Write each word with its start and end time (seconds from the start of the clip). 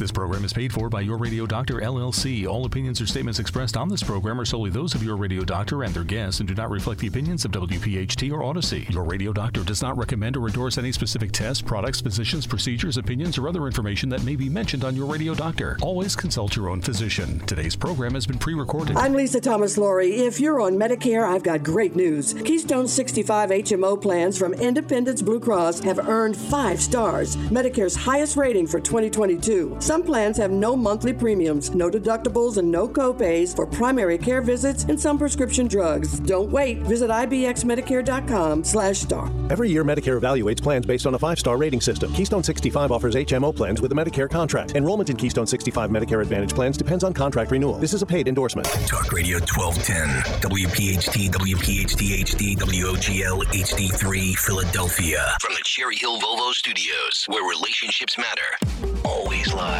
This 0.00 0.10
program 0.10 0.46
is 0.46 0.54
paid 0.54 0.72
for 0.72 0.88
by 0.88 1.02
Your 1.02 1.18
Radio 1.18 1.44
Doctor 1.44 1.74
LLC. 1.74 2.48
All 2.48 2.64
opinions 2.64 3.02
or 3.02 3.06
statements 3.06 3.38
expressed 3.38 3.76
on 3.76 3.90
this 3.90 4.02
program 4.02 4.40
are 4.40 4.46
solely 4.46 4.70
those 4.70 4.94
of 4.94 5.02
Your 5.02 5.18
Radio 5.18 5.44
Doctor 5.44 5.82
and 5.82 5.92
their 5.92 6.04
guests 6.04 6.40
and 6.40 6.48
do 6.48 6.54
not 6.54 6.70
reflect 6.70 7.02
the 7.02 7.06
opinions 7.06 7.44
of 7.44 7.50
WPHT 7.50 8.32
or 8.32 8.40
Audacy. 8.40 8.88
Your 8.88 9.04
Radio 9.04 9.30
Doctor 9.34 9.62
does 9.62 9.82
not 9.82 9.98
recommend 9.98 10.38
or 10.38 10.46
endorse 10.46 10.78
any 10.78 10.90
specific 10.90 11.32
tests, 11.32 11.60
products, 11.60 12.00
physicians, 12.00 12.46
procedures, 12.46 12.96
opinions, 12.96 13.36
or 13.36 13.46
other 13.46 13.66
information 13.66 14.08
that 14.08 14.24
may 14.24 14.36
be 14.36 14.48
mentioned 14.48 14.84
on 14.84 14.96
Your 14.96 15.04
Radio 15.04 15.34
Doctor. 15.34 15.76
Always 15.82 16.16
consult 16.16 16.56
your 16.56 16.70
own 16.70 16.80
physician. 16.80 17.38
Today's 17.40 17.76
program 17.76 18.14
has 18.14 18.26
been 18.26 18.38
pre 18.38 18.54
recorded. 18.54 18.96
I'm 18.96 19.12
Lisa 19.12 19.38
Thomas 19.38 19.76
Laury. 19.76 20.14
If 20.14 20.40
you're 20.40 20.62
on 20.62 20.76
Medicare, 20.76 21.28
I've 21.28 21.42
got 21.42 21.62
great 21.62 21.94
news. 21.94 22.32
Keystone 22.32 22.88
65 22.88 23.50
HMO 23.50 24.00
plans 24.00 24.38
from 24.38 24.54
Independence 24.54 25.20
Blue 25.20 25.40
Cross 25.40 25.80
have 25.80 25.98
earned 26.08 26.38
five 26.38 26.80
stars, 26.80 27.36
Medicare's 27.50 27.96
highest 27.96 28.38
rating 28.38 28.66
for 28.66 28.80
2022. 28.80 29.76
Some 29.90 30.04
plans 30.04 30.36
have 30.36 30.52
no 30.52 30.76
monthly 30.76 31.12
premiums, 31.12 31.74
no 31.74 31.90
deductibles, 31.90 32.58
and 32.58 32.70
no 32.70 32.86
copays 32.86 33.56
for 33.56 33.66
primary 33.66 34.18
care 34.18 34.40
visits 34.40 34.84
and 34.84 35.00
some 35.00 35.18
prescription 35.18 35.66
drugs. 35.66 36.20
Don't 36.20 36.48
wait. 36.48 36.78
Visit 36.82 37.10
ibxmedicare.com 37.10 38.62
slash 38.62 39.00
star. 39.00 39.28
Every 39.50 39.68
year, 39.68 39.82
Medicare 39.82 40.16
evaluates 40.16 40.62
plans 40.62 40.86
based 40.86 41.08
on 41.08 41.14
a 41.16 41.18
five-star 41.18 41.56
rating 41.56 41.80
system. 41.80 42.12
Keystone 42.12 42.44
65 42.44 42.92
offers 42.92 43.16
HMO 43.16 43.52
plans 43.52 43.80
with 43.80 43.90
a 43.90 43.94
Medicare 43.96 44.30
contract. 44.30 44.76
Enrollment 44.76 45.10
in 45.10 45.16
Keystone 45.16 45.48
65 45.48 45.90
Medicare 45.90 46.22
Advantage 46.22 46.54
plans 46.54 46.76
depends 46.76 47.02
on 47.02 47.12
contract 47.12 47.50
renewal. 47.50 47.74
This 47.78 47.92
is 47.92 48.02
a 48.02 48.06
paid 48.06 48.28
endorsement. 48.28 48.68
Talk 48.86 49.10
Radio 49.10 49.40
1210, 49.40 50.06
WPHT, 50.40 51.30
WPHT 51.32 52.22
HD, 52.22 52.56
WOGL 52.56 53.42
HD3, 53.42 54.36
Philadelphia. 54.36 55.34
From 55.40 55.54
the 55.54 55.62
Cherry 55.64 55.96
Hill 55.96 56.20
Volvo 56.20 56.52
Studios, 56.52 57.24
where 57.26 57.42
relationships 57.42 58.16
matter. 58.16 58.94
Always 59.04 59.52
live 59.52 59.79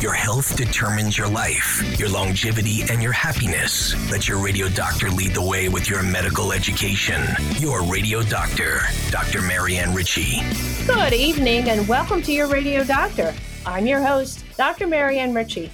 Your 0.00 0.12
health 0.12 0.54
determines 0.54 1.18
your 1.18 1.26
life, 1.26 1.98
your 1.98 2.08
longevity, 2.08 2.82
and 2.88 3.02
your 3.02 3.10
happiness. 3.10 3.96
Let 4.12 4.28
your 4.28 4.38
radio 4.38 4.68
doctor 4.68 5.10
lead 5.10 5.34
the 5.34 5.42
way 5.42 5.68
with 5.68 5.90
your 5.90 6.04
medical 6.04 6.52
education. 6.52 7.20
Your 7.56 7.82
radio 7.82 8.22
doctor, 8.22 8.82
Dr. 9.10 9.42
Marianne 9.42 9.92
Ritchie. 9.92 10.42
Good 10.86 11.14
evening 11.14 11.68
and 11.68 11.88
welcome 11.88 12.22
to 12.22 12.32
your 12.32 12.46
radio 12.46 12.84
doctor. 12.84 13.34
I'm 13.66 13.88
your 13.88 14.00
host, 14.00 14.44
Dr. 14.56 14.86
Marianne 14.86 15.34
Ritchie. 15.34 15.72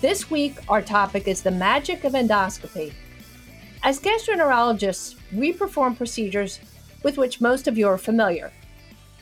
This 0.00 0.30
week, 0.30 0.56
our 0.70 0.80
topic 0.80 1.28
is 1.28 1.42
the 1.42 1.50
magic 1.50 2.04
of 2.04 2.14
endoscopy. 2.14 2.94
As 3.82 4.00
gastroenterologists, 4.00 5.16
we 5.30 5.52
perform 5.52 5.94
procedures 5.94 6.58
with 7.02 7.18
which 7.18 7.42
most 7.42 7.68
of 7.68 7.76
you 7.76 7.86
are 7.86 7.98
familiar 7.98 8.50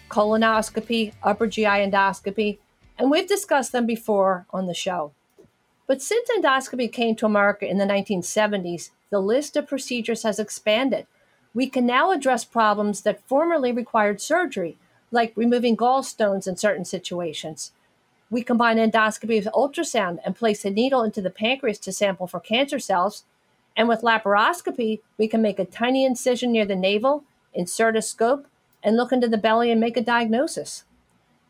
colonoscopy, 0.08 1.12
upper 1.22 1.46
GI 1.46 1.64
endoscopy, 1.64 2.58
and 3.00 3.10
we've 3.10 3.26
discussed 3.26 3.72
them 3.72 3.86
before 3.86 4.46
on 4.50 4.66
the 4.66 4.74
show. 4.74 5.12
But 5.86 6.02
since 6.02 6.28
endoscopy 6.30 6.92
came 6.92 7.16
to 7.16 7.26
America 7.26 7.66
in 7.66 7.78
the 7.78 7.86
1970s, 7.86 8.90
the 9.08 9.20
list 9.20 9.56
of 9.56 9.66
procedures 9.66 10.22
has 10.22 10.38
expanded. 10.38 11.06
We 11.54 11.70
can 11.70 11.86
now 11.86 12.10
address 12.10 12.44
problems 12.44 13.00
that 13.00 13.26
formerly 13.26 13.72
required 13.72 14.20
surgery, 14.20 14.76
like 15.10 15.32
removing 15.34 15.78
gallstones 15.78 16.46
in 16.46 16.58
certain 16.58 16.84
situations. 16.84 17.72
We 18.28 18.42
combine 18.42 18.76
endoscopy 18.76 19.42
with 19.42 19.54
ultrasound 19.54 20.18
and 20.22 20.36
place 20.36 20.66
a 20.66 20.70
needle 20.70 21.02
into 21.02 21.22
the 21.22 21.30
pancreas 21.30 21.78
to 21.80 21.92
sample 21.92 22.26
for 22.26 22.38
cancer 22.38 22.78
cells. 22.78 23.24
And 23.74 23.88
with 23.88 24.02
laparoscopy, 24.02 25.00
we 25.16 25.26
can 25.26 25.40
make 25.40 25.58
a 25.58 25.64
tiny 25.64 26.04
incision 26.04 26.52
near 26.52 26.66
the 26.66 26.76
navel, 26.76 27.24
insert 27.54 27.96
a 27.96 28.02
scope, 28.02 28.46
and 28.82 28.94
look 28.94 29.10
into 29.10 29.26
the 29.26 29.38
belly 29.38 29.70
and 29.70 29.80
make 29.80 29.96
a 29.96 30.02
diagnosis. 30.02 30.84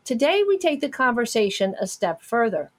Today, 0.03 0.43
we 0.47 0.57
take 0.57 0.81
the 0.81 0.89
conversation 0.89 1.75
a 1.79 1.85
step 1.85 2.23
further. 2.23 2.71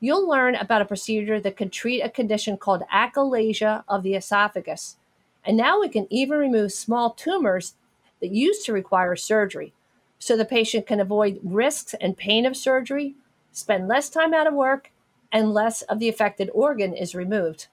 You'll 0.00 0.28
learn 0.28 0.56
about 0.56 0.82
a 0.82 0.86
procedure 0.86 1.40
that 1.40 1.56
can 1.56 1.70
treat 1.70 2.02
a 2.02 2.10
condition 2.10 2.56
called 2.56 2.82
achalasia 2.92 3.84
of 3.88 4.02
the 4.02 4.14
esophagus. 4.14 4.96
And 5.44 5.56
now 5.56 5.80
we 5.80 5.88
can 5.88 6.06
even 6.10 6.38
remove 6.38 6.72
small 6.72 7.10
tumors 7.10 7.74
that 8.20 8.32
used 8.32 8.66
to 8.66 8.72
require 8.72 9.14
surgery 9.14 9.72
so 10.18 10.36
the 10.36 10.44
patient 10.44 10.86
can 10.86 11.00
avoid 11.00 11.38
risks 11.44 11.94
and 12.00 12.16
pain 12.16 12.44
of 12.44 12.56
surgery, 12.56 13.14
spend 13.52 13.86
less 13.86 14.10
time 14.10 14.34
out 14.34 14.48
of 14.48 14.54
work, 14.54 14.90
and 15.30 15.54
less 15.54 15.82
of 15.82 16.00
the 16.00 16.08
affected 16.08 16.50
organ 16.52 16.92
is 16.92 17.14
removed. 17.14 17.68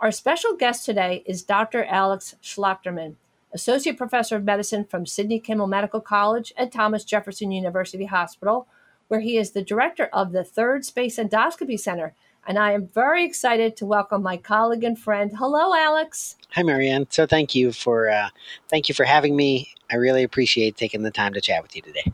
Our 0.00 0.10
special 0.10 0.56
guest 0.56 0.86
today 0.86 1.22
is 1.26 1.42
Dr. 1.42 1.84
Alex 1.84 2.34
Schlachterman. 2.42 3.16
Associate 3.56 3.96
Professor 3.96 4.36
of 4.36 4.44
Medicine 4.44 4.84
from 4.84 5.06
Sidney 5.06 5.40
Kimmel 5.40 5.66
Medical 5.66 6.02
College 6.02 6.52
and 6.58 6.70
Thomas 6.70 7.04
Jefferson 7.04 7.50
University 7.50 8.04
Hospital, 8.04 8.68
where 9.08 9.20
he 9.20 9.38
is 9.38 9.52
the 9.52 9.62
director 9.62 10.10
of 10.12 10.32
the 10.32 10.44
Third 10.44 10.84
Space 10.84 11.16
Endoscopy 11.16 11.80
Center. 11.80 12.14
And 12.46 12.58
I 12.58 12.72
am 12.72 12.88
very 12.88 13.24
excited 13.24 13.74
to 13.78 13.86
welcome 13.86 14.22
my 14.22 14.36
colleague 14.36 14.84
and 14.84 14.98
friend. 14.98 15.32
Hello, 15.38 15.74
Alex. 15.74 16.36
Hi, 16.50 16.62
Marianne. 16.62 17.06
So 17.08 17.26
thank 17.26 17.54
you 17.54 17.72
for 17.72 18.10
uh, 18.10 18.28
thank 18.68 18.90
you 18.90 18.94
for 18.94 19.04
having 19.04 19.34
me. 19.34 19.72
I 19.90 19.96
really 19.96 20.22
appreciate 20.22 20.76
taking 20.76 21.02
the 21.02 21.10
time 21.10 21.32
to 21.32 21.40
chat 21.40 21.62
with 21.62 21.74
you 21.74 21.80
today. 21.80 22.12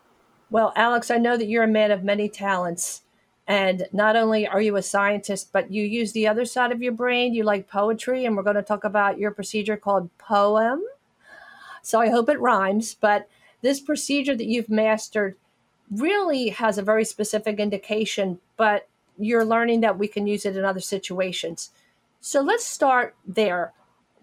Well, 0.49 0.73
Alex, 0.77 1.11
I 1.11 1.19
know 1.19 1.37
that 1.37 1.49
you're 1.49 1.65
a 1.65 1.69
man 1.69 1.91
of 1.91 2.05
many 2.05 2.29
talents. 2.29 3.03
And 3.49 3.89
not 3.93 4.15
only 4.15 4.47
are 4.47 4.61
you 4.61 4.77
a 4.77 4.83
scientist, 4.83 5.53
but 5.53 5.73
you 5.73 5.83
use 5.83 6.13
the 6.13 6.29
other 6.29 6.45
side 6.45 6.71
of 6.71 6.81
your 6.81 6.93
brain. 6.93 7.35
You 7.35 7.43
like 7.43 7.69
poetry, 7.69 8.27
and 8.27 8.37
we're 8.37 8.45
going 8.45 8.55
to 8.55 8.63
talk 8.63 8.85
about 8.85 9.19
your 9.19 9.33
procedure 9.33 9.77
called 9.77 10.09
Poem. 10.19 10.81
So 11.83 12.01
I 12.01 12.09
hope 12.09 12.29
it 12.29 12.41
rhymes. 12.41 12.95
But 12.95 13.29
this 13.61 13.81
procedure 13.81 14.37
that 14.37 14.47
you've 14.47 14.71
mastered 14.71 15.37
really 15.91 16.49
has 16.49 16.79
a 16.79 16.83
very 16.83 17.05
specific 17.05 17.59
indication, 17.59 18.39
but 18.57 18.89
you're 19.19 19.45
learning 19.45 19.81
that 19.81 19.99
we 19.99 20.09
can 20.09 20.27
use 20.27 20.47
it 20.47 20.57
in 20.57 20.65
other 20.65 20.81
situations. 20.81 21.71
So 22.21 22.41
let's 22.41 22.65
start 22.65 23.15
there. 23.27 23.73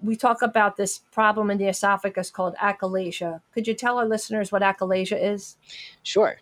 We 0.01 0.15
talk 0.15 0.41
about 0.41 0.77
this 0.77 0.99
problem 1.11 1.51
in 1.51 1.57
the 1.57 1.67
esophagus 1.67 2.31
called 2.31 2.55
achalasia. 2.55 3.41
Could 3.53 3.67
you 3.67 3.73
tell 3.73 3.97
our 3.97 4.05
listeners 4.05 4.51
what 4.51 4.61
achalasia 4.61 5.21
is? 5.21 5.57
Sure. 6.03 6.39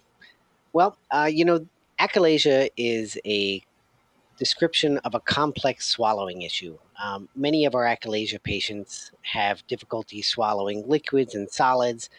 Well, 0.73 0.97
uh, 1.11 1.29
you 1.31 1.43
know, 1.43 1.65
achalasia 1.99 2.69
is 2.77 3.17
a 3.25 3.63
description 4.37 4.99
of 4.99 5.15
a 5.15 5.19
complex 5.19 5.87
swallowing 5.87 6.43
issue. 6.43 6.77
Um, 7.01 7.29
many 7.35 7.65
of 7.65 7.75
our 7.75 7.83
achalasia 7.83 8.41
patients 8.41 9.11
have 9.21 9.65
difficulty 9.67 10.21
swallowing 10.21 10.87
liquids 10.87 11.35
and 11.35 11.49
solids, 11.49 12.09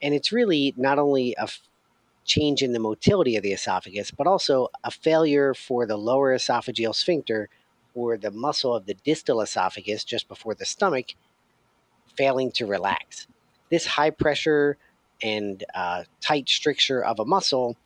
and 0.00 0.14
it's 0.14 0.32
really 0.32 0.74
not 0.76 0.98
only 0.98 1.34
a 1.38 1.42
f- 1.42 1.60
change 2.24 2.62
in 2.62 2.72
the 2.72 2.78
motility 2.78 3.36
of 3.36 3.42
the 3.42 3.52
esophagus, 3.52 4.10
but 4.10 4.26
also 4.26 4.68
a 4.84 4.90
failure 4.90 5.54
for 5.54 5.86
the 5.86 5.96
lower 5.96 6.34
esophageal 6.34 6.94
sphincter 6.94 7.48
or 7.94 8.16
the 8.16 8.30
muscle 8.30 8.74
of 8.74 8.86
the 8.86 8.94
distal 8.94 9.40
esophagus 9.40 10.04
just 10.04 10.28
before 10.28 10.54
the 10.54 10.64
stomach 10.64 11.14
failing 12.16 12.52
to 12.52 12.66
relax. 12.66 13.26
This 13.70 13.86
high 13.86 14.10
pressure 14.10 14.76
and 15.22 15.64
uh, 15.74 16.04
tight 16.20 16.48
stricture 16.48 17.04
of 17.04 17.18
a 17.18 17.24
muscle 17.24 17.76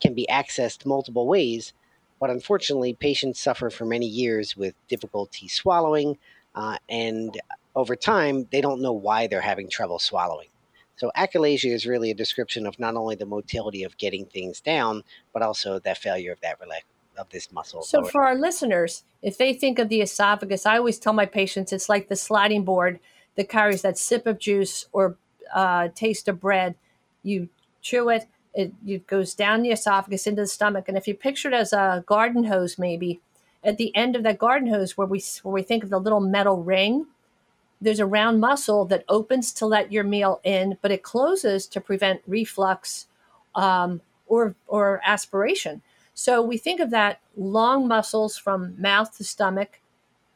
can 0.00 0.14
be 0.14 0.26
accessed 0.30 0.84
multiple 0.84 1.26
ways 1.26 1.72
but 2.22 2.30
unfortunately, 2.30 2.94
patients 2.94 3.40
suffer 3.40 3.68
for 3.68 3.84
many 3.84 4.06
years 4.06 4.56
with 4.56 4.76
difficulty 4.86 5.48
swallowing, 5.48 6.16
uh, 6.54 6.76
and 6.88 7.36
over 7.74 7.96
time, 7.96 8.46
they 8.52 8.60
don't 8.60 8.80
know 8.80 8.92
why 8.92 9.26
they're 9.26 9.40
having 9.40 9.68
trouble 9.68 9.98
swallowing. 9.98 10.46
So, 10.94 11.10
achalasia 11.16 11.72
is 11.72 11.84
really 11.84 12.12
a 12.12 12.14
description 12.14 12.64
of 12.64 12.78
not 12.78 12.94
only 12.94 13.16
the 13.16 13.26
motility 13.26 13.82
of 13.82 13.98
getting 13.98 14.26
things 14.26 14.60
down, 14.60 15.02
but 15.32 15.42
also 15.42 15.80
that 15.80 15.98
failure 15.98 16.30
of 16.30 16.40
that 16.42 16.60
rela- 16.60 16.86
of 17.18 17.28
this 17.30 17.50
muscle. 17.50 17.82
So, 17.82 18.04
for 18.04 18.22
our 18.22 18.36
listeners, 18.36 19.02
if 19.20 19.36
they 19.36 19.52
think 19.52 19.80
of 19.80 19.88
the 19.88 20.00
esophagus, 20.00 20.64
I 20.64 20.78
always 20.78 21.00
tell 21.00 21.12
my 21.12 21.26
patients 21.26 21.72
it's 21.72 21.88
like 21.88 22.08
the 22.08 22.14
sliding 22.14 22.62
board 22.62 23.00
that 23.34 23.48
carries 23.48 23.82
that 23.82 23.98
sip 23.98 24.28
of 24.28 24.38
juice 24.38 24.86
or 24.92 25.16
uh, 25.52 25.88
taste 25.96 26.28
of 26.28 26.38
bread. 26.38 26.76
You 27.24 27.48
chew 27.80 28.10
it, 28.10 28.28
it, 28.54 28.72
it 28.86 29.06
goes 29.06 29.34
down 29.34 29.62
the 29.62 29.70
esophagus 29.70 30.26
into 30.26 30.42
the 30.42 30.46
stomach. 30.46 30.88
And 30.88 30.96
if 30.96 31.08
you 31.08 31.14
picture 31.14 31.48
it 31.48 31.54
as 31.54 31.72
a 31.72 32.04
garden 32.06 32.44
hose, 32.44 32.78
maybe 32.78 33.20
at 33.64 33.78
the 33.78 33.94
end 33.96 34.16
of 34.16 34.22
that 34.24 34.38
garden 34.38 34.68
hose, 34.68 34.96
where 34.96 35.06
we 35.06 35.22
where 35.42 35.52
we 35.52 35.62
think 35.62 35.84
of 35.84 35.90
the 35.90 36.00
little 36.00 36.20
metal 36.20 36.62
ring, 36.62 37.06
there's 37.80 38.00
a 38.00 38.06
round 38.06 38.40
muscle 38.40 38.84
that 38.86 39.04
opens 39.08 39.52
to 39.54 39.66
let 39.66 39.92
your 39.92 40.04
meal 40.04 40.40
in, 40.44 40.78
but 40.82 40.90
it 40.90 41.02
closes 41.02 41.66
to 41.68 41.80
prevent 41.80 42.22
reflux 42.26 43.06
um, 43.54 44.00
or 44.26 44.54
or 44.66 45.00
aspiration. 45.04 45.82
So 46.14 46.42
we 46.42 46.58
think 46.58 46.80
of 46.80 46.90
that 46.90 47.20
long 47.36 47.88
muscles 47.88 48.36
from 48.36 48.80
mouth 48.80 49.16
to 49.16 49.24
stomach, 49.24 49.80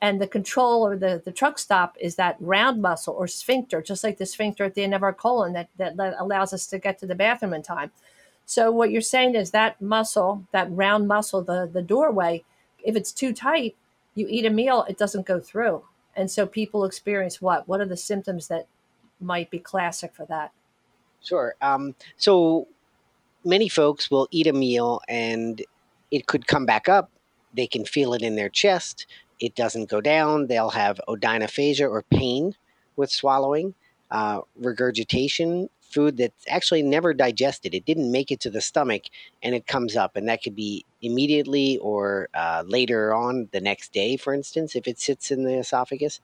And 0.06 0.20
the 0.20 0.28
control 0.28 0.86
or 0.86 0.96
the, 0.96 1.20
the 1.24 1.32
truck 1.32 1.58
stop 1.58 1.96
is 1.98 2.14
that 2.14 2.36
round 2.38 2.80
muscle 2.80 3.12
or 3.12 3.26
sphincter, 3.26 3.82
just 3.82 4.04
like 4.04 4.18
the 4.18 4.24
sphincter 4.24 4.62
at 4.62 4.74
the 4.74 4.84
end 4.84 4.94
of 4.94 5.02
our 5.02 5.12
colon 5.12 5.52
that, 5.54 5.68
that, 5.78 5.96
allows 6.16 6.52
us 6.52 6.64
to 6.68 6.78
get 6.78 7.00
to 7.00 7.06
the 7.06 7.16
bathroom 7.16 7.52
in 7.52 7.60
time. 7.60 7.90
So 8.44 8.70
what 8.70 8.92
you're 8.92 9.00
saying 9.00 9.34
is 9.34 9.50
that 9.50 9.82
muscle, 9.82 10.44
that 10.52 10.68
round 10.70 11.08
muscle, 11.08 11.42
the, 11.42 11.68
the 11.70 11.82
doorway, 11.82 12.44
if 12.84 12.94
it's 12.94 13.10
too 13.10 13.32
tight, 13.32 13.74
you 14.14 14.28
eat 14.30 14.46
a 14.46 14.50
meal, 14.50 14.86
it 14.88 14.96
doesn't 14.96 15.26
go 15.26 15.40
through. 15.40 15.82
And 16.14 16.30
so 16.30 16.46
people 16.46 16.84
experience 16.84 17.42
what? 17.42 17.66
What 17.66 17.80
are 17.80 17.86
the 17.86 17.96
symptoms 17.96 18.46
that 18.46 18.68
might 19.20 19.50
be 19.50 19.58
classic 19.58 20.14
for 20.14 20.24
that? 20.26 20.52
Sure. 21.20 21.56
Um, 21.60 21.96
so 22.16 22.68
many 23.44 23.68
folks 23.68 24.08
will 24.08 24.28
eat 24.30 24.46
a 24.46 24.52
meal 24.52 25.00
and 25.08 25.64
it 26.12 26.28
could 26.28 26.46
come 26.46 26.64
back 26.64 26.88
up. 26.88 27.10
They 27.56 27.66
can 27.66 27.84
feel 27.84 28.14
it 28.14 28.22
in 28.22 28.36
their 28.36 28.50
chest. 28.50 29.06
It 29.40 29.54
doesn't 29.54 29.90
go 29.90 30.00
down. 30.00 30.46
They'll 30.46 30.70
have 30.70 31.00
odynophagia 31.08 31.88
or 31.90 32.02
pain 32.02 32.54
with 32.96 33.10
swallowing, 33.10 33.74
uh, 34.10 34.40
regurgitation, 34.56 35.68
food 35.80 36.16
that's 36.16 36.44
actually 36.48 36.82
never 36.82 37.14
digested. 37.14 37.74
It 37.74 37.84
didn't 37.84 38.10
make 38.10 38.30
it 38.30 38.40
to 38.40 38.50
the 38.50 38.60
stomach 38.60 39.02
and 39.42 39.54
it 39.54 39.66
comes 39.66 39.96
up. 39.96 40.16
And 40.16 40.28
that 40.28 40.42
could 40.42 40.56
be 40.56 40.84
immediately 41.02 41.78
or 41.78 42.28
uh, 42.34 42.64
later 42.66 43.14
on 43.14 43.48
the 43.52 43.60
next 43.60 43.92
day, 43.92 44.16
for 44.16 44.34
instance, 44.34 44.74
if 44.74 44.86
it 44.86 44.98
sits 44.98 45.30
in 45.30 45.44
the 45.44 45.58
esophagus. 45.58 46.20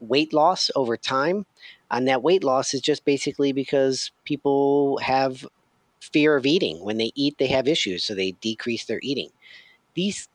Weight 0.00 0.32
loss 0.32 0.70
over 0.76 0.96
time. 0.96 1.46
And 1.90 2.08
that 2.08 2.22
weight 2.22 2.44
loss 2.44 2.74
is 2.74 2.80
just 2.80 3.04
basically 3.04 3.52
because 3.52 4.10
people 4.24 4.98
have 4.98 5.46
fear 6.00 6.36
of 6.36 6.46
eating. 6.46 6.84
When 6.84 6.98
they 6.98 7.12
eat, 7.14 7.38
they 7.38 7.46
have 7.48 7.68
issues, 7.68 8.04
so 8.04 8.14
they 8.14 8.32
decrease 8.32 8.84
their 8.84 9.00
eating. 9.02 9.30
These 9.94 10.28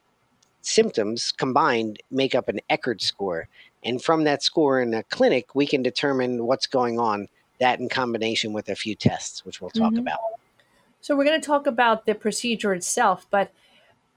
symptoms 0.61 1.31
combined 1.31 2.01
make 2.11 2.35
up 2.35 2.47
an 2.49 2.59
Eckardt 2.69 3.01
score. 3.01 3.47
And 3.83 4.01
from 4.01 4.23
that 4.25 4.43
score 4.43 4.81
in 4.81 4.93
a 4.93 5.03
clinic, 5.03 5.55
we 5.55 5.65
can 5.65 5.81
determine 5.81 6.45
what's 6.45 6.67
going 6.67 6.99
on, 6.99 7.27
that 7.59 7.79
in 7.79 7.89
combination 7.89 8.53
with 8.53 8.69
a 8.69 8.75
few 8.75 8.95
tests, 8.95 9.43
which 9.45 9.61
we'll 9.61 9.71
talk 9.71 9.93
mm-hmm. 9.93 9.99
about. 9.99 10.19
So, 11.01 11.15
we're 11.15 11.25
going 11.25 11.41
to 11.41 11.45
talk 11.45 11.65
about 11.65 12.05
the 12.05 12.13
procedure 12.13 12.73
itself, 12.73 13.25
but 13.31 13.51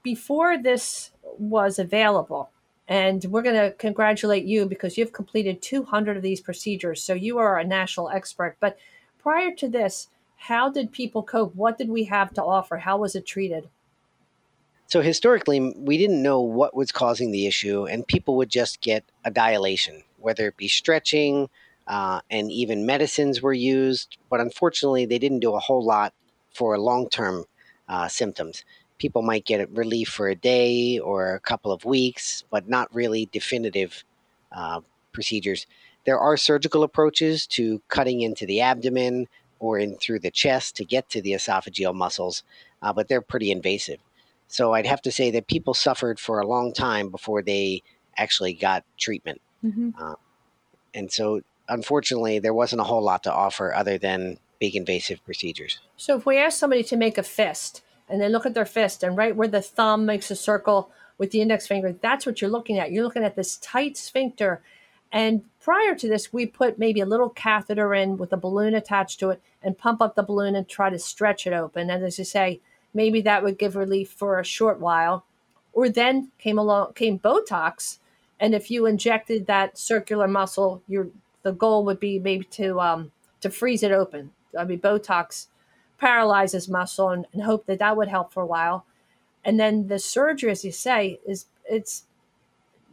before 0.03 0.55
this 0.57 1.09
was 1.39 1.79
available, 1.79 2.51
and 2.87 3.25
we're 3.25 3.41
going 3.41 3.55
to 3.55 3.75
congratulate 3.77 4.45
you 4.45 4.67
because 4.67 4.95
you've 4.95 5.11
completed 5.11 5.63
200 5.63 6.15
of 6.15 6.21
these 6.21 6.41
procedures. 6.41 7.01
So, 7.01 7.15
you 7.15 7.39
are 7.39 7.57
a 7.57 7.63
national 7.63 8.09
expert. 8.09 8.57
But 8.59 8.77
prior 9.17 9.51
to 9.55 9.67
this, 9.67 10.09
how 10.37 10.69
did 10.69 10.91
people 10.91 11.23
cope? 11.23 11.55
What 11.55 11.79
did 11.79 11.89
we 11.89 12.03
have 12.03 12.31
to 12.35 12.43
offer? 12.43 12.77
How 12.77 12.97
was 12.97 13.15
it 13.15 13.25
treated? 13.25 13.67
So 14.87 15.01
historically, 15.01 15.59
we 15.59 15.97
didn't 15.97 16.21
know 16.21 16.41
what 16.41 16.75
was 16.75 16.91
causing 16.91 17.31
the 17.31 17.47
issue, 17.47 17.85
and 17.85 18.07
people 18.07 18.37
would 18.37 18.49
just 18.49 18.81
get 18.81 19.03
a 19.23 19.31
dilation, 19.31 20.03
whether 20.19 20.47
it 20.47 20.57
be 20.57 20.67
stretching, 20.67 21.49
uh, 21.87 22.21
and 22.29 22.51
even 22.51 22.85
medicines 22.85 23.41
were 23.41 23.53
used. 23.53 24.17
But 24.29 24.41
unfortunately, 24.41 25.05
they 25.05 25.17
didn't 25.19 25.39
do 25.39 25.55
a 25.55 25.59
whole 25.59 25.83
lot 25.83 26.13
for 26.53 26.77
long 26.77 27.09
term 27.09 27.45
uh, 27.89 28.07
symptoms. 28.07 28.63
People 28.99 29.23
might 29.23 29.45
get 29.45 29.69
relief 29.71 30.09
for 30.09 30.27
a 30.29 30.35
day 30.35 30.99
or 30.99 31.33
a 31.33 31.39
couple 31.39 31.71
of 31.71 31.83
weeks, 31.83 32.43
but 32.51 32.69
not 32.69 32.93
really 32.93 33.27
definitive 33.31 34.03
uh, 34.51 34.81
procedures. 35.11 35.65
There 36.05 36.19
are 36.19 36.37
surgical 36.37 36.83
approaches 36.83 37.47
to 37.47 37.81
cutting 37.87 38.21
into 38.21 38.45
the 38.45 38.61
abdomen, 38.61 39.27
or 39.59 39.79
in 39.79 39.97
through 39.97 40.19
the 40.19 40.31
chest 40.31 40.75
to 40.75 40.85
get 40.85 41.09
to 41.09 41.21
the 41.21 41.31
esophageal 41.31 41.93
muscles, 41.93 42.43
uh, 42.81 42.93
but 42.93 43.07
they're 43.07 43.21
pretty 43.21 43.51
invasive. 43.51 43.99
So 44.47 44.73
I'd 44.73 44.85
have 44.85 45.01
to 45.03 45.11
say 45.11 45.31
that 45.31 45.47
people 45.47 45.73
suffered 45.73 46.19
for 46.19 46.39
a 46.39 46.47
long 46.47 46.73
time 46.73 47.09
before 47.09 47.41
they 47.41 47.83
actually 48.17 48.53
got 48.53 48.83
treatment. 48.97 49.41
Mm-hmm. 49.63 49.91
Uh, 49.99 50.15
and 50.93 51.11
so, 51.11 51.41
unfortunately, 51.67 52.39
there 52.39 52.53
wasn't 52.53 52.81
a 52.81 52.85
whole 52.85 53.01
lot 53.01 53.23
to 53.23 53.33
offer 53.33 53.73
other 53.73 53.97
than 53.97 54.37
big 54.59 54.75
invasive 54.75 55.23
procedures. 55.25 55.79
So, 55.97 56.15
if 56.15 56.25
we 56.25 56.37
ask 56.37 56.57
somebody 56.57 56.83
to 56.83 56.95
make 56.95 57.17
a 57.17 57.23
fist 57.23 57.81
and 58.07 58.21
they 58.21 58.29
look 58.29 58.45
at 58.45 58.53
their 58.53 58.65
fist 58.65 59.03
and 59.03 59.17
right 59.17 59.35
where 59.35 59.47
the 59.47 59.61
thumb 59.61 60.05
makes 60.05 60.31
a 60.31 60.35
circle 60.35 60.91
with 61.17 61.31
the 61.31 61.41
index 61.41 61.67
finger, 61.67 61.93
that's 61.93 62.25
what 62.25 62.39
you're 62.39 62.49
looking 62.49 62.77
at. 62.77 62.91
You're 62.91 63.03
looking 63.03 63.23
at 63.23 63.35
this 63.35 63.57
tight 63.57 63.97
sphincter 63.97 64.61
and 65.15 65.43
prior 65.61 65.95
to 65.95 66.09
this, 66.09 66.33
we 66.33 66.45
put 66.45 66.77
maybe 66.77 66.99
a 66.99 67.05
little 67.05 67.29
catheter 67.29 67.93
in 67.93 68.17
with 68.17 68.33
a 68.33 68.37
balloon 68.37 68.73
attached 68.73 69.17
to 69.21 69.29
it 69.29 69.41
and 69.63 69.77
pump 69.77 70.01
up 70.01 70.15
the 70.15 70.23
balloon 70.23 70.55
and 70.55 70.67
try 70.67 70.89
to 70.89 70.99
stretch 70.99 71.47
it 71.47 71.53
open. 71.53 71.89
And 71.89 72.03
as 72.03 72.19
you 72.19 72.25
say, 72.25 72.59
maybe 72.95 73.21
that 73.21 73.43
would 73.43 73.59
give 73.59 73.75
relief 73.75 74.09
for 74.09 74.39
a 74.39 74.43
short 74.43 74.79
while. 74.79 75.25
Or 75.73 75.89
then 75.89 76.31
came 76.39 76.57
along 76.57 76.93
came 76.93 77.19
Botox, 77.19 77.99
and 78.39 78.55
if 78.55 78.71
you 78.71 78.85
injected 78.85 79.45
that 79.45 79.77
circular 79.77 80.27
muscle, 80.27 80.81
your 80.87 81.09
the 81.43 81.51
goal 81.51 81.85
would 81.85 81.99
be 81.99 82.17
maybe 82.17 82.45
to 82.45 82.79
um, 82.79 83.11
to 83.41 83.49
freeze 83.49 83.83
it 83.83 83.91
open. 83.91 84.31
I 84.57 84.63
mean, 84.63 84.79
Botox 84.79 85.47
paralyzes 85.97 86.69
muscle, 86.69 87.09
and, 87.09 87.27
and 87.33 87.43
hope 87.43 87.65
that 87.65 87.79
that 87.79 87.97
would 87.97 88.07
help 88.07 88.31
for 88.31 88.41
a 88.41 88.47
while. 88.47 88.85
And 89.43 89.59
then 89.59 89.87
the 89.87 89.99
surgery, 89.99 90.49
as 90.49 90.65
you 90.65 90.71
say, 90.71 91.19
is 91.27 91.45
it's 91.69 92.05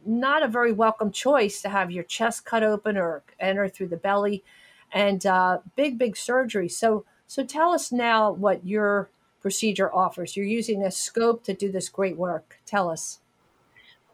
not 0.05 0.43
a 0.43 0.47
very 0.47 0.73
welcome 0.73 1.11
choice 1.11 1.61
to 1.61 1.69
have 1.69 1.89
your 1.89 2.03
chest 2.03 2.45
cut 2.45 2.63
open 2.63 2.97
or 2.97 3.23
enter 3.39 3.69
through 3.69 3.87
the 3.87 3.97
belly 3.97 4.43
and 4.91 5.25
uh, 5.25 5.59
big 5.75 5.97
big 5.97 6.17
surgery 6.17 6.67
so 6.67 7.05
so 7.25 7.43
tell 7.43 7.71
us 7.71 7.91
now 7.91 8.31
what 8.31 8.65
your 8.65 9.09
procedure 9.43 9.93
offers. 9.93 10.35
You're 10.35 10.47
using 10.47 10.81
a 10.81 10.89
scope 10.89 11.43
to 11.43 11.53
do 11.53 11.71
this 11.71 11.89
great 11.89 12.17
work. 12.17 12.57
Tell 12.65 12.89
us. 12.89 13.19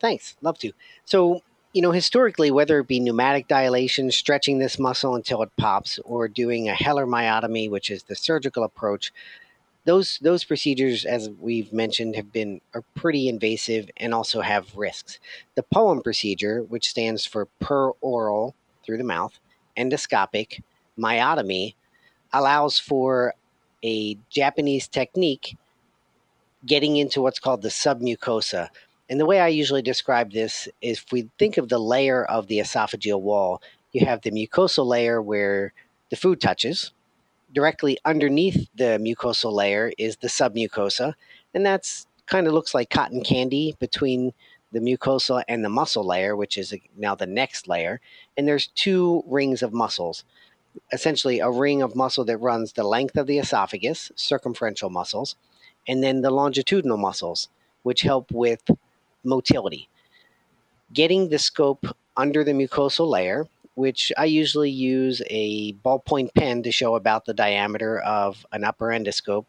Thanks. 0.02 0.36
Love 0.42 0.58
to. 0.60 0.74
So 1.06 1.42
you 1.72 1.82
know 1.82 1.92
historically 1.92 2.52
whether 2.52 2.80
it 2.80 2.88
be 2.88 3.00
pneumatic 3.00 3.48
dilation 3.48 4.12
stretching 4.12 4.60
this 4.60 4.78
muscle 4.80 5.16
until 5.16 5.42
it 5.44 5.52
pops 5.56 6.00
or 6.04 6.28
doing 6.28 6.68
a 6.68 6.74
Heller 6.74 7.06
myotomy 7.06 7.70
which 7.70 7.92
is 7.92 8.04
the 8.04 8.16
surgical 8.16 8.64
approach 8.64 9.14
those 9.86 10.20
those 10.22 10.44
procedures, 10.44 11.06
as 11.06 11.30
we've 11.40 11.74
mentioned, 11.74 12.16
have 12.16 12.32
been 12.32 12.62
are 12.76 12.84
pretty 12.96 13.28
invasive 13.28 13.90
and 13.98 14.14
also 14.14 14.42
have 14.42 14.76
risks. 14.76 15.20
The 15.56 15.64
POEM 15.64 16.04
procedure, 16.04 16.62
which 16.62 16.90
stands 16.90 17.26
for 17.26 17.48
per 17.60 17.90
oral 18.02 18.56
through 18.86 18.98
the 18.98 19.04
mouth, 19.04 19.40
endoscopic 19.78 20.62
myotomy, 20.98 21.74
allows 22.34 22.78
for 22.78 23.34
a 23.84 24.18
Japanese 24.30 24.88
technique 24.88 25.58
getting 26.66 26.98
into 26.98 27.22
what's 27.22 27.40
called 27.40 27.62
the 27.62 27.70
submucosa. 27.70 28.70
And 29.10 29.20
the 29.20 29.26
way 29.26 29.40
I 29.40 29.48
usually 29.48 29.82
describe 29.82 30.32
this 30.32 30.68
is 30.82 31.00
if 31.00 31.12
we 31.12 31.30
think 31.40 31.58
of 31.58 31.70
the 31.70 31.80
layer 31.80 32.24
of 32.26 32.48
the 32.48 32.60
esophageal 32.60 33.22
wall, 33.22 33.62
you 33.92 34.06
have 34.06 34.22
the 34.22 34.32
mucosal 34.32 34.86
layer 34.86 35.22
where 35.22 35.74
the 36.10 36.16
food 36.16 36.42
touches, 36.42 36.92
directly 37.54 37.98
underneath 38.06 38.68
the 38.76 39.00
mucosal 39.02 39.52
layer 39.52 39.92
is 39.98 40.18
the 40.18 40.28
submucosa, 40.28 41.14
and 41.54 41.66
that's 41.66 42.08
kind 42.28 42.46
of 42.46 42.54
looks 42.54 42.76
like 42.76 42.90
cotton 42.90 43.24
candy 43.24 43.76
between 43.80 44.34
the 44.72 44.80
mucosa 44.80 45.44
and 45.48 45.66
the 45.66 45.70
muscle 45.70 46.06
layer, 46.06 46.36
which 46.36 46.58
is 46.58 46.76
now 46.96 47.16
the 47.16 47.26
next 47.26 47.68
layer. 47.68 48.00
And 48.38 48.48
there's 48.48 48.68
two 48.68 49.24
rings 49.26 49.64
of 49.64 49.74
muscles, 49.74 50.24
essentially 50.92 51.40
a 51.40 51.50
ring 51.50 51.82
of 51.82 51.96
muscle 51.96 52.26
that 52.26 52.38
runs 52.38 52.74
the 52.74 52.84
length 52.84 53.18
of 53.18 53.28
the 53.28 53.40
esophagus, 53.40 54.12
circumferential 54.16 54.90
muscles, 54.90 55.36
and 55.88 56.04
then 56.04 56.22
the 56.22 56.32
longitudinal 56.32 56.98
muscles, 56.98 57.50
which 57.84 58.02
help 58.02 58.32
with 58.32 58.64
motility. 59.24 59.90
Getting 60.94 61.30
the 61.30 61.40
scope 61.40 61.86
under 62.18 62.44
the 62.44 62.52
mucosal 62.52 63.08
layer 63.08 63.48
which 63.80 64.12
I 64.18 64.26
usually 64.26 64.70
use 64.70 65.22
a 65.30 65.72
ballpoint 65.72 66.34
pen 66.36 66.64
to 66.64 66.72
show 66.72 66.96
about 66.96 67.24
the 67.24 67.34
diameter 67.34 67.98
of 68.00 68.46
an 68.52 68.66
upper 68.66 68.88
endoscope 68.88 69.46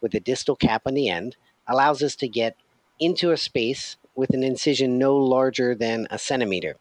with 0.00 0.14
a 0.14 0.20
distal 0.20 0.54
cap 0.54 0.82
on 0.86 0.94
the 0.94 1.08
end, 1.08 1.36
allows 1.66 2.00
us 2.00 2.14
to 2.16 2.28
get 2.28 2.56
into 3.00 3.32
a 3.32 3.36
space 3.36 3.96
with 4.14 4.30
an 4.30 4.44
incision 4.44 4.98
no 4.98 5.16
larger 5.16 5.74
than 5.74 6.06
a 6.12 6.16
centimeter. 6.16 6.76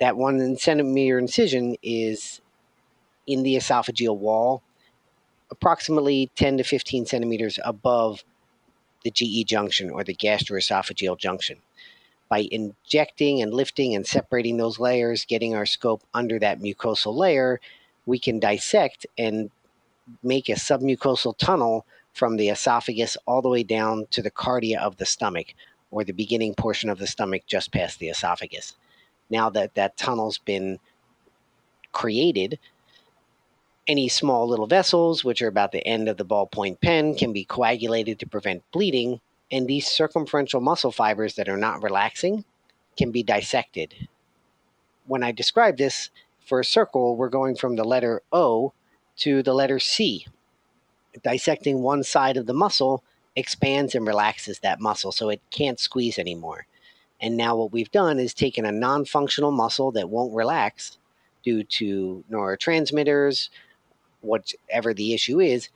That 0.00 0.16
one 0.16 0.56
centimeter 0.56 1.18
incision 1.18 1.76
is 1.82 2.40
in 3.26 3.42
the 3.42 3.56
esophageal 3.56 4.16
wall, 4.16 4.62
approximately 5.50 6.30
10 6.36 6.58
to 6.58 6.64
15 6.64 7.06
centimeters 7.06 7.58
above 7.64 8.24
the 9.04 9.10
GE 9.10 9.46
junction 9.46 9.90
or 9.90 10.02
the 10.02 10.14
gastroesophageal 10.14 11.18
junction 11.18 11.58
by 12.28 12.48
injecting 12.50 13.42
and 13.42 13.52
lifting 13.52 13.94
and 13.94 14.06
separating 14.06 14.56
those 14.56 14.78
layers, 14.78 15.24
getting 15.24 15.54
our 15.54 15.66
scope 15.66 16.02
under 16.14 16.38
that 16.38 16.60
mucosal 16.60 17.14
layer, 17.14 17.60
we 18.06 18.18
can 18.18 18.40
dissect 18.40 19.06
and 19.18 19.50
make 20.22 20.48
a 20.48 20.52
submucosal 20.52 21.36
tunnel 21.38 21.86
from 22.12 22.36
the 22.36 22.48
esophagus 22.48 23.16
all 23.26 23.42
the 23.42 23.48
way 23.48 23.62
down 23.62 24.06
to 24.10 24.22
the 24.22 24.30
cardia 24.30 24.78
of 24.78 24.96
the 24.96 25.06
stomach 25.06 25.54
or 25.90 26.04
the 26.04 26.12
beginning 26.12 26.54
portion 26.54 26.90
of 26.90 26.98
the 26.98 27.06
stomach 27.06 27.42
just 27.46 27.72
past 27.72 27.98
the 27.98 28.08
esophagus. 28.08 28.74
Now 29.30 29.50
that 29.50 29.74
that 29.74 29.96
tunnel's 29.96 30.38
been 30.38 30.78
created, 31.92 32.58
any 33.86 34.08
small 34.08 34.48
little 34.48 34.66
vessels, 34.66 35.24
which 35.24 35.42
are 35.42 35.48
about 35.48 35.72
the 35.72 35.86
end 35.86 36.08
of 36.08 36.16
the 36.16 36.24
ballpoint 36.24 36.80
pen, 36.80 37.14
can 37.14 37.32
be 37.32 37.44
coagulated 37.44 38.18
to 38.18 38.26
prevent 38.26 38.62
bleeding 38.72 39.20
and 39.50 39.68
these 39.68 39.86
circumferential 39.86 40.60
muscle 40.60 40.90
fibers 40.90 41.34
that 41.34 41.48
are 41.48 41.56
not 41.56 41.82
relaxing 41.82 42.44
can 42.96 43.10
be 43.10 43.22
dissected. 43.22 44.08
When 45.06 45.22
I 45.22 45.32
describe 45.32 45.76
this 45.76 46.10
for 46.44 46.60
a 46.60 46.64
circle, 46.64 47.16
we're 47.16 47.28
going 47.28 47.56
from 47.56 47.76
the 47.76 47.84
letter 47.84 48.22
O 48.32 48.72
to 49.18 49.42
the 49.42 49.54
letter 49.54 49.78
C. 49.78 50.26
Dissecting 51.22 51.82
one 51.82 52.02
side 52.02 52.36
of 52.36 52.46
the 52.46 52.54
muscle 52.54 53.04
expands 53.36 53.94
and 53.94 54.06
relaxes 54.06 54.58
that 54.60 54.80
muscle 54.80 55.12
so 55.12 55.28
it 55.28 55.40
can't 55.50 55.78
squeeze 55.78 56.18
anymore. 56.18 56.66
And 57.20 57.36
now 57.36 57.54
what 57.56 57.72
we've 57.72 57.90
done 57.92 58.18
is 58.18 58.34
taken 58.34 58.64
a 58.64 58.72
non 58.72 59.04
functional 59.04 59.52
muscle 59.52 59.92
that 59.92 60.10
won't 60.10 60.34
relax 60.34 60.98
due 61.44 61.62
to 61.62 62.24
neurotransmitters, 62.30 63.50
whatever 64.24 64.94
the 64.94 65.14
issue 65.14 65.40
is, 65.40 65.68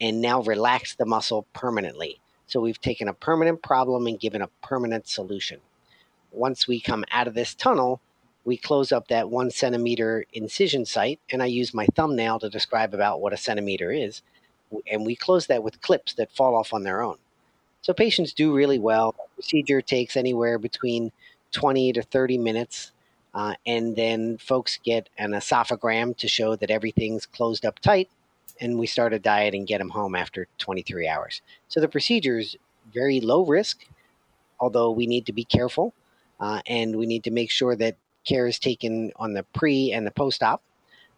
and 0.00 0.20
now 0.20 0.42
relax 0.42 0.94
the 0.94 1.06
muscle 1.06 1.46
permanently. 1.52 2.20
So 2.46 2.60
we've 2.60 2.80
taken 2.80 3.08
a 3.08 3.14
permanent 3.14 3.62
problem 3.62 4.06
and 4.06 4.20
given 4.20 4.42
a 4.42 4.50
permanent 4.62 5.08
solution. 5.08 5.60
Once 6.32 6.66
we 6.66 6.80
come 6.80 7.04
out 7.10 7.28
of 7.28 7.34
this 7.34 7.54
tunnel, 7.54 8.00
we 8.44 8.56
close 8.56 8.90
up 8.90 9.08
that 9.08 9.30
one 9.30 9.50
centimeter 9.50 10.24
incision 10.32 10.84
site, 10.84 11.20
and 11.30 11.42
I 11.42 11.46
use 11.46 11.72
my 11.72 11.86
thumbnail 11.94 12.40
to 12.40 12.50
describe 12.50 12.92
about 12.94 13.20
what 13.20 13.32
a 13.32 13.36
centimeter 13.36 13.92
is. 13.92 14.22
And 14.90 15.06
we 15.06 15.14
close 15.14 15.46
that 15.46 15.62
with 15.62 15.80
clips 15.80 16.14
that 16.14 16.32
fall 16.32 16.56
off 16.56 16.74
on 16.74 16.82
their 16.82 17.02
own. 17.02 17.18
So 17.82 17.92
patients 17.92 18.32
do 18.32 18.54
really 18.54 18.78
well. 18.78 19.12
The 19.12 19.34
procedure 19.34 19.82
takes 19.82 20.16
anywhere 20.16 20.58
between 20.58 21.12
20 21.52 21.92
to 21.94 22.02
30 22.02 22.38
minutes. 22.38 22.91
Uh, 23.34 23.54
and 23.66 23.96
then 23.96 24.36
folks 24.38 24.78
get 24.84 25.08
an 25.18 25.30
esophagram 25.32 26.16
to 26.18 26.28
show 26.28 26.54
that 26.56 26.70
everything's 26.70 27.26
closed 27.26 27.64
up 27.64 27.78
tight. 27.78 28.10
And 28.60 28.78
we 28.78 28.86
start 28.86 29.14
a 29.14 29.18
diet 29.18 29.54
and 29.54 29.66
get 29.66 29.78
them 29.78 29.90
home 29.90 30.14
after 30.14 30.46
23 30.58 31.08
hours. 31.08 31.40
So 31.68 31.80
the 31.80 31.88
procedure 31.88 32.38
is 32.38 32.56
very 32.92 33.20
low 33.20 33.44
risk, 33.44 33.86
although 34.60 34.90
we 34.90 35.06
need 35.06 35.26
to 35.26 35.32
be 35.32 35.44
careful. 35.44 35.94
Uh, 36.38 36.60
and 36.66 36.96
we 36.96 37.06
need 37.06 37.24
to 37.24 37.30
make 37.30 37.50
sure 37.50 37.74
that 37.76 37.96
care 38.24 38.46
is 38.46 38.58
taken 38.58 39.12
on 39.16 39.32
the 39.32 39.42
pre 39.42 39.92
and 39.92 40.06
the 40.06 40.10
post 40.10 40.42
op. 40.42 40.62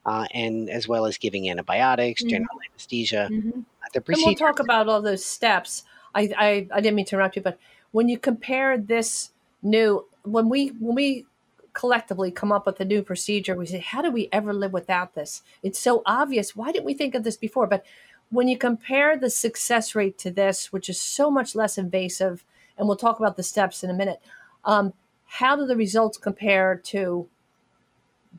Uh, 0.07 0.27
and 0.33 0.69
as 0.69 0.87
well 0.87 1.07
as 1.07 1.17
giving 1.17 1.49
antibiotics, 1.49 2.23
mm-hmm. 2.23 2.29
general 2.29 2.61
anesthesia. 2.71 3.29
Mm-hmm. 3.33 3.61
The 3.95 4.01
procedure- 4.01 4.29
and 4.29 4.39
we'll 4.41 4.53
talk 4.53 4.61
about 4.61 4.89
all 4.89 5.01
those 5.01 5.25
steps. 5.25 5.85
I, 6.15 6.31
I, 6.37 6.69
I 6.73 6.81
didn't 6.81 6.95
mean 6.95 7.07
to 7.07 7.17
interrupt 7.17 7.37
you, 7.37 7.43
but 7.43 7.59
when 7.91 8.09
you 8.09 8.19
compare 8.19 8.77
this 8.77 9.31
new, 9.63 10.07
when 10.25 10.49
we 10.49 10.69
when 10.69 10.95
we 10.95 11.27
collectively 11.75 12.31
come 12.31 12.53
up 12.53 12.67
with 12.67 12.81
a 12.81 12.85
new 12.85 13.03
procedure, 13.03 13.55
we 13.55 13.67
say, 13.67 13.81
how 13.81 14.01
do 14.01 14.11
we 14.11 14.29
ever 14.33 14.53
live 14.55 14.73
without 14.73 15.15
this? 15.15 15.43
It's 15.63 15.79
so 15.79 16.03
obvious. 16.07 16.57
Why 16.57 16.73
didn't 16.73 16.87
we 16.87 16.95
think 16.95 17.15
of 17.15 17.25
this 17.25 17.37
before? 17.37 17.67
But 17.67 17.85
when 18.31 18.49
you 18.49 18.57
compare 18.57 19.17
the 19.17 19.29
success 19.29 19.95
rate 19.95 20.17
to 20.19 20.31
this, 20.31 20.73
which 20.73 20.89
is 20.89 21.01
so 21.01 21.31
much 21.31 21.55
less 21.55 21.77
invasive, 21.77 22.45
and 22.79 22.89
we'll 22.89 22.97
talk 22.97 23.19
about 23.19 23.37
the 23.37 23.43
steps 23.43 23.85
in 23.85 23.91
a 23.91 23.95
minute, 23.95 24.21
um, 24.65 24.95
how 25.27 25.57
do 25.57 25.67
the 25.67 25.77
results 25.77 26.17
compare 26.17 26.77
to 26.77 27.29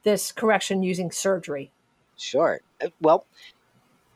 this 0.04 0.32
correction 0.32 0.82
using 0.82 1.12
surgery? 1.12 1.72
Sure. 2.18 2.62
Uh, 2.82 2.88
well, 3.02 3.26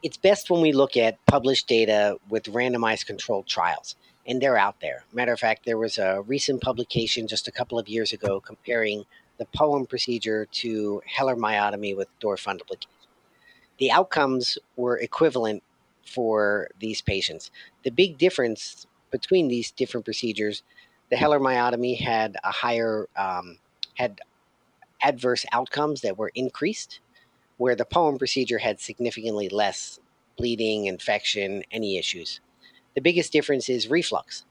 it's 0.01 0.17
best 0.17 0.49
when 0.49 0.61
we 0.61 0.71
look 0.71 0.95
at 0.95 1.23
published 1.25 1.67
data 1.67 2.17
with 2.29 2.45
randomized 2.45 3.05
controlled 3.05 3.47
trials, 3.47 3.95
and 4.29 4.39
they're 4.39 4.57
out 4.57 4.79
there. 4.79 5.03
Matter 5.12 5.33
of 5.33 5.39
fact, 5.39 5.65
there 5.65 5.77
was 5.77 5.98
a 5.98 6.21
recent 6.21 6.62
publication 6.62 7.27
just 7.27 7.48
a 7.48 7.51
couple 7.51 7.79
of 7.79 7.89
years 7.89 8.13
ago 8.13 8.39
comparing 8.39 9.03
the 9.39 9.45
POEM 9.45 9.89
procedure 9.89 10.45
to 10.51 11.01
Heller 11.07 11.36
myotomy 11.36 11.98
with 11.98 12.07
Dor 12.19 12.36
fundoplication. 12.36 12.86
The 13.79 13.91
outcomes 13.91 14.59
were 14.75 14.98
equivalent 15.00 15.63
for 16.05 16.69
these 16.79 17.01
patients. 17.01 17.50
The 17.83 17.89
big 17.89 18.19
difference 18.19 18.86
between 19.09 19.48
these 19.48 19.71
different 19.71 20.05
procedures, 20.05 20.62
the 21.09 21.15
Heller 21.15 21.39
myotomy 21.39 22.00
had 22.00 22.38
a 22.43 22.51
higher 22.51 23.07
um, 23.15 23.57
had 23.95 24.21
adverse 25.01 25.45
outcomes 25.51 26.01
that 26.01 26.17
were 26.17 26.31
increased 26.36 27.00
where 27.57 27.75
the 27.75 27.86
POEM 27.86 28.19
procedure 28.19 28.59
had 28.59 28.79
significantly 28.79 29.50
less 29.50 30.00
bleeding, 30.38 30.86
infection, 30.86 31.63
any 31.71 31.98
issues. 31.98 32.41
The 33.00 33.03
biggest 33.03 33.32
difference 33.32 33.70
is 33.70 33.89
reflux. 33.89 34.44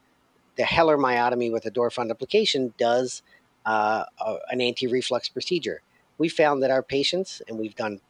The 0.57 0.65
Heller 0.65 0.97
myotomy 0.97 1.53
with 1.53 1.67
a 1.67 1.71
Dor 1.71 1.91
fundoplication 1.91 2.73
does 2.79 3.23
uh, 3.67 4.05
a, 4.19 4.37
an 4.51 4.63
anti 4.63 4.87
reflux 4.87 5.29
procedure. 5.29 5.83
We 6.17 6.31
found 6.31 6.63
that 6.63 6.71
our 6.71 6.83
patients, 6.83 7.43
and 7.47 7.59
we've 7.59 7.77
done 7.77 8.01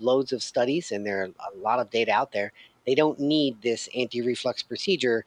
loads 0.00 0.32
of 0.32 0.42
studies, 0.42 0.92
and 0.92 1.04
there 1.04 1.20
are 1.20 1.24
a 1.52 1.58
lot 1.58 1.78
of 1.78 1.90
data 1.90 2.10
out 2.10 2.32
there, 2.32 2.54
they 2.86 2.94
don't 2.94 3.20
need 3.20 3.60
this 3.60 3.90
anti 3.94 4.22
reflux 4.22 4.62
procedure, 4.62 5.26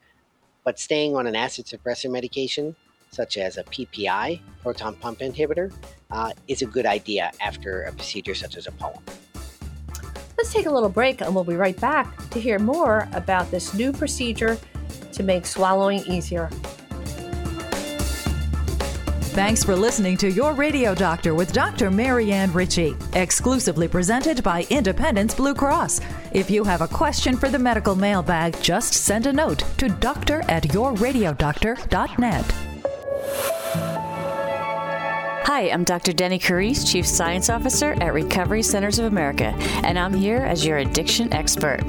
but 0.64 0.80
staying 0.80 1.16
on 1.16 1.28
an 1.28 1.36
acid 1.36 1.68
suppressor 1.68 2.10
medication, 2.10 2.76
such 3.12 3.38
as 3.38 3.58
a 3.58 3.64
PPI, 3.66 4.40
proton 4.64 4.96
pump 4.96 5.20
inhibitor, 5.20 5.72
uh, 6.10 6.32
is 6.48 6.64
a 6.64 6.66
good 6.66 6.88
idea 6.88 7.32
after 7.40 7.84
a 7.84 7.92
procedure 7.92 8.34
such 8.34 8.58
as 8.58 8.66
a 8.66 8.72
POEM. 8.72 9.00
Let's 10.46 10.54
take 10.54 10.68
a 10.68 10.72
little 10.72 10.90
break 10.90 11.22
and 11.22 11.34
we'll 11.34 11.44
be 11.44 11.56
right 11.56 11.76
back 11.82 12.30
to 12.30 12.40
hear 12.40 12.60
more 12.60 13.10
about 13.14 13.50
this 13.50 13.74
new 13.74 13.92
procedure 13.92 14.60
to 15.14 15.24
make 15.24 15.44
swallowing 15.44 16.02
easier. 16.02 16.50
Thanks 19.34 19.64
for 19.64 19.76
listening 19.76 20.18
to 20.18 20.30
Your 20.30 20.54
Radio 20.54 20.94
Doctor 20.94 21.34
with 21.34 21.52
Dr. 21.52 21.90
Marianne 21.90 22.54
Ritchie, 22.54 22.96
exclusively 23.14 23.88
presented 23.88 24.44
by 24.44 24.68
Independence 24.70 25.34
Blue 25.34 25.56
Cross. 25.56 26.02
If 26.32 26.52
you 26.52 26.64
have 26.64 26.82
a 26.82 26.88
question 26.88 27.36
for 27.36 27.50
the 27.50 27.58
medical 27.58 27.96
mailbag, 27.96 28.62
just 28.62 28.94
send 28.94 29.26
a 29.26 29.34
note 29.34 29.64
to 29.80 29.90
doctor 29.90 30.44
at 30.48 30.62
yourradiodoctor.net. 30.66 32.65
Hi, 35.56 35.70
I'm 35.70 35.86
Dr. 35.86 36.12
Deni 36.12 36.38
Carise, 36.38 36.86
Chief 36.86 37.08
Science 37.08 37.50
Officer 37.50 37.94
at 38.02 38.14
Recovery 38.14 38.62
Centers 38.62 39.00
of 39.00 39.06
America, 39.06 39.56
and 39.86 39.98
I'm 39.98 40.14
here 40.14 40.40
as 40.40 40.66
your 40.66 40.80
addiction 40.80 41.32
expert. 41.32 41.80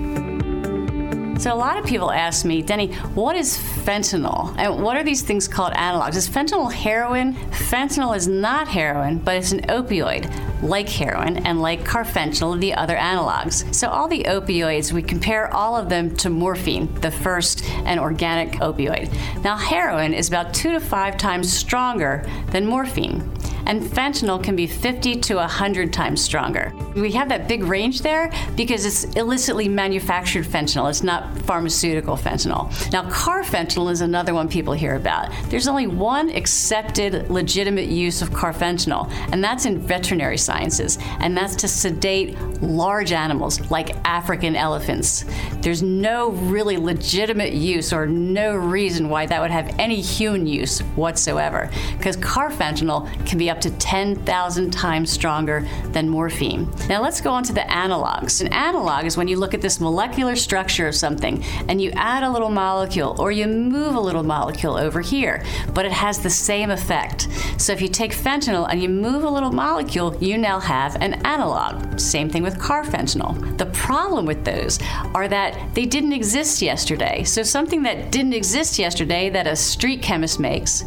So, 1.40 1.52
a 1.52 1.56
lot 1.56 1.76
of 1.76 1.84
people 1.84 2.12
ask 2.12 2.44
me, 2.44 2.62
Deni, 2.62 2.94
what 3.16 3.34
is 3.34 3.58
fentanyl? 3.58 4.54
And 4.56 4.84
what 4.84 4.96
are 4.96 5.02
these 5.02 5.22
things 5.22 5.48
called 5.48 5.72
analogs? 5.72 6.14
Is 6.14 6.28
fentanyl 6.28 6.72
heroin? 6.72 7.34
Fentanyl 7.34 8.16
is 8.16 8.28
not 8.28 8.68
heroin, 8.68 9.18
but 9.18 9.34
it's 9.34 9.50
an 9.50 9.62
opioid, 9.62 10.30
like 10.62 10.88
heroin 10.88 11.38
and 11.38 11.60
like 11.60 11.82
carfentanil, 11.82 12.60
the 12.60 12.72
other 12.72 12.96
analogs. 12.96 13.74
So, 13.74 13.88
all 13.88 14.06
the 14.06 14.22
opioids, 14.28 14.92
we 14.92 15.02
compare 15.02 15.52
all 15.52 15.76
of 15.76 15.88
them 15.88 16.14
to 16.18 16.30
morphine, 16.30 16.94
the 17.00 17.10
first 17.10 17.68
and 17.84 17.98
organic 17.98 18.52
opioid. 18.60 19.12
Now, 19.42 19.56
heroin 19.56 20.14
is 20.14 20.28
about 20.28 20.54
two 20.54 20.70
to 20.70 20.78
five 20.78 21.16
times 21.16 21.52
stronger 21.52 22.24
than 22.52 22.64
morphine 22.64 23.28
and 23.66 23.82
fentanyl 23.82 24.42
can 24.42 24.56
be 24.56 24.66
50 24.66 25.16
to 25.16 25.36
100 25.36 25.92
times 25.92 26.22
stronger. 26.22 26.72
We 26.94 27.12
have 27.12 27.28
that 27.28 27.48
big 27.48 27.64
range 27.64 28.00
there 28.00 28.32
because 28.56 28.86
it's 28.86 29.04
illicitly 29.16 29.68
manufactured 29.68 30.46
fentanyl. 30.46 30.88
It's 30.88 31.02
not 31.02 31.36
pharmaceutical 31.42 32.16
fentanyl. 32.16 32.70
Now, 32.92 33.08
carfentanil 33.10 33.90
is 33.90 34.00
another 34.00 34.34
one 34.34 34.48
people 34.48 34.72
hear 34.72 34.96
about. 34.96 35.30
There's 35.48 35.68
only 35.68 35.86
one 35.86 36.30
accepted 36.30 37.28
legitimate 37.30 37.88
use 37.88 38.22
of 38.22 38.30
carfentanil, 38.30 39.10
and 39.32 39.42
that's 39.42 39.66
in 39.66 39.78
veterinary 39.78 40.38
sciences, 40.38 40.98
and 41.20 41.36
that's 41.36 41.56
to 41.56 41.68
sedate 41.68 42.40
large 42.62 43.12
animals 43.12 43.70
like 43.70 43.96
African 44.06 44.56
elephants. 44.56 45.24
There's 45.60 45.82
no 45.82 46.30
really 46.30 46.76
legitimate 46.76 47.52
use 47.52 47.92
or 47.92 48.06
no 48.06 48.54
reason 48.54 49.08
why 49.08 49.26
that 49.26 49.40
would 49.40 49.50
have 49.50 49.74
any 49.78 50.00
human 50.00 50.46
use 50.46 50.80
whatsoever 50.96 51.70
because 51.98 52.16
carfentanil 52.16 53.26
can 53.26 53.38
be 53.38 53.50
up 53.50 53.55
to 53.62 53.70
10,000 53.70 54.70
times 54.70 55.10
stronger 55.10 55.66
than 55.86 56.08
morphine. 56.08 56.70
Now 56.88 57.02
let's 57.02 57.20
go 57.20 57.30
on 57.30 57.42
to 57.44 57.52
the 57.52 57.60
analogs. 57.60 58.40
An 58.40 58.52
analog 58.52 59.04
is 59.04 59.16
when 59.16 59.28
you 59.28 59.36
look 59.36 59.54
at 59.54 59.60
this 59.60 59.80
molecular 59.80 60.36
structure 60.36 60.88
of 60.88 60.94
something 60.94 61.44
and 61.68 61.80
you 61.80 61.90
add 61.94 62.22
a 62.22 62.30
little 62.30 62.50
molecule 62.50 63.16
or 63.18 63.30
you 63.30 63.46
move 63.46 63.94
a 63.94 64.00
little 64.00 64.22
molecule 64.22 64.76
over 64.76 65.00
here, 65.00 65.44
but 65.74 65.84
it 65.84 65.92
has 65.92 66.18
the 66.18 66.30
same 66.30 66.70
effect. 66.70 67.28
So 67.58 67.72
if 67.72 67.80
you 67.80 67.88
take 67.88 68.12
fentanyl 68.12 68.66
and 68.70 68.82
you 68.82 68.88
move 68.88 69.24
a 69.24 69.30
little 69.30 69.52
molecule, 69.52 70.16
you 70.20 70.38
now 70.38 70.60
have 70.60 70.96
an 70.96 71.14
analog. 71.26 71.98
Same 71.98 72.28
thing 72.28 72.42
with 72.42 72.58
carfentanil. 72.58 73.56
The 73.58 73.66
problem 73.66 74.26
with 74.26 74.44
those 74.44 74.78
are 75.14 75.28
that 75.28 75.74
they 75.74 75.86
didn't 75.86 76.12
exist 76.12 76.60
yesterday. 76.60 77.24
So 77.24 77.42
something 77.42 77.82
that 77.84 78.10
didn't 78.10 78.34
exist 78.34 78.78
yesterday 78.78 79.30
that 79.30 79.46
a 79.46 79.56
street 79.56 80.02
chemist 80.02 80.40
makes 80.40 80.84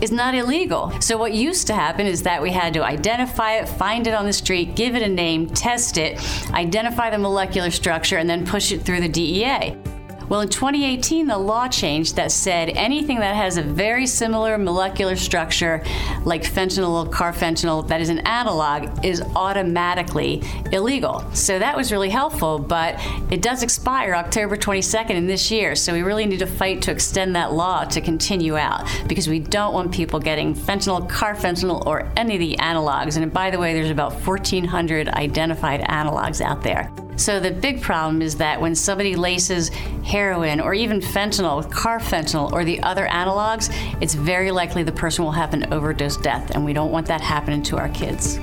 is 0.00 0.12
not 0.12 0.34
illegal. 0.34 0.92
So 1.00 1.16
what 1.16 1.32
used 1.32 1.66
to 1.68 1.74
happen 1.74 2.06
is 2.06 2.11
that 2.20 2.42
we 2.42 2.50
had 2.50 2.74
to 2.74 2.84
identify 2.84 3.54
it, 3.54 3.66
find 3.66 4.06
it 4.06 4.12
on 4.12 4.26
the 4.26 4.32
street, 4.34 4.76
give 4.76 4.94
it 4.94 5.02
a 5.02 5.08
name, 5.08 5.48
test 5.48 5.96
it, 5.96 6.20
identify 6.50 7.08
the 7.08 7.16
molecular 7.18 7.70
structure, 7.70 8.18
and 8.18 8.28
then 8.28 8.44
push 8.46 8.72
it 8.72 8.82
through 8.82 9.00
the 9.00 9.08
DEA. 9.08 9.74
Well, 10.32 10.40
in 10.40 10.48
2018, 10.48 11.26
the 11.26 11.36
law 11.36 11.68
changed 11.68 12.16
that 12.16 12.32
said 12.32 12.70
anything 12.70 13.20
that 13.20 13.36
has 13.36 13.58
a 13.58 13.62
very 13.62 14.06
similar 14.06 14.56
molecular 14.56 15.14
structure, 15.14 15.84
like 16.24 16.42
fentanyl 16.42 17.04
or 17.04 17.10
carfentanil, 17.10 17.86
that 17.88 18.00
is 18.00 18.08
an 18.08 18.20
analog, 18.20 19.04
is 19.04 19.20
automatically 19.36 20.42
illegal. 20.72 21.22
So 21.34 21.58
that 21.58 21.76
was 21.76 21.92
really 21.92 22.08
helpful, 22.08 22.58
but 22.58 22.98
it 23.30 23.42
does 23.42 23.62
expire 23.62 24.14
October 24.14 24.56
22nd 24.56 25.10
in 25.10 25.26
this 25.26 25.50
year. 25.50 25.74
So 25.74 25.92
we 25.92 26.00
really 26.00 26.24
need 26.24 26.38
to 26.38 26.46
fight 26.46 26.80
to 26.80 26.92
extend 26.92 27.36
that 27.36 27.52
law 27.52 27.84
to 27.84 28.00
continue 28.00 28.56
out 28.56 28.88
because 29.06 29.28
we 29.28 29.38
don't 29.38 29.74
want 29.74 29.92
people 29.92 30.18
getting 30.18 30.54
fentanyl, 30.54 31.06
carfentanil, 31.10 31.84
or 31.84 32.10
any 32.16 32.36
of 32.36 32.40
the 32.40 32.56
analogs. 32.56 33.18
And 33.18 33.30
by 33.30 33.50
the 33.50 33.58
way, 33.58 33.74
there's 33.74 33.90
about 33.90 34.14
1,400 34.14 35.08
identified 35.08 35.82
analogs 35.82 36.40
out 36.40 36.62
there. 36.62 36.90
So 37.16 37.40
the 37.40 37.50
big 37.50 37.82
problem 37.82 38.22
is 38.22 38.36
that 38.36 38.60
when 38.60 38.74
somebody 38.74 39.16
laces 39.16 39.68
heroin 40.04 40.60
or 40.60 40.74
even 40.74 41.00
fentanyl, 41.00 41.64
carfentanil, 41.70 42.52
or 42.52 42.64
the 42.64 42.82
other 42.82 43.06
analogs, 43.06 43.70
it's 44.00 44.14
very 44.14 44.50
likely 44.50 44.82
the 44.82 44.92
person 44.92 45.24
will 45.24 45.32
have 45.32 45.52
an 45.54 45.72
overdose 45.72 46.16
death, 46.16 46.50
and 46.50 46.64
we 46.64 46.72
don't 46.72 46.90
want 46.90 47.06
that 47.06 47.20
happening 47.20 47.62
to 47.64 47.76
our 47.76 47.90
kids. 47.90 48.40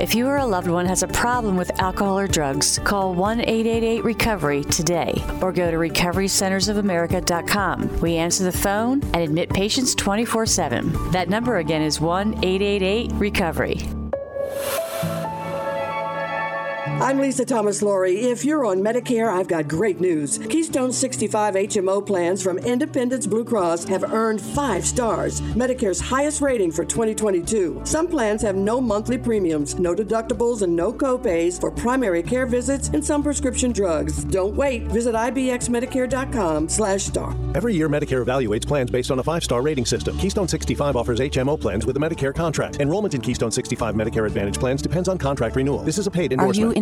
If 0.00 0.14
you 0.16 0.26
or 0.26 0.38
a 0.38 0.46
loved 0.46 0.68
one 0.68 0.86
has 0.86 1.02
a 1.04 1.08
problem 1.08 1.56
with 1.56 1.80
alcohol 1.80 2.18
or 2.18 2.26
drugs, 2.26 2.80
call 2.80 3.14
1 3.14 3.38
888 3.40 4.02
Recovery 4.02 4.64
today 4.64 5.14
or 5.40 5.52
go 5.52 5.70
to 5.70 5.76
recoverycentersofamerica.com. 5.76 8.00
We 8.00 8.16
answer 8.16 8.42
the 8.42 8.50
phone 8.50 9.00
and 9.14 9.16
admit 9.16 9.50
patients 9.50 9.94
24 9.94 10.46
7. 10.46 11.12
That 11.12 11.28
number 11.28 11.58
again 11.58 11.82
is 11.82 12.00
1 12.00 12.42
888 12.42 13.12
Recovery. 13.12 14.01
I'm 17.00 17.18
Lisa 17.18 17.44
Thomas 17.44 17.82
Laury. 17.82 18.20
If 18.20 18.44
you're 18.44 18.64
on 18.64 18.78
Medicare, 18.78 19.32
I've 19.32 19.48
got 19.48 19.66
great 19.66 20.00
news. 20.00 20.38
Keystone 20.38 20.92
65 20.92 21.54
HMO 21.54 22.04
plans 22.06 22.42
from 22.42 22.58
Independence 22.58 23.26
Blue 23.26 23.44
Cross 23.44 23.84
have 23.86 24.04
earned 24.12 24.40
five 24.40 24.86
stars, 24.86 25.40
Medicare's 25.40 25.98
highest 26.00 26.40
rating 26.40 26.70
for 26.70 26.84
2022. 26.84 27.80
Some 27.84 28.06
plans 28.06 28.40
have 28.42 28.54
no 28.54 28.80
monthly 28.80 29.18
premiums, 29.18 29.78
no 29.80 29.94
deductibles, 29.96 30.62
and 30.62 30.76
no 30.76 30.92
copays 30.92 31.60
for 31.60 31.70
primary 31.72 32.22
care 32.22 32.46
visits 32.46 32.88
and 32.90 33.04
some 33.04 33.22
prescription 33.22 33.72
drugs. 33.72 34.22
Don't 34.24 34.54
wait. 34.54 34.84
Visit 34.84 35.14
ibxmedicare.com 35.14 36.68
slash 36.68 37.02
star. 37.02 37.34
Every 37.56 37.74
year, 37.74 37.88
Medicare 37.88 38.24
evaluates 38.24 38.66
plans 38.66 38.90
based 38.92 39.10
on 39.10 39.18
a 39.18 39.22
five 39.24 39.42
star 39.42 39.60
rating 39.60 39.86
system. 39.86 40.16
Keystone 40.18 40.46
65 40.46 40.94
offers 40.94 41.18
HMO 41.18 41.60
plans 41.60 41.84
with 41.84 41.96
a 41.96 42.00
Medicare 42.00 42.34
contract. 42.34 42.80
Enrollment 42.80 43.14
in 43.14 43.20
Keystone 43.20 43.50
65 43.50 43.96
Medicare 43.96 44.26
Advantage 44.26 44.58
plans 44.58 44.80
depends 44.82 45.08
on 45.08 45.18
contract 45.18 45.56
renewal. 45.56 45.80
This 45.82 45.98
is 45.98 46.06
a 46.06 46.10
paid 46.10 46.32
endorsement. 46.32 46.81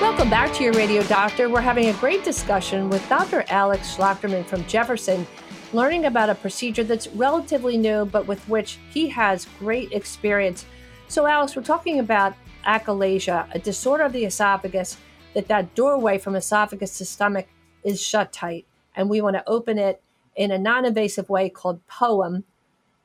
Welcome 0.00 0.30
back 0.30 0.54
to 0.54 0.64
your 0.64 0.72
radio 0.72 1.02
doctor. 1.02 1.50
We're 1.50 1.60
having 1.60 1.88
a 1.88 1.92
great 1.92 2.24
discussion 2.24 2.88
with 2.88 3.06
Dr. 3.10 3.44
Alex 3.50 3.94
Schlachterman 3.94 4.46
from 4.46 4.64
Jefferson, 4.64 5.26
learning 5.74 6.06
about 6.06 6.30
a 6.30 6.34
procedure 6.34 6.84
that's 6.84 7.08
relatively 7.08 7.76
new, 7.76 8.06
but 8.06 8.26
with 8.26 8.42
which 8.48 8.78
he 8.88 9.10
has 9.10 9.46
great 9.58 9.92
experience. 9.92 10.64
So, 11.08 11.26
Alex, 11.26 11.54
we're 11.54 11.64
talking 11.64 11.98
about 11.98 12.34
achalasia, 12.64 13.54
a 13.54 13.58
disorder 13.58 14.04
of 14.04 14.14
the 14.14 14.24
esophagus 14.24 14.96
that 15.34 15.48
that 15.48 15.74
doorway 15.74 16.16
from 16.16 16.34
esophagus 16.34 16.96
to 16.96 17.04
stomach 17.04 17.46
is 17.84 18.00
shut 18.00 18.32
tight, 18.32 18.66
and 18.96 19.10
we 19.10 19.20
want 19.20 19.36
to 19.36 19.46
open 19.46 19.78
it 19.78 20.02
in 20.34 20.50
a 20.50 20.58
non-invasive 20.58 21.28
way 21.28 21.50
called 21.50 21.86
POEM, 21.88 22.44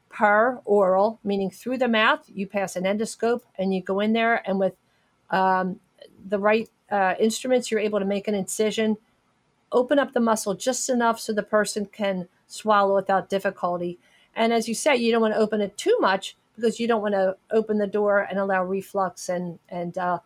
per 0.08 0.62
oral, 0.63 1.19
meaning 1.25 1.49
through 1.49 1.77
the 1.77 1.89
mouth. 1.89 2.23
You 2.34 2.47
pass 2.47 2.77
an 2.77 2.86
endoscope 2.86 3.41
and 3.58 3.73
you 3.73 3.81
go 3.81 3.99
in 3.99 4.13
there, 4.13 4.41
and 4.47 4.60
with 4.62 4.77
um, 5.29 5.81
the 6.25 6.39
right 6.39 6.69
uh, 6.91 7.15
instruments, 7.19 7.71
you're 7.71 7.79
able 7.79 7.99
to 7.99 8.05
make 8.05 8.27
an 8.27 8.35
incision, 8.35 8.97
open 9.71 9.99
up 9.99 10.13
the 10.13 10.19
muscle 10.19 10.53
just 10.53 10.89
enough 10.89 11.19
so 11.19 11.33
the 11.33 11.43
person 11.43 11.85
can 11.85 12.27
swallow 12.47 12.95
without 12.95 13.29
difficulty. 13.29 13.97
And 14.35 14.53
as 14.53 14.67
you 14.67 14.75
say, 14.75 14.95
you 14.95 15.11
don't 15.11 15.21
want 15.21 15.33
to 15.33 15.39
open 15.39 15.61
it 15.61 15.77
too 15.77 15.97
much 15.99 16.35
because 16.55 16.79
you 16.79 16.87
don't 16.87 17.01
want 17.01 17.13
to 17.13 17.35
open 17.51 17.77
the 17.77 17.87
door 17.87 18.19
and 18.19 18.39
allow 18.39 18.63
reflux 18.63 19.29
and 19.29 19.59
and. 19.69 19.97
Uh, 19.97 20.19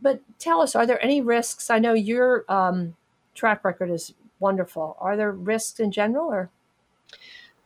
but 0.00 0.20
tell 0.40 0.60
us, 0.60 0.74
are 0.74 0.84
there 0.84 1.02
any 1.02 1.20
risks? 1.20 1.70
I 1.70 1.78
know 1.78 1.94
your 1.94 2.44
um, 2.48 2.96
track 3.34 3.64
record 3.64 3.88
is 3.88 4.14
wonderful. 4.40 4.96
Are 5.00 5.16
there 5.16 5.30
risks 5.30 5.78
in 5.78 5.92
general, 5.92 6.26
or? 6.26 6.50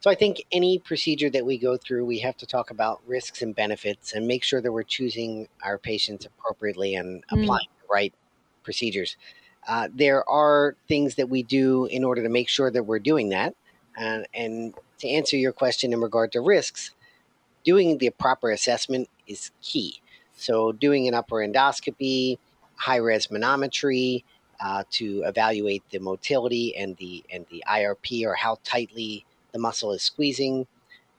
So 0.01 0.11
I 0.11 0.15
think 0.15 0.45
any 0.53 0.79
procedure 0.79 1.31
that 1.31 1.47
we 1.47 1.57
go 1.57 1.77
through, 1.77 2.05
we 2.05 2.19
have 2.19 2.37
to 2.37 2.47
talk 2.47 2.71
about 2.71 3.01
risks 3.07 3.41
and 3.43 3.55
benefits 3.55 4.13
and 4.13 4.27
make 4.27 4.45
sure 4.45 4.61
that 4.61 4.71
we're 4.71 4.83
choosing 4.83 5.49
our 5.63 5.79
patients 5.79 6.27
appropriately 6.27 6.95
and 6.95 7.25
Mm. 7.29 7.43
applying 7.43 7.69
the 7.81 7.87
right 7.91 8.15
procedures. 8.67 9.17
Uh, 9.67 9.89
there 9.95 10.29
are 10.29 10.77
things 10.87 11.15
that 11.15 11.31
we 11.31 11.43
do 11.43 11.87
in 11.87 12.05
order 12.05 12.23
to 12.23 12.29
make 12.29 12.49
sure 12.49 12.71
that 12.71 12.85
we're 12.85 12.99
doing 12.99 13.31
that. 13.31 13.55
And, 13.97 14.75
to 14.99 15.09
answer 15.09 15.37
your 15.37 15.53
question 15.53 15.93
in 15.93 16.01
regard 16.01 16.33
to 16.33 16.41
risks, 16.41 16.93
doing 17.65 17.99
the 17.99 18.09
proper 18.09 18.51
assessment 18.51 19.11
is 19.27 19.51
key. 19.61 20.01
So, 20.35 20.73
doing 20.73 21.07
an 21.07 21.13
upper 21.13 21.37
endoscopy, 21.37 22.39
high 22.77 22.97
res 22.97 23.27
manometry 23.27 24.25
uh, 24.59 24.85
to 24.93 25.23
evaluate 25.27 25.83
the 25.91 25.99
motility 25.99 26.75
and 26.77 26.97
the 26.97 27.23
and 27.31 27.45
the 27.51 27.63
IRP 27.69 28.25
or 28.25 28.35
how 28.35 28.59
tightly 28.65 29.27
the 29.53 29.59
muscle 29.59 29.93
is 29.93 30.03
squeezing, 30.03 30.67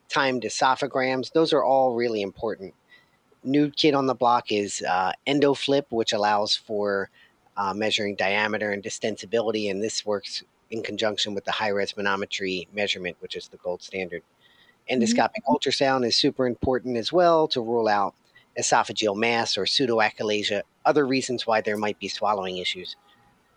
timed 0.10 0.44
esophagrams. 0.44 1.34
Those 1.34 1.54
are 1.54 1.64
all 1.64 1.94
really 1.94 2.22
important. 2.24 2.74
New 3.44 3.70
kid 3.70 3.94
on 3.94 4.08
the 4.08 4.16
block 4.16 4.52
is 4.52 4.82
uh, 4.82 5.14
EndoFlip, 5.28 5.86
which 5.90 6.14
allows 6.14 6.56
for 6.56 7.10
uh, 7.58 7.74
measuring 7.74 8.16
diameter 8.16 8.72
and 8.72 8.84
distensibility, 8.84 9.70
and 9.70 9.84
this 9.84 10.06
works 10.06 10.44
in 10.70 10.84
conjunction 10.84 11.34
with 11.34 11.44
the 11.46 11.52
high 11.52 11.70
res 11.70 11.94
manometry 11.94 12.68
measurement, 12.74 13.18
which 13.20 13.36
is 13.36 13.48
the 13.48 13.58
gold 13.58 13.82
standard. 13.82 14.22
Endoscopic 14.90 15.44
ultrasound 15.50 16.06
is 16.06 16.16
super 16.16 16.48
important 16.48 16.96
as 16.96 17.12
well 17.12 17.48
to 17.50 17.62
rule 17.62 17.88
out 17.88 18.14
esophageal 18.58 19.16
mass 19.16 19.58
or 19.58 19.66
pseudoachalasia, 19.66 20.62
other 20.86 21.06
reasons 21.06 21.46
why 21.46 21.62
there 21.62 21.78
might 21.78 22.00
be 22.00 22.08
swallowing 22.08 22.58
issues. 22.58 22.96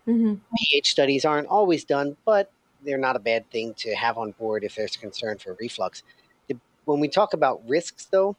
Mm-hmm. 0.07 0.35
pH 0.57 0.91
studies 0.91 1.25
aren't 1.25 1.47
always 1.47 1.85
done, 1.85 2.17
but 2.25 2.51
they're 2.83 2.97
not 2.97 3.15
a 3.15 3.19
bad 3.19 3.49
thing 3.51 3.73
to 3.75 3.93
have 3.93 4.17
on 4.17 4.31
board 4.31 4.63
if 4.63 4.75
there's 4.75 4.97
concern 4.97 5.37
for 5.37 5.55
reflux. 5.59 6.03
The- 6.47 6.57
When 6.85 6.99
we 6.99 7.07
talk 7.07 7.33
about 7.33 7.61
risks, 7.67 8.05
though, 8.05 8.35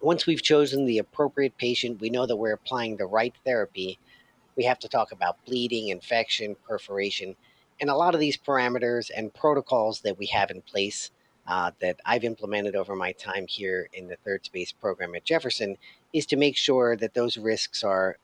once 0.00 0.26
we've 0.26 0.42
chosen 0.42 0.86
the 0.86 0.98
appropriate 0.98 1.56
patient, 1.58 2.00
we 2.00 2.10
know 2.10 2.26
that 2.26 2.36
we're 2.36 2.52
applying 2.52 2.96
the 2.96 3.06
right 3.06 3.34
therapy. 3.44 3.98
We 4.56 4.64
have 4.64 4.78
to 4.80 4.88
talk 4.88 5.12
about 5.12 5.44
bleeding, 5.44 5.88
infection, 5.88 6.56
perforation, 6.66 7.36
and 7.80 7.90
a 7.90 7.94
lot 7.94 8.14
of 8.14 8.20
these 8.20 8.36
parameters 8.36 9.10
and 9.14 9.32
protocols 9.34 10.00
that 10.00 10.18
we 10.18 10.26
have 10.26 10.50
in 10.50 10.62
place 10.62 11.10
uh, 11.46 11.70
that 11.80 12.00
I've 12.04 12.24
implemented 12.24 12.74
over 12.74 12.96
my 12.96 13.12
time 13.12 13.46
here 13.46 13.88
in 13.92 14.08
the 14.08 14.16
third 14.16 14.44
space 14.44 14.72
program 14.72 15.14
at 15.14 15.24
Jefferson 15.24 15.76
is 16.12 16.26
to 16.26 16.36
make 16.36 16.56
sure 16.56 16.96
that 16.96 17.14
those 17.14 17.36
risks 17.36 17.84
are 17.84 18.16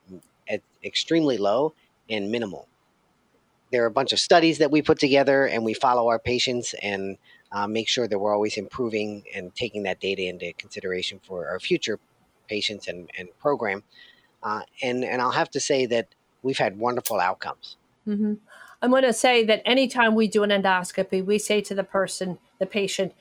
at 0.48 0.62
extremely 0.82 1.38
low 1.38 1.74
and 2.08 2.30
minimal. 2.30 2.66
There 3.70 3.82
are 3.82 3.86
a 3.86 3.92
bunch 3.92 4.12
of 4.12 4.20
studies 4.20 4.58
that 4.58 4.70
we 4.70 4.82
put 4.82 4.98
together, 4.98 5.46
and 5.46 5.64
we 5.64 5.72
follow 5.72 6.08
our 6.08 6.18
patients 6.18 6.74
and 6.82 7.16
uh, 7.52 7.66
make 7.66 7.88
sure 7.88 8.08
that 8.08 8.18
we're 8.18 8.34
always 8.34 8.56
improving 8.56 9.24
and 9.34 9.54
taking 9.54 9.84
that 9.84 10.00
data 10.00 10.22
into 10.22 10.52
consideration 10.54 11.20
for 11.22 11.48
our 11.48 11.60
future 11.60 11.98
patients 12.48 12.88
and, 12.88 13.10
and 13.18 13.28
program. 13.38 13.82
Uh, 14.42 14.62
and 14.82 15.04
and 15.04 15.22
I'll 15.22 15.30
have 15.30 15.50
to 15.50 15.60
say 15.60 15.86
that 15.86 16.08
we've 16.42 16.58
had 16.58 16.78
wonderful 16.78 17.20
outcomes. 17.20 17.76
Mm-hmm. 18.06 18.34
I'm 18.80 18.90
going 18.90 19.04
to 19.04 19.12
say 19.12 19.44
that 19.44 19.62
anytime 19.64 20.14
we 20.14 20.26
do 20.26 20.42
an 20.42 20.50
endoscopy, 20.50 21.24
we 21.24 21.38
say 21.38 21.60
to 21.62 21.74
the 21.74 21.84
person, 21.84 22.38
the 22.58 22.66
patient, 22.66 23.14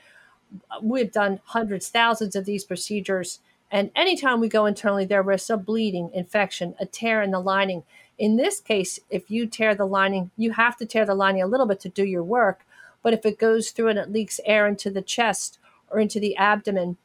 we've 0.81 1.11
done 1.11 1.39
hundreds, 1.45 1.89
thousands 1.89 2.35
of 2.35 2.45
these 2.45 2.63
procedures. 2.63 3.39
And 3.69 3.91
anytime 3.95 4.39
we 4.39 4.49
go 4.49 4.65
internally, 4.65 5.05
there 5.05 5.21
risks 5.21 5.49
of 5.51 5.65
bleeding, 5.65 6.09
infection, 6.13 6.75
a 6.79 6.85
tear 6.85 7.21
in 7.21 7.31
the 7.31 7.39
lining. 7.39 7.83
In 8.17 8.37
this 8.37 8.59
case, 8.59 8.99
if 9.09 9.29
you 9.29 9.45
tear 9.45 9.75
the 9.75 9.85
lining, 9.85 10.31
you 10.35 10.51
have 10.51 10.77
to 10.77 10.85
tear 10.85 11.05
the 11.05 11.15
lining 11.15 11.43
a 11.43 11.47
little 11.47 11.67
bit 11.67 11.79
to 11.81 11.89
do 11.89 12.03
your 12.03 12.23
work. 12.23 12.65
But 13.03 13.13
if 13.13 13.25
it 13.25 13.39
goes 13.39 13.71
through 13.71 13.89
and 13.89 13.99
it 13.99 14.11
leaks 14.11 14.39
air 14.45 14.67
into 14.67 14.89
the 14.89 15.01
chest 15.01 15.59
or 15.89 15.99
into 15.99 16.19
the 16.19 16.35
abdomen, 16.37 16.97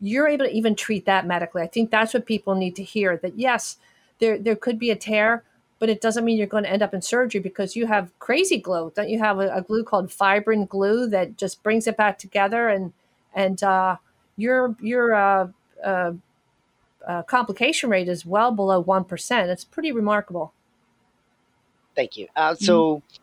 you're 0.00 0.28
able 0.28 0.46
to 0.46 0.52
even 0.52 0.74
treat 0.74 1.04
that 1.06 1.26
medically. 1.26 1.62
I 1.62 1.66
think 1.66 1.90
that's 1.90 2.14
what 2.14 2.26
people 2.26 2.54
need 2.54 2.76
to 2.76 2.82
hear 2.82 3.16
that 3.16 3.38
yes, 3.38 3.76
there, 4.20 4.38
there 4.38 4.56
could 4.56 4.78
be 4.78 4.90
a 4.90 4.96
tear, 4.96 5.44
but 5.78 5.88
it 5.88 6.00
doesn't 6.00 6.24
mean 6.24 6.36
you're 6.36 6.46
going 6.46 6.64
to 6.64 6.70
end 6.70 6.82
up 6.82 6.92
in 6.92 7.02
surgery 7.02 7.40
because 7.40 7.76
you 7.76 7.86
have 7.86 8.10
crazy 8.18 8.58
glue. 8.58 8.92
Don't 8.94 9.08
you 9.08 9.18
have 9.18 9.38
a, 9.38 9.54
a 9.54 9.62
glue 9.62 9.84
called 9.84 10.10
fibrin 10.10 10.66
glue 10.66 11.06
that 11.08 11.36
just 11.36 11.62
brings 11.62 11.86
it 11.86 11.96
back 11.96 12.18
together 12.18 12.68
and 12.68 12.92
and 13.34 13.62
uh, 13.62 13.96
your 14.36 14.74
your 14.80 15.14
uh, 15.14 15.48
uh, 15.84 16.12
uh, 17.06 17.22
complication 17.22 17.90
rate 17.90 18.08
is 18.08 18.26
well 18.26 18.50
below 18.50 18.80
one 18.80 19.04
percent. 19.04 19.50
It's 19.50 19.64
pretty 19.64 19.92
remarkable. 19.92 20.52
Thank 21.94 22.16
you. 22.16 22.28
Uh, 22.34 22.54
so. 22.54 22.96
Mm-hmm. 22.96 23.22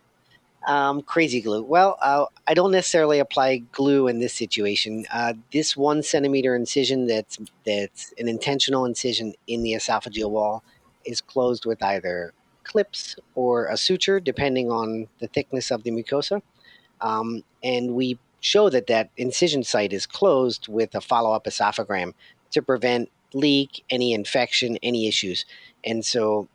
Um, 0.67 1.03
crazy 1.03 1.41
glue. 1.41 1.61
Well, 1.61 1.95
uh, 2.01 2.25
I 2.47 2.55
don't 2.55 2.71
necessarily 2.71 3.19
apply 3.19 3.57
glue 3.71 4.07
in 4.07 4.17
this 4.17 4.33
situation. 4.33 5.05
Uh, 5.13 5.33
this 5.53 5.77
one 5.77 6.01
centimeter 6.01 6.55
incision 6.55 7.05
that's 7.05 7.37
that's 7.67 8.11
an 8.17 8.27
intentional 8.27 8.85
incision 8.85 9.35
in 9.45 9.61
the 9.61 9.73
esophageal 9.73 10.31
wall 10.31 10.63
is 11.05 11.21
closed 11.21 11.67
with 11.67 11.83
either 11.83 12.33
clips 12.65 13.15
or 13.35 13.67
a 13.67 13.77
suture, 13.77 14.19
depending 14.19 14.71
on 14.71 15.07
the 15.19 15.27
thickness 15.27 15.71
of 15.71 15.83
the 15.83 15.91
mucosa. 15.91 16.41
Um, 17.01 17.43
and 17.63 17.95
we 17.95 18.17
show 18.39 18.69
that 18.69 18.87
that 18.87 19.09
incision 19.17 19.63
site 19.63 19.93
is 19.93 20.05
closed 20.05 20.67
with 20.67 20.93
a 20.95 21.01
follow-up 21.01 21.45
esophagram 21.45 22.13
to 22.51 22.61
prevent 22.61 23.09
leak, 23.33 23.83
any 23.89 24.13
infection, 24.13 24.77
any 24.83 25.07
issues. 25.07 25.45
And 25.83 26.05
so 26.05 26.47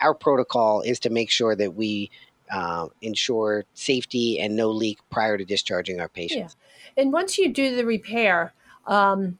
our 0.00 0.14
protocol 0.14 0.80
is 0.80 0.98
to 1.00 1.10
make 1.10 1.30
sure 1.30 1.54
that 1.56 1.74
we 1.74 2.10
uh, 2.50 2.88
ensure 3.00 3.64
safety 3.74 4.40
and 4.40 4.56
no 4.56 4.70
leak 4.70 4.98
prior 5.10 5.38
to 5.38 5.44
discharging 5.44 6.00
our 6.00 6.08
patients. 6.08 6.56
Yeah. 6.96 7.02
And 7.02 7.12
once 7.12 7.38
you 7.38 7.52
do 7.52 7.76
the 7.76 7.86
repair, 7.86 8.52
um, 8.86 9.38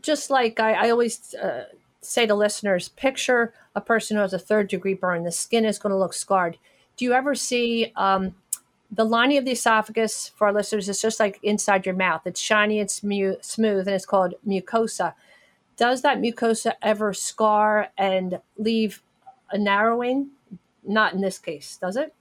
just 0.00 0.30
like 0.30 0.58
I, 0.58 0.72
I 0.72 0.90
always 0.90 1.34
uh, 1.34 1.66
say 2.02 2.26
to 2.26 2.34
listeners, 2.34 2.88
picture 2.90 3.54
a 3.74 3.80
person 3.80 4.16
who 4.16 4.22
has 4.22 4.34
a 4.34 4.38
third 4.38 4.68
degree 4.68 4.94
burn. 4.94 5.24
The 5.24 5.32
skin 5.32 5.64
is 5.64 5.78
going 5.78 5.92
to 5.92 5.98
look 5.98 6.12
scarred. 6.12 6.58
Do 6.96 7.04
you 7.04 7.12
ever 7.14 7.34
see 7.34 7.92
um, 7.96 8.34
the 8.90 9.04
lining 9.04 9.38
of 9.38 9.44
the 9.44 9.52
esophagus 9.52 10.28
for 10.28 10.48
our 10.48 10.52
listeners? 10.52 10.88
It's 10.88 11.00
just 11.00 11.20
like 11.20 11.38
inside 11.42 11.86
your 11.86 11.94
mouth. 11.94 12.22
It's 12.26 12.40
shiny 12.40 12.80
and 12.80 12.90
smooth, 12.90 13.38
and 13.86 13.88
it's 13.88 14.06
called 14.06 14.34
mucosa. 14.46 15.14
Does 15.76 16.02
that 16.02 16.18
mucosa 16.18 16.74
ever 16.82 17.14
scar 17.14 17.88
and 17.96 18.40
leave 18.58 19.02
a 19.50 19.58
narrowing? 19.58 20.30
Not 20.84 21.14
in 21.14 21.20
this 21.20 21.38
case, 21.38 21.78
does 21.80 21.96
it? 21.96 22.12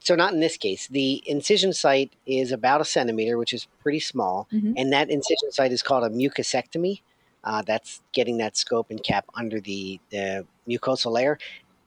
So, 0.00 0.14
not 0.14 0.34
in 0.34 0.40
this 0.40 0.56
case. 0.56 0.88
The 0.88 1.22
incision 1.26 1.72
site 1.72 2.12
is 2.26 2.52
about 2.52 2.80
a 2.80 2.84
centimeter, 2.84 3.38
which 3.38 3.54
is 3.54 3.66
pretty 3.82 4.00
small, 4.00 4.48
mm-hmm. 4.52 4.74
and 4.76 4.92
that 4.92 5.08
incision 5.08 5.50
site 5.50 5.72
is 5.72 5.82
called 5.82 6.04
a 6.04 6.10
mucosectomy. 6.14 7.00
Uh, 7.44 7.62
that's 7.62 8.00
getting 8.12 8.38
that 8.38 8.56
scope 8.56 8.90
and 8.90 9.02
cap 9.02 9.26
under 9.34 9.60
the, 9.60 10.00
the 10.10 10.46
mucosal 10.68 11.12
layer. 11.12 11.38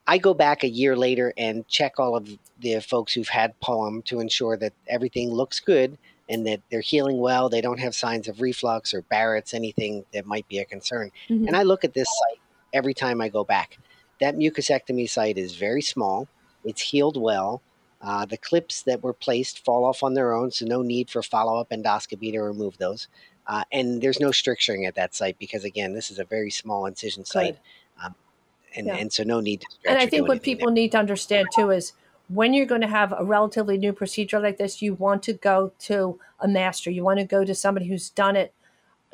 I 0.06 0.16
go 0.16 0.32
back 0.32 0.64
a 0.64 0.68
year 0.68 0.96
later 0.96 1.34
and 1.36 1.68
check 1.68 1.98
all 1.98 2.16
of 2.16 2.28
the 2.60 2.80
folks 2.80 3.12
who've 3.12 3.28
had 3.28 3.58
POEM 3.60 4.02
to 4.04 4.20
ensure 4.20 4.56
that 4.56 4.72
everything 4.86 5.30
looks 5.30 5.60
good 5.60 5.98
and 6.30 6.46
that 6.46 6.60
they're 6.70 6.80
healing 6.80 7.18
well. 7.18 7.48
They 7.48 7.60
don't 7.60 7.80
have 7.80 7.94
signs 7.94 8.28
of 8.28 8.40
reflux 8.40 8.94
or 8.94 9.02
Barrett's, 9.02 9.52
anything 9.52 10.04
that 10.14 10.26
might 10.26 10.48
be 10.48 10.58
a 10.58 10.64
concern. 10.64 11.10
Mm-hmm. 11.28 11.48
And 11.48 11.56
I 11.56 11.62
look 11.62 11.84
at 11.84 11.92
this 11.92 12.08
site 12.08 12.40
every 12.72 12.94
time 12.94 13.20
I 13.20 13.28
go 13.28 13.44
back. 13.44 13.78
That 14.20 14.36
mucosectomy 14.36 15.08
site 15.08 15.38
is 15.38 15.56
very 15.56 15.82
small, 15.82 16.28
it's 16.64 16.80
healed 16.80 17.20
well. 17.20 17.62
Uh, 18.00 18.24
the 18.24 18.36
clips 18.36 18.82
that 18.82 19.02
were 19.02 19.12
placed 19.12 19.64
fall 19.64 19.84
off 19.84 20.04
on 20.04 20.14
their 20.14 20.32
own, 20.32 20.52
so 20.52 20.64
no 20.64 20.82
need 20.82 21.10
for 21.10 21.22
follow 21.22 21.58
up 21.58 21.70
endoscopy 21.70 22.30
to 22.32 22.40
remove 22.40 22.78
those. 22.78 23.08
Uh, 23.48 23.64
and 23.72 24.02
there's 24.02 24.20
no 24.20 24.30
stricturing 24.30 24.84
at 24.84 24.94
that 24.94 25.14
site 25.14 25.38
because, 25.38 25.64
again, 25.64 25.94
this 25.94 26.10
is 26.10 26.18
a 26.18 26.24
very 26.24 26.50
small 26.50 26.84
incision 26.84 27.24
site. 27.24 27.58
Um, 28.04 28.14
and, 28.76 28.86
yeah. 28.86 28.96
and 28.96 29.12
so 29.12 29.22
no 29.22 29.40
need 29.40 29.62
to 29.62 29.66
And 29.86 29.98
I 29.98 30.06
think 30.06 30.28
what 30.28 30.42
people 30.42 30.68
there. 30.68 30.74
need 30.74 30.92
to 30.92 30.98
understand 30.98 31.48
too 31.54 31.70
is 31.70 31.94
when 32.28 32.52
you're 32.52 32.66
going 32.66 32.82
to 32.82 32.86
have 32.86 33.14
a 33.16 33.24
relatively 33.24 33.78
new 33.78 33.94
procedure 33.94 34.38
like 34.38 34.58
this, 34.58 34.82
you 34.82 34.94
want 34.94 35.22
to 35.24 35.32
go 35.32 35.72
to 35.80 36.20
a 36.40 36.46
master. 36.46 36.90
You 36.90 37.02
want 37.02 37.20
to 37.20 37.24
go 37.24 37.44
to 37.44 37.54
somebody 37.54 37.88
who's 37.88 38.10
done 38.10 38.36
it 38.36 38.52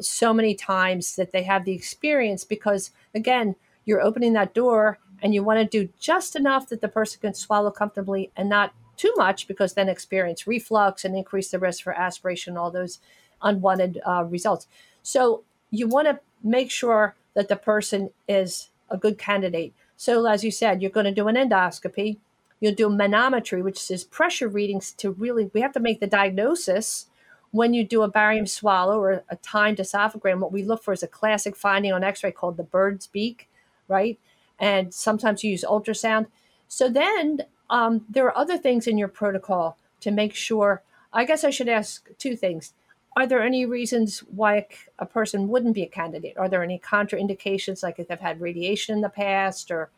so 0.01 0.35
many 0.35 0.57
times 0.57 1.15
that 1.15 1.31
they 1.31 1.45
have 1.45 1.65
the 1.65 1.73
experience 1.73 2.45
because, 2.45 2.91
again, 3.15 3.55
you're 3.85 4.03
opening 4.03 4.33
that 4.33 4.53
door 4.53 4.99
and 5.23 5.33
you 5.33 5.45
want 5.45 5.61
to 5.61 5.65
do 5.65 5.93
just 6.01 6.35
enough 6.35 6.69
that 6.69 6.81
the 6.81 6.89
person 6.89 7.21
can 7.21 7.35
swallow 7.35 7.71
comfortably 7.71 8.33
and 8.37 8.49
not 8.49 8.75
too 8.97 9.13
much 9.17 9.47
because 9.47 9.75
then 9.75 9.89
experience 9.89 10.47
reflux 10.47 11.05
and 11.05 11.17
increase 11.17 11.51
the 11.51 11.59
risk 11.59 11.85
for 11.85 11.93
aspiration, 11.93 12.57
all 12.57 12.73
those 12.73 12.99
unwanted 13.45 14.01
uh, 14.05 14.25
results. 14.25 14.67
So 15.03 15.45
you 15.71 15.87
want 15.87 16.09
to 16.09 16.21
make 16.43 16.71
sure 16.71 17.15
that 17.35 17.49
the 17.49 17.57
person 17.57 18.11
is 18.29 18.71
a 18.91 18.97
good 18.97 19.19
candidate. 19.19 19.73
So 19.97 20.27
as 20.27 20.43
you 20.43 20.51
said, 20.51 20.83
you're 20.83 20.91
going 20.91 21.07
to 21.07 21.13
do 21.13 21.29
an 21.29 21.37
endoscopy. 21.37 22.19
You'll 22.61 22.75
do 22.75 22.89
manometry, 22.89 23.63
which 23.63 23.91
is 23.91 24.05
pressure 24.05 24.49
readings 24.49 24.93
to 24.93 25.11
really, 25.11 25.51
we 25.53 25.61
have 25.61 25.73
to 25.73 25.81
make 25.81 26.01
the 26.01 26.07
diagnosis 26.07 27.07
when 27.51 27.75
you 27.75 27.85
do 27.85 28.03
a 28.03 28.09
barium 28.09 28.47
swallow 28.47 28.99
or 29.01 29.23
a 29.29 29.37
timed 29.37 29.79
esophagram. 29.79 30.41
What 30.41 30.53
we 30.53 30.63
look 30.65 30.83
for 30.83 30.93
is 30.93 31.03
a 31.03 31.09
classic 31.09 31.57
finding 31.57 31.93
on 31.93 32.03
x-ray 32.03 32.33
called 32.33 32.57
the 32.57 32.63
bird's 32.65 33.07
beak, 33.07 33.49
right? 33.87 34.19
And 34.59 34.93
sometimes 34.93 35.45
you 35.45 35.51
use 35.51 35.65
ultrasound. 35.69 36.27
So 36.69 36.89
then 36.89 37.43
um, 37.71 38.05
there 38.09 38.27
are 38.27 38.37
other 38.37 38.59
things 38.59 38.87
in 38.87 38.99
your 38.99 39.09
protocol 39.09 39.77
to 40.01 40.11
make 40.11 40.35
sure. 40.35 40.83
I 41.13 41.25
guess 41.25 41.45
I 41.45 41.51
should 41.51 41.69
ask 41.69 42.09
two 42.19 42.35
things 42.35 42.73
are 43.17 43.27
there 43.27 43.43
any 43.43 43.65
reasons 43.65 44.21
why 44.21 44.67
a 44.99 45.07
person 45.07 45.49
wouldn't 45.49 45.75
be 45.75 45.83
a 45.83 45.89
candidate? 45.89 46.37
Are 46.37 46.49
there 46.49 46.63
any 46.63 46.79
contraindications, 46.79 47.83
like 47.83 47.99
if 47.99 48.09
they've 48.09 48.19
had 48.19 48.41
radiation 48.41 48.97
in 48.97 49.03
the 49.03 49.09
past 49.09 49.71
or 49.71 49.91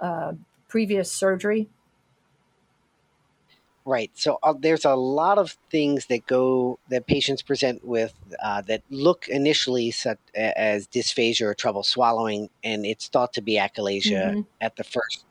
uh, 0.00 0.32
previous 0.68 1.12
surgery? 1.12 1.68
Right. 3.84 4.10
So 4.14 4.38
uh, 4.42 4.54
there's 4.58 4.84
a 4.84 4.94
lot 4.94 5.38
of 5.38 5.56
things 5.70 6.06
that 6.06 6.26
go 6.26 6.78
that 6.90 7.06
patients 7.06 7.42
present 7.42 7.84
with 7.84 8.14
uh, 8.42 8.60
that 8.62 8.82
look 8.90 9.26
initially 9.28 9.90
such, 9.90 10.18
as 10.34 10.86
dysphagia 10.86 11.42
or 11.42 11.54
trouble 11.54 11.82
swallowing, 11.82 12.50
and 12.62 12.86
it's 12.86 13.08
thought 13.08 13.32
to 13.34 13.42
be 13.42 13.54
achalasia 13.54 14.30
mm-hmm. 14.30 14.40
at 14.60 14.76
the 14.76 14.84
first 14.84 15.24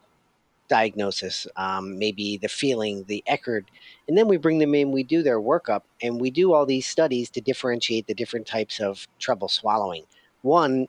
diagnosis, 0.69 1.47
um, 1.58 1.99
maybe 1.99 2.38
the 2.38 2.47
feeling, 2.47 3.03
the 3.08 3.23
Eckardt, 3.27 3.65
and 4.08 4.17
then 4.17 4.27
we 4.27 4.38
bring 4.38 4.60
them 4.60 4.73
in, 4.73 4.91
we 4.91 5.03
do 5.03 5.21
their 5.21 5.41
workup, 5.41 5.82
and 6.01 6.21
we 6.21 6.32
do 6.32 6.53
all 6.53 6.65
these 6.65 6.88
studies 6.88 7.29
to 7.32 7.41
differentiate 7.41 8.08
the 8.08 8.13
different 8.13 8.47
types 8.47 8.79
of 8.79 9.08
trouble 9.19 9.49
swallowing. 9.49 10.05
One, 10.41 10.88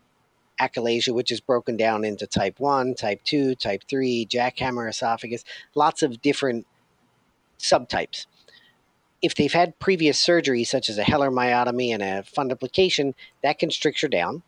achalasia, 0.61 1.13
which 1.15 1.33
is 1.33 1.41
broken 1.41 1.77
down 1.77 2.05
into 2.05 2.27
type 2.27 2.61
1, 2.61 2.95
type 2.95 3.23
2, 3.25 3.57
type 3.57 3.83
3, 3.89 4.27
jackhammer 4.27 4.89
esophagus, 4.89 5.45
lots 5.75 6.03
of 6.03 6.23
different 6.23 6.67
subtypes. 7.59 8.27
If 9.23 9.35
they've 9.35 9.53
had 9.53 9.79
previous 9.79 10.19
surgery, 10.19 10.65
such 10.65 10.89
as 10.89 10.99
a 10.99 11.03
Heller 11.03 11.31
myotomy 11.31 11.93
and 11.93 12.03
a 12.03 12.23
fundoplication, 12.23 13.15
that 13.43 13.59
can 13.59 13.71
stricture 13.71 14.09
down. 14.09 14.43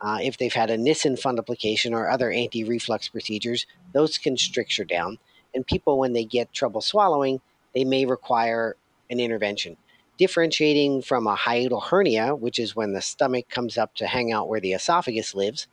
Uh, 0.00 0.18
if 0.22 0.38
they've 0.38 0.52
had 0.52 0.70
a 0.70 0.76
Nissen 0.76 1.16
fundoplication 1.16 1.92
or 1.92 2.08
other 2.08 2.30
anti 2.30 2.64
reflux 2.64 3.08
procedures, 3.08 3.66
those 3.92 4.18
can 4.18 4.36
stricture 4.36 4.84
down. 4.84 5.18
And 5.54 5.66
people, 5.66 5.98
when 5.98 6.12
they 6.12 6.24
get 6.24 6.52
trouble 6.52 6.80
swallowing, 6.80 7.40
they 7.74 7.84
may 7.84 8.04
require 8.06 8.76
an 9.10 9.18
intervention. 9.18 9.76
Differentiating 10.18 11.02
from 11.02 11.26
a 11.26 11.36
hiatal 11.36 11.82
hernia, 11.82 12.34
which 12.34 12.58
is 12.58 12.76
when 12.76 12.92
the 12.92 13.02
stomach 13.02 13.48
comes 13.48 13.78
up 13.78 13.94
to 13.96 14.06
hang 14.06 14.32
out 14.32 14.48
where 14.48 14.60
the 14.60 14.72
esophagus 14.72 15.34
lives, 15.34 15.68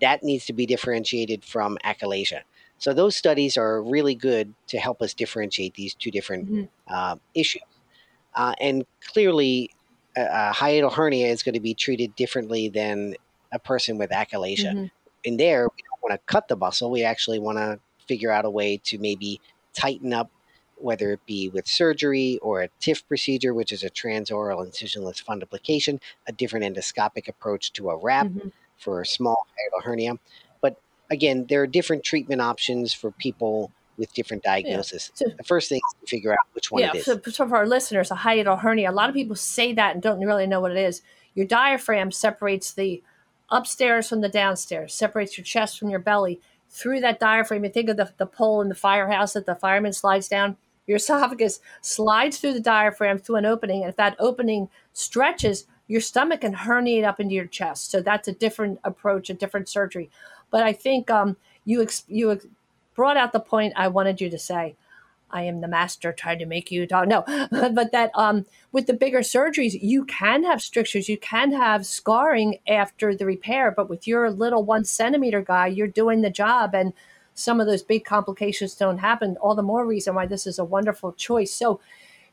that 0.00 0.22
needs 0.22 0.46
to 0.46 0.52
be 0.52 0.66
differentiated 0.66 1.44
from 1.44 1.78
achalasia. 1.84 2.42
So 2.78 2.94
those 2.94 3.16
studies 3.16 3.56
are 3.56 3.82
really 3.82 4.14
good 4.14 4.54
to 4.68 4.78
help 4.78 5.02
us 5.02 5.14
differentiate 5.14 5.74
these 5.74 5.94
two 5.94 6.12
different 6.12 6.50
mm-hmm. 6.50 6.64
uh, 6.94 7.16
issues. 7.34 7.62
Uh, 8.34 8.54
and 8.60 8.86
clearly, 9.04 9.70
a, 10.18 10.52
hiatal 10.54 10.92
hernia 10.92 11.26
is 11.26 11.42
going 11.42 11.54
to 11.54 11.60
be 11.60 11.74
treated 11.74 12.14
differently 12.16 12.68
than 12.68 13.14
a 13.52 13.58
person 13.58 13.98
with 13.98 14.10
achalasia. 14.10 14.72
Mm-hmm. 14.72 14.86
In 15.24 15.36
there, 15.36 15.62
we 15.62 15.82
don't 15.82 16.02
want 16.02 16.12
to 16.12 16.32
cut 16.32 16.48
the 16.48 16.56
muscle. 16.56 16.90
We 16.90 17.02
actually 17.02 17.38
want 17.38 17.58
to 17.58 17.80
figure 18.06 18.30
out 18.30 18.44
a 18.44 18.50
way 18.50 18.78
to 18.84 18.98
maybe 18.98 19.40
tighten 19.74 20.12
up, 20.12 20.30
whether 20.76 21.12
it 21.12 21.20
be 21.26 21.48
with 21.48 21.66
surgery 21.66 22.38
or 22.42 22.62
a 22.62 22.68
TIF 22.80 23.06
procedure, 23.06 23.52
which 23.52 23.72
is 23.72 23.82
a 23.82 23.90
transoral 23.90 24.64
incisionless 24.64 25.22
fundoplication, 25.22 26.00
a 26.26 26.32
different 26.32 26.64
endoscopic 26.64 27.28
approach 27.28 27.72
to 27.74 27.90
a 27.90 27.96
wrap 27.96 28.26
mm-hmm. 28.26 28.48
for 28.78 29.00
a 29.00 29.06
small 29.06 29.46
hiatal 29.52 29.84
hernia. 29.84 30.18
But 30.60 30.80
again, 31.10 31.46
there 31.48 31.62
are 31.62 31.66
different 31.66 32.04
treatment 32.04 32.40
options 32.40 32.92
for 32.92 33.10
people 33.10 33.72
with 33.98 34.14
different 34.14 34.42
diagnoses. 34.42 35.10
Yeah. 35.20 35.26
So, 35.26 35.34
the 35.36 35.44
first 35.44 35.68
thing 35.68 35.78
is 35.78 36.00
to 36.00 36.06
figure 36.06 36.32
out 36.32 36.38
which 36.52 36.70
one 36.70 36.82
yeah, 36.82 36.90
it 36.94 36.98
is. 36.98 37.04
So, 37.04 37.20
so 37.26 37.48
for 37.48 37.56
our 37.56 37.66
listeners, 37.66 38.10
a 38.10 38.14
hiatal 38.14 38.60
hernia, 38.60 38.90
a 38.90 38.92
lot 38.92 39.08
of 39.08 39.14
people 39.14 39.36
say 39.36 39.72
that 39.74 39.94
and 39.94 40.02
don't 40.02 40.20
really 40.20 40.46
know 40.46 40.60
what 40.60 40.70
it 40.70 40.78
is. 40.78 41.02
Your 41.34 41.46
diaphragm 41.46 42.10
separates 42.10 42.72
the 42.72 43.02
upstairs 43.50 44.08
from 44.08 44.20
the 44.20 44.28
downstairs, 44.28 44.94
separates 44.94 45.36
your 45.36 45.44
chest 45.44 45.78
from 45.78 45.90
your 45.90 46.00
belly. 46.00 46.40
Through 46.70 47.00
that 47.00 47.20
diaphragm, 47.20 47.64
you 47.64 47.70
think 47.70 47.88
of 47.88 47.96
the, 47.96 48.12
the 48.16 48.26
pole 48.26 48.60
in 48.60 48.68
the 48.68 48.74
firehouse 48.74 49.32
that 49.32 49.46
the 49.46 49.54
fireman 49.54 49.92
slides 49.92 50.28
down. 50.28 50.56
Your 50.86 50.96
esophagus 50.98 51.60
slides 51.80 52.38
through 52.38 52.54
the 52.54 52.60
diaphragm 52.60 53.18
through 53.18 53.36
an 53.36 53.46
opening, 53.46 53.82
and 53.82 53.90
if 53.90 53.96
that 53.96 54.16
opening 54.18 54.68
stretches, 54.92 55.66
your 55.86 56.00
stomach 56.00 56.42
can 56.42 56.54
herniate 56.54 57.04
up 57.04 57.18
into 57.18 57.34
your 57.34 57.46
chest. 57.46 57.90
So 57.90 58.00
that's 58.00 58.28
a 58.28 58.32
different 58.32 58.78
approach, 58.84 59.30
a 59.30 59.34
different 59.34 59.68
surgery. 59.68 60.10
But 60.50 60.62
I 60.62 60.72
think 60.72 61.10
um, 61.10 61.36
you 61.64 61.82
ex- 61.82 62.04
you 62.08 62.32
ex- 62.32 62.46
brought 62.98 63.16
out 63.16 63.30
the 63.30 63.38
point 63.38 63.72
I 63.76 63.86
wanted 63.86 64.20
you 64.20 64.28
to 64.28 64.38
say. 64.40 64.74
I 65.30 65.42
am 65.42 65.60
the 65.60 65.68
master 65.68 66.12
trying 66.12 66.40
to 66.40 66.46
make 66.46 66.72
you 66.72 66.84
talk. 66.84 67.06
No, 67.06 67.22
but 67.52 67.92
that 67.92 68.10
um, 68.16 68.44
with 68.72 68.88
the 68.88 68.92
bigger 68.92 69.20
surgeries, 69.20 69.80
you 69.80 70.04
can 70.04 70.42
have 70.42 70.60
strictures, 70.60 71.08
you 71.08 71.16
can 71.16 71.52
have 71.52 71.86
scarring 71.86 72.58
after 72.66 73.14
the 73.14 73.24
repair. 73.24 73.70
But 73.70 73.88
with 73.88 74.08
your 74.08 74.32
little 74.32 74.64
one 74.64 74.84
centimeter 74.84 75.40
guy, 75.42 75.68
you're 75.68 75.86
doing 75.86 76.22
the 76.22 76.30
job, 76.30 76.74
and 76.74 76.92
some 77.34 77.60
of 77.60 77.68
those 77.68 77.84
big 77.84 78.04
complications 78.04 78.74
don't 78.74 78.98
happen. 78.98 79.36
All 79.36 79.54
the 79.54 79.62
more 79.62 79.86
reason 79.86 80.16
why 80.16 80.26
this 80.26 80.44
is 80.44 80.58
a 80.58 80.64
wonderful 80.64 81.12
choice. 81.12 81.52
So 81.52 81.78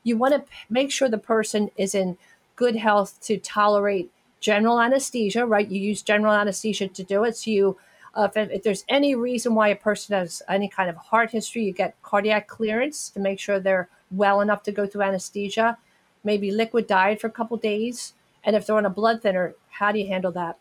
you 0.01 0.17
want 0.17 0.33
to 0.33 0.51
make 0.67 0.91
sure 0.91 1.07
the 1.07 1.19
person 1.19 1.69
is 1.77 1.93
in 1.93 2.17
good 2.55 2.75
health 2.75 3.21
to 3.25 3.37
tolerate 3.37 4.09
general 4.39 4.81
anesthesia, 4.81 5.45
right? 5.45 5.69
You 5.69 5.79
use 5.79 6.01
general 6.01 6.33
anesthesia 6.33 6.87
to 6.87 7.03
do 7.03 7.23
it. 7.23 7.37
So 7.37 7.51
you 7.51 7.77
uh, 8.15 8.29
if, 8.33 8.49
if, 8.49 8.63
there's 8.63 8.85
any 8.87 9.13
reason 9.13 9.55
why 9.55 9.67
a 9.67 9.75
person 9.75 10.15
has 10.15 10.41
any 10.47 10.69
kind 10.69 10.89
of 10.89 10.95
heart 10.95 11.31
history, 11.31 11.63
you 11.63 11.73
get 11.73 12.01
cardiac 12.01 12.47
clearance 12.47 13.09
to 13.09 13.19
make 13.19 13.39
sure 13.39 13.59
they're 13.59 13.89
well 14.11 14.41
enough 14.41 14.63
to 14.63 14.71
go 14.71 14.87
through 14.87 15.01
anesthesia. 15.01 15.77
Maybe 16.23 16.49
liquid 16.49 16.87
diet 16.87 17.19
for 17.21 17.27
a 17.27 17.31
couple 17.31 17.57
days, 17.57 18.13
and 18.43 18.55
if 18.55 18.65
they're 18.65 18.77
on 18.77 18.85
a 18.85 18.89
blood 18.89 19.21
thinner, 19.21 19.55
how 19.69 19.91
do 19.91 19.99
you 19.99 20.07
handle 20.07 20.31
that? 20.31 20.57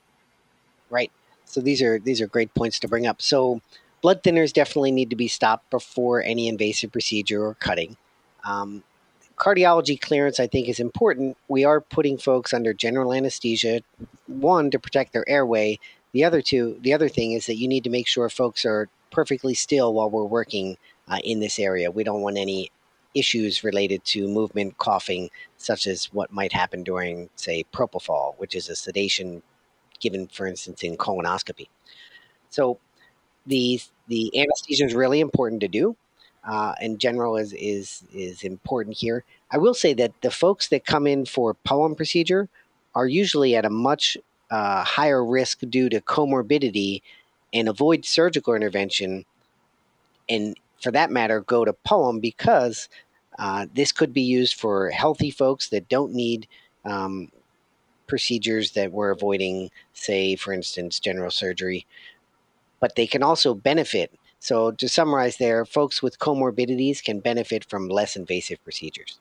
Right. 0.90 1.10
So 1.44 1.60
these 1.60 1.80
are 1.80 1.98
these 1.98 2.20
are 2.20 2.26
great 2.26 2.52
points 2.54 2.78
to 2.80 2.88
bring 2.88 3.06
up. 3.06 3.22
So 3.22 3.60
blood 4.02 4.22
thinners 4.22 4.52
definitely 4.52 4.90
need 4.90 5.10
to 5.10 5.16
be 5.16 5.28
stopped 5.28 5.70
before 5.70 6.22
any 6.22 6.48
invasive 6.48 6.92
procedure 6.92 7.46
or 7.46 7.54
cutting. 7.54 7.96
Um, 8.44 8.82
cardiology 9.36 9.98
clearance, 9.98 10.38
I 10.38 10.46
think, 10.46 10.68
is 10.68 10.80
important. 10.80 11.36
We 11.48 11.64
are 11.64 11.80
putting 11.80 12.18
folks 12.18 12.52
under 12.52 12.74
general 12.74 13.12
anesthesia, 13.12 13.80
one 14.26 14.70
to 14.70 14.78
protect 14.78 15.12
their 15.12 15.28
airway, 15.28 15.78
the 16.14 16.24
other 16.24 16.40
two, 16.40 16.78
the 16.80 16.94
other 16.94 17.08
thing 17.08 17.32
is 17.32 17.46
that 17.46 17.56
you 17.56 17.66
need 17.66 17.84
to 17.84 17.90
make 17.90 18.06
sure 18.06 18.28
folks 18.28 18.64
are 18.64 18.88
perfectly 19.10 19.52
still 19.52 19.92
while 19.92 20.08
we're 20.08 20.24
working 20.24 20.78
uh, 21.08 21.18
in 21.24 21.40
this 21.40 21.58
area. 21.58 21.90
We 21.90 22.04
don't 22.04 22.22
want 22.22 22.38
any 22.38 22.70
issues 23.14 23.64
related 23.64 24.04
to 24.04 24.28
movement, 24.28 24.78
coughing, 24.78 25.30
such 25.56 25.88
as 25.88 26.06
what 26.12 26.32
might 26.32 26.52
happen 26.52 26.84
during, 26.84 27.30
say, 27.34 27.64
propofol, 27.72 28.34
which 28.38 28.54
is 28.54 28.68
a 28.68 28.76
sedation 28.76 29.42
given, 30.00 30.28
for 30.28 30.46
instance, 30.46 30.84
in 30.84 30.96
colonoscopy. 30.96 31.66
So 32.48 32.78
the 33.46 33.80
the 34.06 34.40
anesthesia 34.40 34.84
is 34.84 34.94
really 34.94 35.18
important 35.18 35.62
to 35.62 35.68
do, 35.68 35.96
uh, 36.48 36.74
and 36.80 37.00
general 37.00 37.36
is 37.36 37.52
is 37.54 38.04
is 38.14 38.44
important 38.44 38.96
here. 38.96 39.24
I 39.50 39.58
will 39.58 39.74
say 39.74 39.94
that 39.94 40.12
the 40.22 40.30
folks 40.30 40.68
that 40.68 40.86
come 40.86 41.08
in 41.08 41.26
for 41.26 41.54
POEM 41.54 41.96
procedure 41.96 42.48
are 42.94 43.08
usually 43.08 43.56
at 43.56 43.64
a 43.64 43.70
much 43.70 44.16
uh, 44.50 44.84
higher 44.84 45.24
risk 45.24 45.60
due 45.68 45.88
to 45.88 46.00
comorbidity 46.00 47.02
and 47.52 47.68
avoid 47.68 48.04
surgical 48.04 48.54
intervention, 48.54 49.24
and 50.28 50.58
for 50.82 50.90
that 50.90 51.10
matter, 51.10 51.40
go 51.40 51.64
to 51.64 51.72
POEM 51.72 52.20
because 52.20 52.88
uh, 53.38 53.66
this 53.74 53.92
could 53.92 54.12
be 54.12 54.22
used 54.22 54.54
for 54.54 54.90
healthy 54.90 55.30
folks 55.30 55.68
that 55.68 55.88
don't 55.88 56.12
need 56.12 56.46
um, 56.84 57.30
procedures 58.06 58.72
that 58.72 58.92
we're 58.92 59.10
avoiding, 59.10 59.70
say, 59.92 60.36
for 60.36 60.52
instance, 60.52 61.00
general 61.00 61.30
surgery, 61.30 61.86
but 62.80 62.96
they 62.96 63.06
can 63.06 63.22
also 63.22 63.54
benefit. 63.54 64.12
So, 64.40 64.72
to 64.72 64.88
summarize, 64.88 65.38
there, 65.38 65.64
folks 65.64 66.02
with 66.02 66.18
comorbidities 66.18 67.02
can 67.02 67.20
benefit 67.20 67.64
from 67.64 67.88
less 67.88 68.14
invasive 68.14 68.62
procedures. 68.62 69.18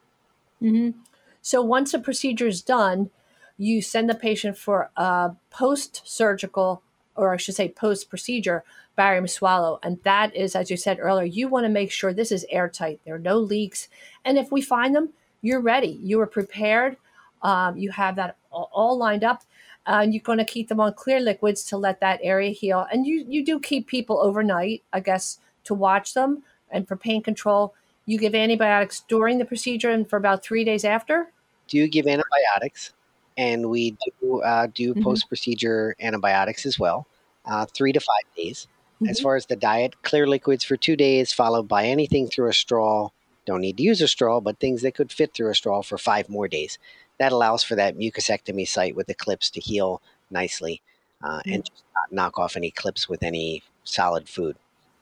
Mm-hmm. 0.62 1.00
So, 1.42 1.62
once 1.62 1.94
a 1.94 2.00
procedure 2.00 2.48
is 2.48 2.62
done, 2.62 3.10
you 3.58 3.82
send 3.82 4.10
the 4.10 4.16
patient 4.16 4.58
for 4.58 4.90
a 4.98 5.32
post 5.50 6.02
surgical, 6.06 6.82
or 7.16 7.34
I 7.34 7.38
should 7.38 7.56
say 7.56 7.70
post 7.70 8.10
procedure 8.10 8.64
barium 8.96 9.28
swallow. 9.28 9.80
And 9.84 10.00
that 10.04 10.36
is, 10.36 10.56
as 10.56 10.70
you 10.70 10.78
said 10.78 11.00
earlier, 11.00 11.26
you 11.26 11.48
want 11.48 11.66
to 11.66 11.70
make 11.70 11.92
sure 11.92 12.14
this 12.14 12.32
is 12.32 12.46
airtight. 12.50 13.00
There 13.06 13.16
are 13.16 13.20
no 13.20 13.38
leaks. 13.38 13.88
And 14.26 14.38
if 14.38 14.52
we 14.52 14.62
find 14.62 14.96
them, 14.96 15.10
you're 15.42 15.62
ready. 15.62 16.00
You 16.02 16.22
are 16.22 16.28
prepared. 16.28 16.98
Um, 17.42 17.78
you 17.78 17.92
have 17.92 18.16
that 18.16 18.38
all 18.52 18.98
lined 18.98 19.24
up. 19.24 19.44
And 19.86 20.14
you're 20.14 20.24
going 20.24 20.38
to 20.38 20.46
keep 20.46 20.70
them 20.70 20.80
on 20.80 20.94
clear 20.94 21.20
liquids 21.20 21.64
to 21.66 21.78
let 21.78 22.00
that 22.00 22.20
area 22.24 22.52
heal. 22.52 22.88
And 22.92 23.06
you, 23.06 23.26
you 23.28 23.44
do 23.44 23.60
keep 23.60 23.88
people 23.88 24.20
overnight, 24.20 24.84
I 24.94 25.02
guess, 25.02 25.40
to 25.66 25.74
watch 25.74 26.14
them. 26.14 26.44
And 26.72 26.88
for 26.88 26.96
pain 26.96 27.22
control, 27.22 27.74
you 28.06 28.18
give 28.18 28.36
antibiotics 28.36 29.02
during 29.08 29.38
the 29.38 29.46
procedure 29.46 29.90
and 29.90 30.10
for 30.10 30.18
about 30.18 30.44
three 30.44 30.64
days 30.64 30.86
after. 30.86 31.32
Do 31.68 31.78
you 31.78 31.88
give 31.88 32.08
antibiotics? 32.08 32.94
And 33.38 33.70
we 33.70 33.98
do 34.22 34.42
uh, 34.42 34.68
do 34.74 34.94
mm-hmm. 34.94 35.04
post 35.04 35.28
procedure 35.28 35.96
antibiotics 36.00 36.66
as 36.66 36.80
well, 36.80 37.08
uh, 37.46 37.66
three 37.66 37.92
to 37.94 38.00
five 38.00 38.36
days. 38.36 38.68
Mm-hmm. 38.96 39.10
As 39.10 39.20
far 39.20 39.36
as 39.36 39.46
the 39.46 39.56
diet, 39.56 40.02
clear 40.04 40.28
liquids 40.28 40.64
for 40.64 40.78
two 40.78 40.96
days, 40.96 41.34
followed 41.34 41.68
by 41.68 41.86
anything 41.86 42.28
through 42.28 42.50
a 42.50 42.54
straw. 42.54 43.10
Don't 43.46 43.62
need 43.62 43.78
to 43.78 43.84
use 43.84 44.02
a 44.02 44.08
straw, 44.08 44.40
but 44.40 44.60
things 44.60 44.82
that 44.84 44.96
could 44.96 45.12
fit 45.12 45.34
through 45.34 45.50
a 45.50 45.56
straw 45.56 45.82
for 45.82 45.98
five 45.98 46.30
more 46.30 46.48
days. 46.48 46.78
That 47.20 47.32
allows 47.32 47.64
for 47.64 47.76
that 47.76 47.98
mucosectomy 47.98 48.68
site 48.68 48.96
with 48.96 49.08
the 49.08 49.14
clips 49.14 49.50
to 49.52 49.60
heal 49.60 50.02
nicely 50.32 50.82
uh, 51.22 51.40
mm-hmm. 51.40 51.54
and 51.54 51.66
just 51.66 51.84
not 51.96 52.12
knock 52.12 52.40
off 52.40 52.56
any 52.56 52.72
clips 52.72 53.10
with 53.10 53.24
any 53.24 53.64
solid 53.84 54.30
food. 54.30 54.56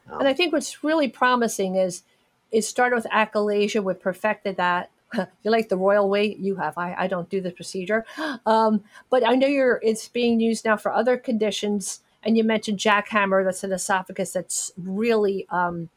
Um, 0.09 0.19
and 0.19 0.27
I 0.27 0.33
think 0.33 0.53
what's 0.53 0.83
really 0.83 1.07
promising 1.07 1.75
is 1.75 2.03
it 2.51 2.63
started 2.63 2.95
with 2.95 3.05
achalasia. 3.05 3.83
We 3.83 3.93
perfected 3.93 4.57
that 4.57 4.90
you 5.43 5.51
like 5.51 5.69
the 5.69 5.77
royal 5.77 6.09
way 6.09 6.35
you 6.39 6.55
have. 6.55 6.77
I, 6.77 6.95
I 6.97 7.07
don't 7.07 7.29
do 7.29 7.41
the 7.41 7.51
procedure. 7.51 8.05
Um, 8.45 8.83
but 9.09 9.27
I 9.27 9.35
know 9.35 9.47
you're 9.47 9.79
it's 9.83 10.07
being 10.07 10.39
used 10.39 10.65
now 10.65 10.75
for 10.75 10.91
other 10.91 11.15
conditions. 11.17 12.01
And 12.23 12.37
you 12.37 12.43
mentioned 12.43 12.79
jackhammer, 12.79 13.43
that's 13.43 13.63
an 13.63 13.71
esophagus 13.71 14.31
that's 14.31 14.71
really 14.77 15.47
um, 15.49 15.89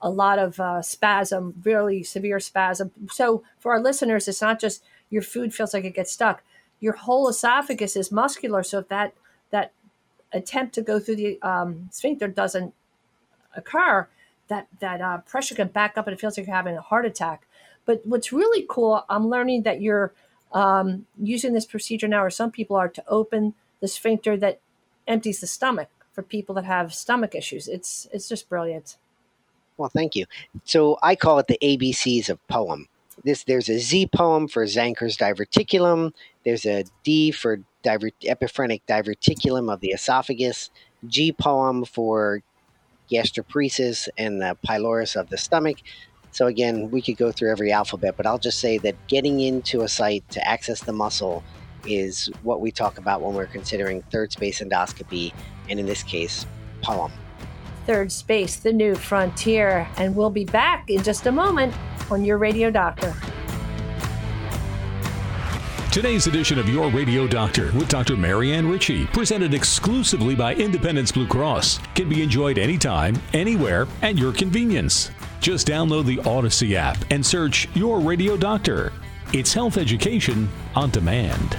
a 0.00 0.10
lot 0.10 0.38
of 0.38 0.60
uh, 0.60 0.82
spasm, 0.82 1.54
really 1.64 2.02
severe 2.02 2.40
spasm. 2.40 2.90
So 3.10 3.42
for 3.58 3.72
our 3.72 3.80
listeners, 3.80 4.28
it's 4.28 4.42
not 4.42 4.60
just 4.60 4.84
your 5.10 5.22
food 5.22 5.54
feels 5.54 5.72
like 5.72 5.84
it 5.84 5.94
gets 5.94 6.12
stuck. 6.12 6.42
Your 6.80 6.94
whole 6.94 7.28
esophagus 7.28 7.96
is 7.96 8.12
muscular. 8.12 8.62
So 8.62 8.80
if 8.80 8.88
that 8.88 9.14
that 9.50 9.72
attempt 10.32 10.74
to 10.74 10.82
go 10.82 10.98
through 10.98 11.16
the 11.16 11.40
um, 11.42 11.88
sphincter 11.92 12.28
doesn't 12.28 12.74
occur, 13.56 14.08
that 14.48 14.68
that 14.80 15.00
uh, 15.00 15.18
pressure 15.18 15.54
can 15.54 15.68
back 15.68 15.96
up 15.96 16.06
and 16.06 16.14
it 16.14 16.20
feels 16.20 16.36
like 16.36 16.46
you're 16.46 16.56
having 16.56 16.76
a 16.76 16.82
heart 16.82 17.06
attack. 17.06 17.46
But 17.86 18.04
what's 18.04 18.32
really 18.32 18.66
cool, 18.68 19.04
I'm 19.08 19.28
learning 19.28 19.62
that 19.62 19.80
you're 19.80 20.12
um, 20.52 21.06
using 21.20 21.52
this 21.52 21.66
procedure 21.66 22.08
now, 22.08 22.24
or 22.24 22.30
some 22.30 22.50
people 22.50 22.76
are, 22.76 22.88
to 22.88 23.04
open 23.08 23.54
the 23.80 23.88
sphincter 23.88 24.36
that 24.38 24.60
empties 25.06 25.40
the 25.40 25.46
stomach 25.46 25.88
for 26.12 26.22
people 26.22 26.54
that 26.54 26.64
have 26.64 26.94
stomach 26.94 27.34
issues. 27.34 27.68
It's 27.68 28.06
it's 28.12 28.28
just 28.28 28.48
brilliant. 28.48 28.96
Well, 29.76 29.90
thank 29.90 30.14
you. 30.14 30.26
So 30.64 30.96
I 31.02 31.16
call 31.16 31.38
it 31.40 31.48
the 31.48 31.58
ABCs 31.60 32.28
of 32.28 32.38
POEM. 32.46 32.86
This 33.24 33.44
there's 33.44 33.68
a 33.68 33.78
Z 33.78 34.08
poem 34.14 34.48
for 34.48 34.64
Zenker's 34.64 35.16
diverticulum. 35.16 36.12
There's 36.44 36.64
a 36.64 36.84
D 37.02 37.32
for 37.32 37.60
divert, 37.82 38.14
epiphrenic 38.22 38.82
diverticulum 38.86 39.72
of 39.72 39.80
the 39.80 39.88
esophagus. 39.88 40.70
G 41.06 41.32
poem 41.32 41.84
for 41.84 42.42
gastroparesis 43.10 44.08
and 44.16 44.40
the 44.40 44.56
pylorus 44.64 45.16
of 45.16 45.28
the 45.28 45.36
stomach. 45.36 45.78
So 46.34 46.48
again, 46.48 46.90
we 46.90 47.00
could 47.00 47.16
go 47.16 47.30
through 47.30 47.52
every 47.52 47.70
alphabet, 47.70 48.16
but 48.16 48.26
I'll 48.26 48.40
just 48.40 48.58
say 48.58 48.76
that 48.78 48.96
getting 49.06 49.38
into 49.38 49.82
a 49.82 49.88
site 49.88 50.28
to 50.30 50.44
access 50.44 50.80
the 50.80 50.92
muscle 50.92 51.44
is 51.86 52.28
what 52.42 52.60
we 52.60 52.72
talk 52.72 52.98
about 52.98 53.22
when 53.22 53.34
we're 53.34 53.46
considering 53.46 54.02
third 54.10 54.32
space 54.32 54.60
endoscopy, 54.60 55.32
and 55.68 55.78
in 55.78 55.86
this 55.86 56.02
case, 56.02 56.44
POEM. 56.82 57.12
Third 57.86 58.10
Space, 58.10 58.56
the 58.56 58.72
new 58.72 58.96
frontier. 58.96 59.86
And 59.96 60.16
we'll 60.16 60.28
be 60.28 60.44
back 60.44 60.90
in 60.90 61.04
just 61.04 61.26
a 61.26 61.32
moment 61.32 61.72
on 62.10 62.24
Your 62.24 62.38
Radio 62.38 62.68
Doctor. 62.68 63.14
Today's 65.92 66.26
edition 66.26 66.58
of 66.58 66.68
Your 66.68 66.90
Radio 66.90 67.28
Doctor 67.28 67.70
with 67.74 67.88
Dr. 67.88 68.16
Marianne 68.16 68.68
Ritchie, 68.68 69.06
presented 69.06 69.54
exclusively 69.54 70.34
by 70.34 70.56
Independence 70.56 71.12
Blue 71.12 71.28
Cross, 71.28 71.78
can 71.94 72.08
be 72.08 72.24
enjoyed 72.24 72.58
anytime, 72.58 73.14
anywhere, 73.32 73.86
at 74.02 74.18
your 74.18 74.32
convenience. 74.32 75.12
Just 75.44 75.66
download 75.66 76.06
the 76.06 76.16
Audacy 76.16 76.72
app 76.72 76.96
and 77.10 77.24
search 77.24 77.68
Your 77.74 78.00
Radio 78.00 78.34
Doctor. 78.34 78.94
It's 79.34 79.52
health 79.52 79.76
education 79.76 80.48
on 80.74 80.88
demand. 80.88 81.58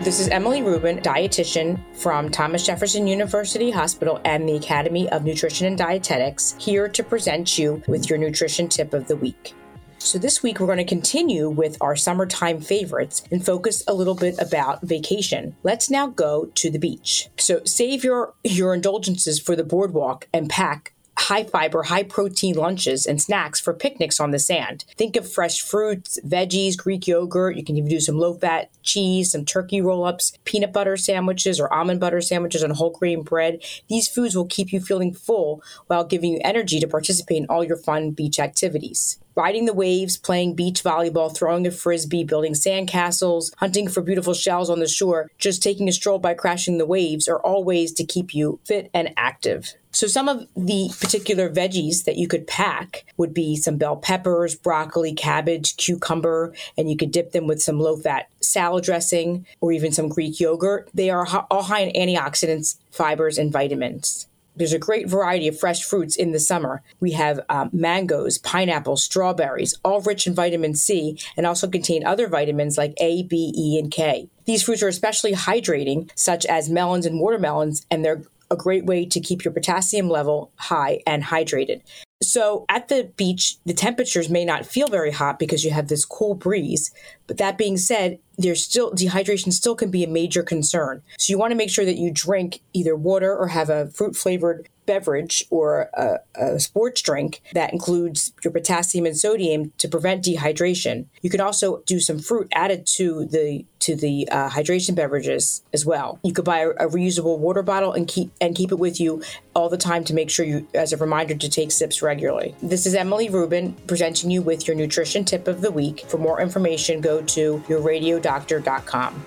This 0.00 0.20
is 0.20 0.28
Emily 0.28 0.62
Rubin, 0.62 0.98
dietitian 0.98 1.80
from 1.96 2.30
Thomas 2.30 2.64
Jefferson 2.64 3.08
University 3.08 3.72
Hospital 3.72 4.20
and 4.24 4.48
the 4.48 4.54
Academy 4.54 5.08
of 5.08 5.24
Nutrition 5.24 5.66
and 5.66 5.76
Dietetics, 5.76 6.54
here 6.64 6.88
to 6.88 7.02
present 7.02 7.58
you 7.58 7.82
with 7.88 8.08
your 8.08 8.16
nutrition 8.20 8.68
tip 8.68 8.94
of 8.94 9.08
the 9.08 9.16
week. 9.16 9.56
So, 10.00 10.18
this 10.18 10.42
week 10.42 10.60
we're 10.60 10.66
going 10.66 10.78
to 10.78 10.84
continue 10.84 11.50
with 11.50 11.76
our 11.80 11.96
summertime 11.96 12.60
favorites 12.60 13.24
and 13.30 13.44
focus 13.44 13.82
a 13.86 13.94
little 13.94 14.14
bit 14.14 14.38
about 14.38 14.82
vacation. 14.82 15.56
Let's 15.64 15.90
now 15.90 16.06
go 16.06 16.46
to 16.54 16.70
the 16.70 16.78
beach. 16.78 17.28
So, 17.36 17.60
save 17.64 18.04
your, 18.04 18.34
your 18.44 18.74
indulgences 18.74 19.40
for 19.40 19.56
the 19.56 19.64
boardwalk 19.64 20.28
and 20.32 20.48
pack 20.48 20.94
high 21.18 21.44
fiber, 21.44 21.82
high 21.82 22.02
protein 22.02 22.54
lunches 22.54 23.04
and 23.04 23.20
snacks 23.20 23.60
for 23.60 23.74
picnics 23.74 24.20
on 24.20 24.30
the 24.30 24.38
sand. 24.38 24.84
Think 24.96 25.16
of 25.16 25.30
fresh 25.30 25.60
fruits, 25.60 26.18
veggies, 26.24 26.76
Greek 26.76 27.06
yogurt. 27.06 27.56
You 27.56 27.64
can 27.64 27.76
even 27.76 27.90
do 27.90 28.00
some 28.00 28.18
low 28.18 28.34
fat 28.34 28.70
cheese, 28.82 29.32
some 29.32 29.44
turkey 29.44 29.80
roll 29.80 30.04
ups, 30.04 30.32
peanut 30.44 30.72
butter 30.72 30.96
sandwiches, 30.96 31.60
or 31.60 31.72
almond 31.72 32.00
butter 32.00 32.20
sandwiches 32.20 32.62
on 32.62 32.70
whole 32.70 32.90
grain 32.90 33.22
bread. 33.22 33.60
These 33.88 34.08
foods 34.08 34.36
will 34.36 34.46
keep 34.46 34.72
you 34.72 34.80
feeling 34.80 35.12
full 35.12 35.62
while 35.88 36.04
giving 36.04 36.32
you 36.32 36.40
energy 36.42 36.80
to 36.80 36.86
participate 36.86 37.38
in 37.38 37.46
all 37.46 37.64
your 37.64 37.76
fun 37.76 38.12
beach 38.12 38.38
activities 38.38 39.18
riding 39.38 39.66
the 39.66 39.72
waves, 39.72 40.16
playing 40.16 40.52
beach 40.52 40.82
volleyball, 40.82 41.32
throwing 41.32 41.64
a 41.64 41.70
frisbee, 41.70 42.24
building 42.24 42.54
sandcastles, 42.54 43.52
hunting 43.58 43.86
for 43.86 44.02
beautiful 44.02 44.34
shells 44.34 44.68
on 44.68 44.80
the 44.80 44.88
shore, 44.88 45.30
just 45.38 45.62
taking 45.62 45.88
a 45.88 45.92
stroll 45.92 46.18
by 46.18 46.34
crashing 46.34 46.76
the 46.76 46.84
waves 46.84 47.28
are 47.28 47.38
all 47.38 47.62
ways 47.62 47.92
to 47.92 48.04
keep 48.04 48.34
you 48.34 48.58
fit 48.64 48.90
and 48.92 49.14
active. 49.16 49.74
So, 49.98 50.06
some 50.06 50.28
of 50.28 50.46
the 50.54 50.90
particular 51.00 51.50
veggies 51.50 52.04
that 52.04 52.16
you 52.16 52.28
could 52.28 52.46
pack 52.46 53.04
would 53.16 53.34
be 53.34 53.56
some 53.56 53.78
bell 53.78 53.96
peppers, 53.96 54.54
broccoli, 54.54 55.12
cabbage, 55.12 55.76
cucumber, 55.76 56.54
and 56.76 56.88
you 56.88 56.96
could 56.96 57.10
dip 57.10 57.32
them 57.32 57.48
with 57.48 57.60
some 57.60 57.80
low 57.80 57.96
fat 57.96 58.28
salad 58.38 58.84
dressing 58.84 59.44
or 59.60 59.72
even 59.72 59.90
some 59.90 60.08
Greek 60.08 60.38
yogurt. 60.38 60.88
They 60.94 61.10
are 61.10 61.26
all 61.50 61.64
high 61.64 61.80
in 61.80 62.08
antioxidants, 62.08 62.78
fibers, 62.92 63.38
and 63.38 63.50
vitamins. 63.50 64.28
There's 64.54 64.72
a 64.72 64.78
great 64.78 65.08
variety 65.08 65.48
of 65.48 65.58
fresh 65.58 65.82
fruits 65.82 66.14
in 66.14 66.30
the 66.30 66.38
summer. 66.38 66.80
We 67.00 67.12
have 67.12 67.40
um, 67.48 67.70
mangoes, 67.72 68.38
pineapples, 68.38 69.02
strawberries, 69.02 69.74
all 69.84 70.00
rich 70.00 70.28
in 70.28 70.34
vitamin 70.34 70.76
C 70.76 71.18
and 71.36 71.44
also 71.44 71.68
contain 71.68 72.06
other 72.06 72.28
vitamins 72.28 72.78
like 72.78 72.94
A, 72.98 73.24
B, 73.24 73.52
E, 73.56 73.80
and 73.80 73.90
K. 73.90 74.28
These 74.44 74.62
fruits 74.62 74.82
are 74.82 74.88
especially 74.88 75.32
hydrating, 75.32 76.08
such 76.14 76.46
as 76.46 76.70
melons 76.70 77.04
and 77.04 77.18
watermelons, 77.18 77.84
and 77.90 78.04
they're 78.04 78.22
a 78.50 78.56
great 78.56 78.86
way 78.86 79.04
to 79.06 79.20
keep 79.20 79.44
your 79.44 79.52
potassium 79.52 80.08
level 80.08 80.52
high 80.56 81.00
and 81.06 81.24
hydrated. 81.24 81.82
So 82.20 82.64
at 82.68 82.88
the 82.88 83.12
beach, 83.16 83.58
the 83.64 83.74
temperatures 83.74 84.28
may 84.28 84.44
not 84.44 84.66
feel 84.66 84.88
very 84.88 85.12
hot 85.12 85.38
because 85.38 85.64
you 85.64 85.70
have 85.70 85.88
this 85.88 86.04
cool 86.04 86.34
breeze. 86.34 86.90
But 87.26 87.36
that 87.38 87.56
being 87.56 87.76
said, 87.76 88.18
there's 88.36 88.64
still 88.64 88.92
dehydration 88.92 89.52
still 89.52 89.76
can 89.76 89.90
be 89.90 90.02
a 90.02 90.08
major 90.08 90.42
concern. 90.42 91.02
So 91.18 91.30
you 91.30 91.38
want 91.38 91.52
to 91.52 91.56
make 91.56 91.70
sure 91.70 91.84
that 91.84 91.96
you 91.96 92.10
drink 92.10 92.60
either 92.72 92.96
water 92.96 93.36
or 93.36 93.48
have 93.48 93.70
a 93.70 93.88
fruit 93.88 94.16
flavored 94.16 94.68
beverage 94.88 95.44
or 95.50 95.90
a, 95.92 96.18
a, 96.34 96.58
sports 96.58 97.02
drink 97.02 97.42
that 97.52 97.72
includes 97.72 98.32
your 98.42 98.50
potassium 98.50 99.04
and 99.04 99.16
sodium 99.16 99.72
to 99.76 99.86
prevent 99.86 100.24
dehydration. 100.24 101.04
You 101.20 101.28
can 101.28 101.40
also 101.40 101.82
do 101.86 102.00
some 102.00 102.18
fruit 102.18 102.48
added 102.52 102.86
to 102.96 103.26
the 103.26 103.66
to 103.80 103.94
the 103.94 104.28
uh, 104.30 104.48
hydration 104.48 104.96
beverages 104.96 105.62
as 105.72 105.86
well. 105.86 106.18
You 106.24 106.32
could 106.32 106.44
buy 106.44 106.60
a, 106.60 106.70
a, 106.70 106.88
reusable 106.88 107.38
water 107.38 107.62
bottle 107.62 107.92
and 107.92 108.08
keep 108.08 108.32
and 108.40 108.56
keep 108.56 108.72
it 108.72 108.78
with 108.78 108.98
you 108.98 109.22
all 109.54 109.68
the 109.68 109.76
time 109.76 110.04
to 110.04 110.14
make 110.14 110.30
sure 110.30 110.44
you 110.44 110.66
as 110.74 110.92
a 110.92 110.96
reminder 110.96 111.34
to 111.34 111.48
take 111.48 111.70
sips 111.70 112.02
regularly. 112.02 112.54
This 112.62 112.86
is 112.86 112.94
Emily 112.94 113.28
Rubin 113.28 113.74
presenting 113.86 114.30
you 114.30 114.40
with 114.40 114.66
your 114.66 114.74
nutrition 114.74 115.24
tip 115.24 115.46
of 115.46 115.60
the 115.60 115.70
week. 115.70 116.06
For 116.08 116.16
more 116.16 116.40
information, 116.40 117.00
go 117.02 117.22
to 117.22 117.58
yourradiodoctor.com. 117.68 119.24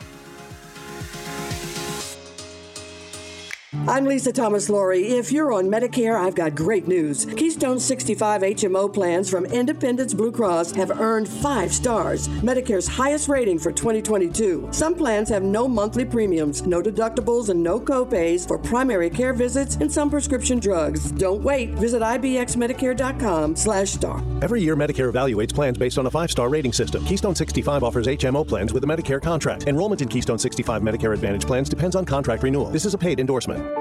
I'm 3.87 4.05
Lisa 4.05 4.31
Thomas 4.31 4.69
Laury. 4.69 5.07
If 5.07 5.31
you're 5.31 5.51
on 5.51 5.65
Medicare, 5.65 6.15
I've 6.15 6.35
got 6.35 6.53
great 6.53 6.87
news. 6.87 7.25
Keystone 7.25 7.79
65 7.79 8.43
HMO 8.43 8.93
plans 8.93 9.27
from 9.27 9.43
Independence 9.45 10.13
Blue 10.13 10.31
Cross 10.31 10.73
have 10.73 10.99
earned 10.99 11.27
five 11.27 11.73
stars, 11.73 12.27
Medicare's 12.43 12.87
highest 12.87 13.27
rating 13.27 13.57
for 13.57 13.71
2022. 13.71 14.67
Some 14.71 14.93
plans 14.93 15.29
have 15.29 15.41
no 15.41 15.67
monthly 15.67 16.05
premiums, 16.05 16.61
no 16.61 16.79
deductibles, 16.79 17.49
and 17.49 17.63
no 17.63 17.79
copays 17.79 18.47
for 18.47 18.59
primary 18.59 19.09
care 19.09 19.33
visits 19.33 19.77
and 19.77 19.91
some 19.91 20.11
prescription 20.11 20.59
drugs. 20.59 21.11
Don't 21.13 21.41
wait. 21.41 21.71
Visit 21.71 22.03
ibxmedicare.com 22.03 23.55
slash 23.55 23.89
star. 23.89 24.23
Every 24.43 24.61
year, 24.61 24.75
Medicare 24.75 25.11
evaluates 25.11 25.55
plans 25.55 25.79
based 25.79 25.97
on 25.97 26.05
a 26.05 26.11
five-star 26.11 26.49
rating 26.49 26.71
system. 26.71 27.03
Keystone 27.05 27.33
65 27.35 27.83
offers 27.83 28.05
HMO 28.05 28.47
plans 28.47 28.73
with 28.73 28.83
a 28.83 28.87
Medicare 28.87 29.21
contract. 29.21 29.63
Enrollment 29.67 30.03
in 30.03 30.07
Keystone 30.07 30.37
65 30.37 30.83
Medicare 30.83 31.15
Advantage 31.15 31.47
plans 31.47 31.67
depends 31.67 31.95
on 31.95 32.05
contract 32.05 32.43
renewal. 32.43 32.69
This 32.69 32.85
is 32.85 32.93
a 32.93 32.97
paid 32.97 33.19
endorsement. 33.19 33.80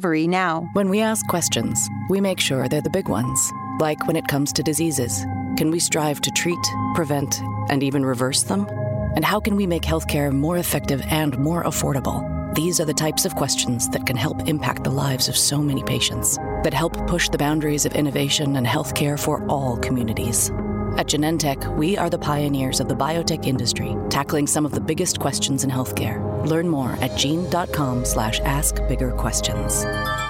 recovery 0.00 0.26
now. 0.26 0.66
When 0.72 0.88
we 0.88 1.02
ask 1.02 1.26
questions, 1.26 1.90
we 2.08 2.22
make 2.22 2.40
sure 2.40 2.68
they're 2.68 2.80
the 2.80 2.88
big 2.88 3.08
ones. 3.08 3.52
Like 3.80 4.06
when 4.06 4.16
it 4.16 4.28
comes 4.28 4.50
to 4.54 4.62
diseases, 4.62 5.26
can 5.58 5.70
we 5.70 5.78
strive 5.78 6.22
to 6.22 6.30
treat, 6.30 6.58
prevent, 6.94 7.38
and 7.68 7.82
even 7.82 8.06
reverse 8.06 8.42
them? 8.44 8.66
And 9.14 9.26
how 9.26 9.40
can 9.40 9.56
we 9.56 9.66
make 9.66 9.82
healthcare 9.82 10.32
more 10.32 10.56
effective 10.56 11.02
and 11.10 11.38
more 11.38 11.64
affordable? 11.64 12.24
These 12.54 12.80
are 12.80 12.86
the 12.86 12.94
types 12.94 13.26
of 13.26 13.34
questions 13.34 13.90
that 13.90 14.06
can 14.06 14.16
help 14.16 14.48
impact 14.48 14.84
the 14.84 14.90
lives 14.90 15.28
of 15.28 15.36
so 15.36 15.58
many 15.58 15.82
patients, 15.82 16.38
that 16.64 16.72
help 16.72 17.06
push 17.06 17.28
the 17.28 17.38
boundaries 17.38 17.84
of 17.84 17.92
innovation 17.92 18.56
and 18.56 18.66
healthcare 18.66 19.18
for 19.18 19.46
all 19.48 19.76
communities. 19.76 20.50
At 20.96 21.06
Genentech, 21.06 21.76
we 21.76 21.96
are 21.96 22.10
the 22.10 22.18
pioneers 22.18 22.80
of 22.80 22.88
the 22.88 22.94
biotech 22.94 23.46
industry, 23.46 23.96
tackling 24.10 24.46
some 24.46 24.66
of 24.66 24.72
the 24.72 24.80
biggest 24.80 25.18
questions 25.18 25.64
in 25.64 25.70
healthcare. 25.70 26.20
Learn 26.46 26.68
more 26.68 26.92
at 27.00 27.16
gene.com 27.16 28.04
slash 28.04 28.40
ask 28.40 28.76
bigger 28.88 29.12
questions. 29.12 29.84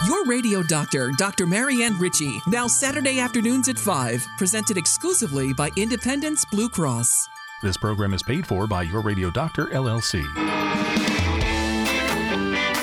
Your 0.06 0.24
radio 0.26 0.62
doctor, 0.62 1.10
Dr. 1.18 1.46
Marianne 1.46 1.98
Ritchie, 1.98 2.40
now 2.48 2.66
Saturday 2.66 3.20
afternoons 3.20 3.68
at 3.68 3.78
5, 3.78 4.26
presented 4.38 4.76
exclusively 4.76 5.52
by 5.54 5.70
Independence 5.76 6.44
Blue 6.50 6.68
Cross. 6.68 7.28
This 7.62 7.76
program 7.76 8.14
is 8.14 8.22
paid 8.22 8.46
for 8.46 8.66
by 8.66 8.82
Your 8.82 9.02
Radio 9.02 9.30
Doctor, 9.30 9.66
LLC. 9.66 10.24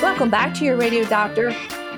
Welcome 0.02 0.30
back 0.30 0.54
to 0.54 0.64
Your 0.64 0.76
Radio 0.76 1.04
Doctor. 1.04 1.54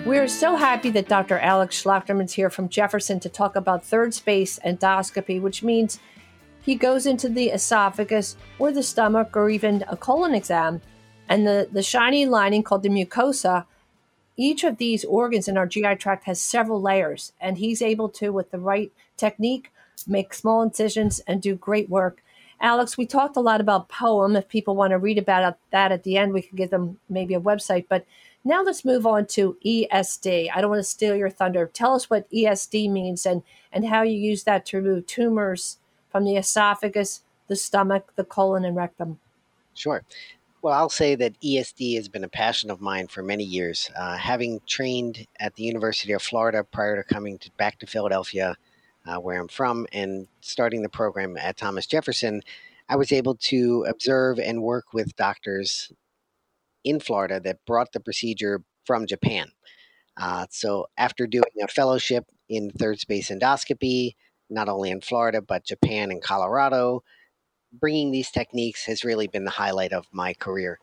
We're 0.07 0.29
so 0.29 0.57
happy 0.57 0.89
that 0.91 1.09
Dr. 1.09 1.39
Alex 1.39 1.83
Schlachterman's 1.83 2.33
here 2.33 2.49
from 2.49 2.71
Jefferson 2.71 3.21
to 3.21 3.29
talk 3.29 3.55
about 3.55 3.85
third 3.85 4.15
space 4.15 4.59
endoscopy, 4.65 5.41
which 5.41 5.63
means 5.63 6.01
he 6.63 6.75
goes 6.75 7.05
into 7.05 7.29
the 7.29 7.51
esophagus 7.51 8.35
or 8.59 8.73
the 8.73 8.83
stomach 8.83 9.37
or 9.37 9.51
even 9.51 9.85
a 9.89 9.99
colon 9.99 10.35
exam. 10.35 10.81
And 11.29 11.47
the, 11.47 11.69
the 11.71 11.83
shiny 11.83 12.25
lining 12.25 12.63
called 12.63 12.83
the 12.83 12.89
mucosa, 12.89 13.67
each 14.39 14.65
of 14.65 14.79
these 14.79 15.05
organs 15.05 15.49
in 15.49 15.59
our 15.59 15.67
GI 15.67 15.97
tract 15.97 16.25
has 16.25 16.41
several 16.41 16.81
layers. 16.81 17.35
And 17.39 17.59
he's 17.59 17.83
able 17.83 18.09
to, 18.09 18.31
with 18.31 18.51
the 18.51 18.59
right 18.59 18.91
technique, 19.19 19.71
make 20.07 20.33
small 20.33 20.63
incisions 20.63 21.21
and 21.27 21.43
do 21.43 21.55
great 21.55 21.91
work. 21.91 22.23
Alex, 22.59 22.97
we 22.97 23.07
talked 23.07 23.37
a 23.37 23.41
lot 23.41 23.61
about 23.61 23.91
POEM. 23.91 24.37
If 24.37 24.49
people 24.49 24.77
want 24.77 24.93
to 24.93 24.99
read 24.99 25.19
about 25.19 25.59
that 25.73 25.93
at 25.93 26.05
the 26.05 26.17
end, 26.17 26.33
we 26.33 26.43
could 26.43 26.57
give 26.57 26.71
them 26.71 26.99
maybe 27.09 27.35
a 27.35 27.41
website. 27.41 27.85
But 27.89 28.07
now 28.45 28.63
let's 28.63 28.85
move 28.85 29.07
on 29.07 29.27
to 29.27 29.57
ESD. 29.65 30.51
I 30.55 30.61
don't 30.61 30.71
want 30.71 30.81
to 30.81 30.89
steal 30.89 31.15
your 31.15 31.31
thunder. 31.31 31.67
Tell 31.67 31.95
us 31.95 32.09
what 32.09 32.31
ESD 32.31 32.91
means 32.91 33.27
and, 33.27 33.43
and 33.73 33.87
how 33.87 34.03
you 34.03 34.17
use 34.17 34.45
that 34.45 34.65
to 34.67 34.79
remove 34.79 35.07
tumors 35.07 35.79
from 36.11 36.25
the 36.25 36.37
esophagus, 36.37 37.23
the 37.49 37.57
stomach, 37.57 38.13
the 38.17 38.25
colon, 38.25 38.65
and 38.65 38.77
rectum. 38.77 39.21
Sure. 39.75 40.03
Well, 40.63 40.75
I'll 40.75 40.91
say 40.91 41.15
that 41.15 41.41
ESD 41.41 41.97
has 41.97 42.09
been 42.09 42.25
a 42.25 42.29
passion 42.29 42.71
of 42.71 42.81
mine 42.81 43.09
for 43.09 43.23
many 43.23 43.45
years. 43.45 43.91
Uh, 43.97 44.17
having 44.17 44.61
trained 44.67 45.27
at 45.39 45.55
the 45.55 45.63
University 45.63 46.13
of 46.13 46.23
Florida 46.23 46.65
prior 46.65 46.97
to 46.97 47.15
coming 47.15 47.39
to, 47.39 47.51
back 47.53 47.79
to 47.79 47.87
Philadelphia, 47.87 48.57
uh, 49.07 49.17
where 49.17 49.41
I'm 49.41 49.49
from, 49.49 49.87
and 49.93 50.29
starting 50.41 50.83
the 50.83 50.89
program 50.89 51.37
at 51.39 51.57
Thomas 51.57 51.87
Jefferson, 51.87 52.43
I 52.91 52.97
was 52.97 53.13
able 53.13 53.37
to 53.37 53.87
observe 53.89 54.39
and 54.39 54.63
work 54.63 54.93
with 54.93 55.17
doctors 55.17 55.93
in 56.85 57.01
Florida 57.01 57.41
that 57.41 57.65
brought 57.67 57.93
the 57.93 58.01
procedure 58.01 58.63
from 58.85 59.07
Japan. 59.07 59.53
Uh, 60.17 60.47
so, 60.51 60.87
after 60.99 61.27
doing 61.27 61.45
a 61.63 61.69
fellowship 61.69 62.27
in 62.49 62.71
third 62.71 62.99
space 62.99 63.31
endoscopy, 63.31 64.15
not 64.49 64.69
only 64.69 64.91
in 64.91 65.01
Florida, 65.01 65.41
but 65.41 65.65
Japan 65.65 66.11
and 66.11 66.23
Colorado, 66.23 67.03
bringing 67.73 68.11
these 68.11 68.31
techniques 68.31 68.85
has 68.87 69.05
really 69.05 69.29
been 69.29 69.45
the 69.45 69.51
highlight 69.51 69.93
of 69.93 70.07
my 70.13 70.35
career. 70.35 70.79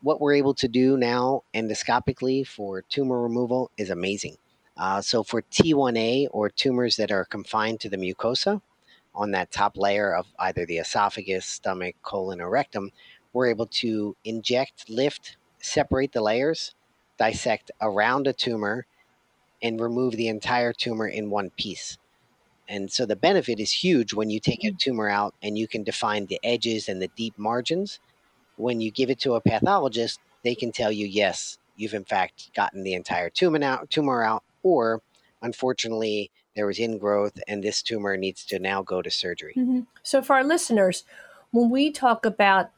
What 0.00 0.20
we're 0.20 0.34
able 0.34 0.54
to 0.54 0.68
do 0.68 0.96
now 0.96 1.42
endoscopically 1.54 2.46
for 2.46 2.82
tumor 2.82 3.22
removal 3.22 3.70
is 3.76 3.90
amazing. 3.90 4.36
Uh, 4.76 5.00
so, 5.00 5.22
for 5.22 5.42
T1A 5.42 6.28
or 6.30 6.48
tumors 6.48 6.96
that 6.96 7.12
are 7.12 7.24
confined 7.24 7.80
to 7.80 7.88
the 7.88 7.96
mucosa 7.96 8.60
on 9.14 9.30
that 9.30 9.50
top 9.50 9.76
layer 9.76 10.14
of 10.14 10.26
either 10.38 10.66
the 10.66 10.78
esophagus, 10.78 11.46
stomach, 11.46 11.96
colon, 12.02 12.40
or 12.40 12.50
rectum, 12.50 12.90
we're 13.36 13.48
able 13.48 13.66
to 13.66 14.16
inject, 14.24 14.88
lift, 14.88 15.36
separate 15.58 16.12
the 16.12 16.22
layers, 16.22 16.74
dissect 17.18 17.70
around 17.82 18.26
a 18.26 18.32
tumor, 18.32 18.86
and 19.62 19.78
remove 19.78 20.16
the 20.16 20.28
entire 20.28 20.72
tumor 20.72 21.06
in 21.06 21.28
one 21.28 21.50
piece. 21.50 21.98
And 22.66 22.90
so 22.90 23.04
the 23.04 23.14
benefit 23.14 23.60
is 23.60 23.70
huge 23.70 24.14
when 24.14 24.30
you 24.30 24.40
take 24.40 24.64
a 24.64 24.68
mm. 24.68 24.78
tumor 24.78 25.10
out 25.10 25.34
and 25.42 25.58
you 25.58 25.68
can 25.68 25.84
define 25.84 26.24
the 26.24 26.40
edges 26.42 26.88
and 26.88 27.00
the 27.00 27.08
deep 27.08 27.38
margins. 27.38 28.00
When 28.56 28.80
you 28.80 28.90
give 28.90 29.10
it 29.10 29.20
to 29.20 29.34
a 29.34 29.40
pathologist, 29.42 30.18
they 30.42 30.54
can 30.54 30.72
tell 30.72 30.90
you, 30.90 31.06
yes, 31.06 31.58
you've 31.76 31.92
in 31.92 32.06
fact 32.06 32.54
gotten 32.56 32.84
the 32.84 32.94
entire 32.94 33.28
tumor 33.28 33.62
out, 33.62 33.90
tumor 33.90 34.24
out 34.24 34.44
or 34.62 35.02
unfortunately 35.42 36.30
there 36.54 36.66
was 36.66 36.78
ingrowth 36.78 37.38
and 37.46 37.62
this 37.62 37.82
tumor 37.82 38.16
needs 38.16 38.46
to 38.46 38.58
now 38.58 38.80
go 38.80 39.02
to 39.02 39.10
surgery. 39.10 39.52
Mm-hmm. 39.58 39.80
So 40.02 40.22
for 40.22 40.36
our 40.36 40.44
listeners, 40.44 41.04
when 41.50 41.68
we 41.68 41.90
talk 41.90 42.24
about 42.24 42.70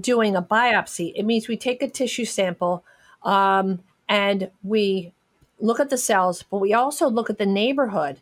doing 0.00 0.36
a 0.36 0.42
biopsy, 0.42 1.12
it 1.14 1.24
means 1.24 1.48
we 1.48 1.56
take 1.56 1.82
a 1.82 1.88
tissue 1.88 2.24
sample 2.24 2.84
um, 3.22 3.80
and 4.08 4.50
we 4.62 5.12
look 5.60 5.80
at 5.80 5.90
the 5.90 5.98
cells, 5.98 6.44
but 6.50 6.58
we 6.58 6.72
also 6.72 7.08
look 7.08 7.30
at 7.30 7.38
the 7.38 7.46
neighborhood. 7.46 8.18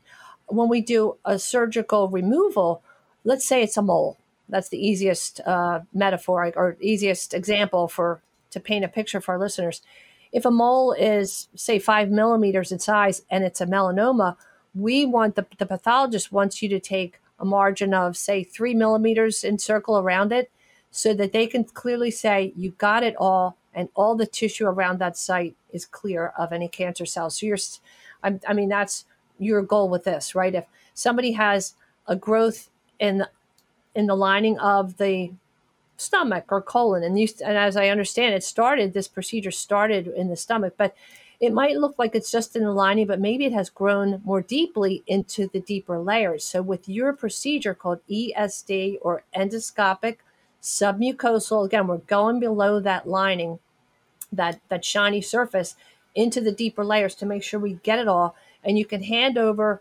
When 0.46 0.68
we 0.68 0.80
do 0.80 1.16
a 1.24 1.38
surgical 1.38 2.08
removal, 2.08 2.82
let's 3.24 3.46
say 3.46 3.62
it's 3.62 3.76
a 3.76 3.82
mole. 3.82 4.18
That's 4.48 4.68
the 4.68 4.84
easiest 4.84 5.40
uh, 5.40 5.80
metaphor 5.94 6.52
or 6.56 6.76
easiest 6.80 7.32
example 7.32 7.88
for 7.88 8.20
to 8.50 8.60
paint 8.60 8.84
a 8.84 8.88
picture 8.88 9.20
for 9.20 9.32
our 9.32 9.40
listeners. 9.40 9.80
If 10.30 10.44
a 10.44 10.50
mole 10.50 10.92
is, 10.92 11.48
say, 11.54 11.78
five 11.78 12.10
millimeters 12.10 12.72
in 12.72 12.78
size 12.78 13.22
and 13.30 13.44
it's 13.44 13.60
a 13.60 13.66
melanoma, 13.66 14.36
we 14.74 15.06
want 15.06 15.36
the, 15.36 15.46
the 15.58 15.66
pathologist 15.66 16.32
wants 16.32 16.62
you 16.62 16.68
to 16.70 16.80
take 16.80 17.18
a 17.38 17.44
margin 17.44 17.92
of, 17.94 18.16
say, 18.16 18.44
three 18.44 18.74
millimeters 18.74 19.44
in 19.44 19.58
circle 19.58 19.98
around 19.98 20.32
it 20.32 20.50
so 20.92 21.14
that 21.14 21.32
they 21.32 21.46
can 21.46 21.64
clearly 21.64 22.10
say, 22.10 22.52
you 22.54 22.70
got 22.72 23.02
it 23.02 23.16
all 23.16 23.56
and 23.74 23.88
all 23.94 24.14
the 24.14 24.26
tissue 24.26 24.66
around 24.66 24.98
that 24.98 25.16
site 25.16 25.56
is 25.72 25.86
clear 25.86 26.32
of 26.38 26.52
any 26.52 26.68
cancer 26.68 27.06
cells. 27.06 27.38
So 27.38 27.46
you're, 27.46 27.58
I, 28.22 28.38
I 28.46 28.52
mean, 28.52 28.68
that's 28.68 29.06
your 29.38 29.62
goal 29.62 29.88
with 29.88 30.04
this, 30.04 30.34
right? 30.34 30.54
If 30.54 30.66
somebody 30.94 31.32
has 31.32 31.74
a 32.06 32.14
growth 32.14 32.68
in 33.00 33.24
in 33.94 34.06
the 34.06 34.14
lining 34.14 34.58
of 34.58 34.96
the 34.96 35.30
stomach 35.98 36.44
or 36.48 36.62
colon, 36.62 37.02
and 37.02 37.18
you, 37.18 37.28
and 37.44 37.58
as 37.58 37.76
I 37.76 37.88
understand, 37.88 38.34
it 38.34 38.42
started 38.42 38.92
this 38.92 39.08
procedure 39.08 39.50
started 39.50 40.08
in 40.08 40.28
the 40.28 40.36
stomach, 40.36 40.74
but 40.78 40.94
it 41.40 41.52
might 41.52 41.76
look 41.76 41.98
like 41.98 42.14
it's 42.14 42.30
just 42.30 42.56
in 42.56 42.62
the 42.62 42.72
lining, 42.72 43.06
but 43.06 43.20
maybe 43.20 43.44
it 43.44 43.52
has 43.52 43.68
grown 43.68 44.22
more 44.24 44.40
deeply 44.40 45.02
into 45.06 45.48
the 45.48 45.60
deeper 45.60 45.98
layers. 45.98 46.44
So 46.44 46.62
with 46.62 46.88
your 46.88 47.12
procedure 47.12 47.74
called 47.74 48.00
ESD 48.08 48.98
or 49.02 49.24
endoscopic 49.36 50.18
submucosal. 50.62 51.66
Again, 51.66 51.86
we're 51.86 51.98
going 51.98 52.40
below 52.40 52.80
that 52.80 53.08
lining, 53.08 53.58
that 54.32 54.60
that 54.68 54.84
shiny 54.84 55.20
surface, 55.20 55.76
into 56.14 56.40
the 56.40 56.52
deeper 56.52 56.84
layers 56.84 57.14
to 57.16 57.26
make 57.26 57.42
sure 57.42 57.58
we 57.60 57.74
get 57.82 57.98
it 57.98 58.08
all. 58.08 58.36
And 58.64 58.78
you 58.78 58.84
can 58.84 59.02
hand 59.02 59.36
over 59.36 59.80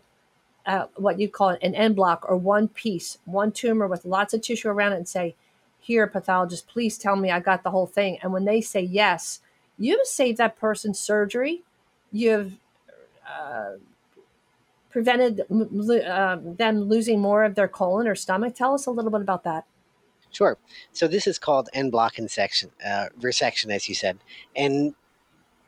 uh, 0.66 0.86
what 0.96 1.18
you 1.20 1.28
call 1.28 1.50
an 1.50 1.74
en 1.74 1.94
bloc 1.94 2.24
or 2.28 2.36
one 2.36 2.68
piece, 2.68 3.18
one 3.24 3.52
tumor 3.52 3.86
with 3.86 4.04
lots 4.04 4.34
of 4.34 4.42
tissue 4.42 4.68
around 4.68 4.92
it, 4.92 4.96
and 4.96 5.08
say, 5.08 5.34
"Here, 5.80 6.06
pathologist, 6.06 6.68
please 6.68 6.98
tell 6.98 7.16
me 7.16 7.30
I 7.30 7.40
got 7.40 7.62
the 7.62 7.70
whole 7.70 7.86
thing." 7.86 8.18
And 8.22 8.32
when 8.32 8.44
they 8.44 8.60
say 8.60 8.80
yes, 8.80 9.40
you've 9.78 10.06
saved 10.06 10.38
that 10.38 10.58
person's 10.58 10.98
surgery. 10.98 11.62
You've 12.12 12.58
uh, 13.26 13.72
prevented 14.90 15.40
uh, 15.50 16.38
them 16.42 16.82
losing 16.82 17.20
more 17.20 17.44
of 17.44 17.54
their 17.54 17.68
colon 17.68 18.06
or 18.06 18.14
stomach. 18.14 18.54
Tell 18.54 18.74
us 18.74 18.86
a 18.86 18.90
little 18.90 19.10
bit 19.10 19.22
about 19.22 19.44
that. 19.44 19.64
Sure. 20.32 20.56
So 20.92 21.06
this 21.06 21.26
is 21.26 21.38
called 21.38 21.68
en 21.74 21.90
bloc 21.90 22.14
insection, 22.14 22.70
uh, 22.84 23.08
resection, 23.20 23.70
as 23.70 23.88
you 23.88 23.94
said. 23.94 24.18
And 24.56 24.94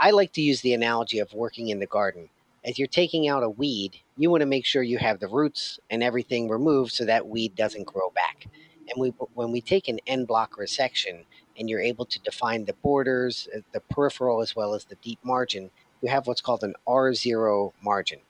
I 0.01 0.11
like 0.11 0.33
to 0.33 0.41
use 0.43 0.63
the 0.63 0.75
analogy 0.75 1.19
of 1.19 1.33
working 1.35 1.69
in 1.69 1.81
the 1.81 1.87
garden. 1.87 2.31
As 2.65 2.79
you're 2.79 2.89
taking 2.89 3.29
out 3.29 3.43
a 3.43 3.51
weed, 3.51 4.01
you 4.17 4.31
want 4.31 4.41
to 4.41 4.47
make 4.47 4.65
sure 4.65 4.83
you 4.83 4.97
have 4.97 5.21
the 5.21 5.29
roots 5.29 5.79
and 5.91 6.03
everything 6.03 6.49
removed 6.49 6.93
so 6.93 7.05
that 7.05 7.29
weed 7.29 7.55
doesn't 7.55 7.87
grow 7.87 8.11
back. 8.11 8.47
And 8.89 9.01
we, 9.01 9.11
when 9.35 9.53
we 9.53 9.61
take 9.61 9.87
an 9.87 10.01
en 10.07 10.25
bloc 10.25 10.57
resection 10.57 11.25
and 11.59 11.69
you're 11.69 11.81
able 11.81 12.07
to 12.07 12.19
define 12.21 12.65
the 12.65 12.73
borders, 12.83 13.49
uh, 13.55 13.61
the 13.73 13.81
peripheral 13.81 14.41
as 14.41 14.57
well 14.57 14.75
as 14.75 14.87
the 14.87 14.97
deep 14.97 15.19
margin, 15.23 15.71
you 16.01 16.09
have 16.09 16.27
what's 16.27 16.41
called 16.41 16.65
an 16.65 16.75
R0 16.89 17.73
margin. 17.83 18.21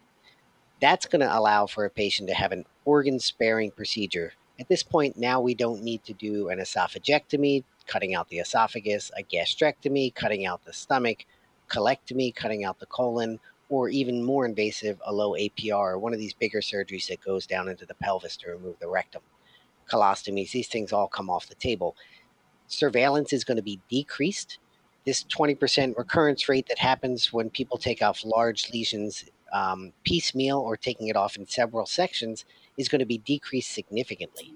That's 0.80 1.06
going 1.06 1.20
to 1.20 1.38
allow 1.38 1.66
for 1.66 1.84
a 1.84 1.90
patient 1.90 2.28
to 2.28 2.34
have 2.34 2.50
an 2.50 2.66
organ 2.84 3.20
sparing 3.20 3.70
procedure 3.70 4.34
at 4.60 4.68
this 4.68 4.82
point, 4.82 5.16
now 5.16 5.40
we 5.40 5.54
don't 5.54 5.82
need 5.82 6.04
to 6.04 6.12
do 6.12 6.48
an 6.48 6.58
esophagectomy, 6.58 7.64
cutting 7.86 8.14
out 8.14 8.28
the 8.28 8.38
esophagus, 8.38 9.10
a 9.18 9.22
gastrectomy, 9.22 10.14
cutting 10.14 10.46
out 10.46 10.64
the 10.64 10.72
stomach, 10.72 11.26
colectomy, 11.68 12.34
cutting 12.34 12.64
out 12.64 12.78
the 12.78 12.86
colon, 12.86 13.40
or 13.68 13.88
even 13.88 14.22
more 14.22 14.46
invasive, 14.46 15.00
a 15.06 15.12
low 15.12 15.32
APR, 15.32 15.98
one 15.98 16.12
of 16.12 16.18
these 16.18 16.34
bigger 16.34 16.60
surgeries 16.60 17.08
that 17.08 17.20
goes 17.24 17.46
down 17.46 17.68
into 17.68 17.84
the 17.86 17.94
pelvis 17.94 18.36
to 18.36 18.50
remove 18.50 18.78
the 18.78 18.88
rectum. 18.88 19.22
Colostomies, 19.90 20.52
these 20.52 20.68
things 20.68 20.92
all 20.92 21.08
come 21.08 21.28
off 21.28 21.48
the 21.48 21.54
table. 21.56 21.96
Surveillance 22.68 23.32
is 23.32 23.44
going 23.44 23.56
to 23.56 23.62
be 23.62 23.80
decreased. 23.90 24.58
This 25.04 25.24
20% 25.24 25.96
recurrence 25.98 26.48
rate 26.48 26.66
that 26.68 26.78
happens 26.78 27.32
when 27.32 27.50
people 27.50 27.76
take 27.76 28.02
off 28.02 28.24
large 28.24 28.70
lesions 28.72 29.24
um, 29.52 29.92
piecemeal 30.04 30.58
or 30.58 30.76
taking 30.76 31.08
it 31.08 31.16
off 31.16 31.36
in 31.36 31.46
several 31.46 31.86
sections 31.86 32.44
is 32.76 32.88
going 32.88 33.00
to 33.00 33.06
be 33.06 33.18
decreased 33.18 33.72
significantly. 33.72 34.54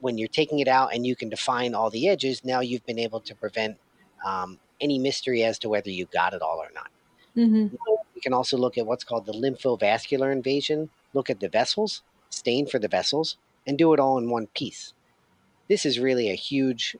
When 0.00 0.18
you're 0.18 0.28
taking 0.28 0.58
it 0.58 0.68
out 0.68 0.94
and 0.94 1.06
you 1.06 1.16
can 1.16 1.28
define 1.28 1.74
all 1.74 1.90
the 1.90 2.08
edges, 2.08 2.44
now 2.44 2.60
you've 2.60 2.84
been 2.86 2.98
able 2.98 3.20
to 3.20 3.34
prevent 3.34 3.78
um, 4.24 4.58
any 4.80 4.98
mystery 4.98 5.42
as 5.42 5.58
to 5.60 5.68
whether 5.68 5.90
you 5.90 6.06
got 6.12 6.34
it 6.34 6.42
all 6.42 6.58
or 6.58 6.70
not. 6.74 6.90
Mm-hmm. 7.36 7.74
We 8.14 8.20
can 8.20 8.32
also 8.32 8.56
look 8.56 8.78
at 8.78 8.86
what's 8.86 9.04
called 9.04 9.26
the 9.26 9.32
lymphovascular 9.32 10.32
invasion, 10.32 10.90
look 11.12 11.28
at 11.30 11.40
the 11.40 11.48
vessels, 11.48 12.02
stain 12.30 12.66
for 12.66 12.78
the 12.78 12.88
vessels, 12.88 13.36
and 13.66 13.76
do 13.76 13.92
it 13.92 14.00
all 14.00 14.18
in 14.18 14.30
one 14.30 14.46
piece. 14.48 14.94
This 15.68 15.84
is 15.84 15.98
really 15.98 16.30
a 16.30 16.34
huge 16.34 16.96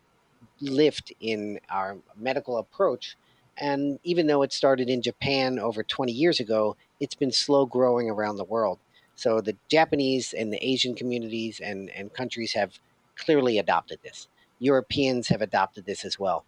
lift 0.60 1.12
in 1.20 1.60
our 1.70 1.96
medical 2.16 2.58
approach. 2.58 3.16
And 3.56 3.98
even 4.02 4.26
though 4.26 4.42
it 4.42 4.52
started 4.52 4.90
in 4.90 5.02
Japan 5.02 5.58
over 5.58 5.82
20 5.82 6.12
years 6.12 6.40
ago, 6.40 6.76
it's 7.00 7.14
been 7.14 7.32
slow 7.32 7.64
growing 7.64 8.10
around 8.10 8.36
the 8.36 8.44
world. 8.44 8.78
So 9.16 9.40
the 9.40 9.56
Japanese 9.68 10.32
and 10.32 10.52
the 10.52 10.64
Asian 10.64 10.94
communities 10.94 11.60
and, 11.60 11.90
and 11.90 12.12
countries 12.12 12.52
have 12.52 12.78
clearly 13.16 13.58
adopted 13.58 13.98
this. 14.02 14.28
Europeans 14.58 15.28
have 15.28 15.42
adopted 15.42 15.86
this 15.86 16.04
as 16.04 16.18
well. 16.18 16.44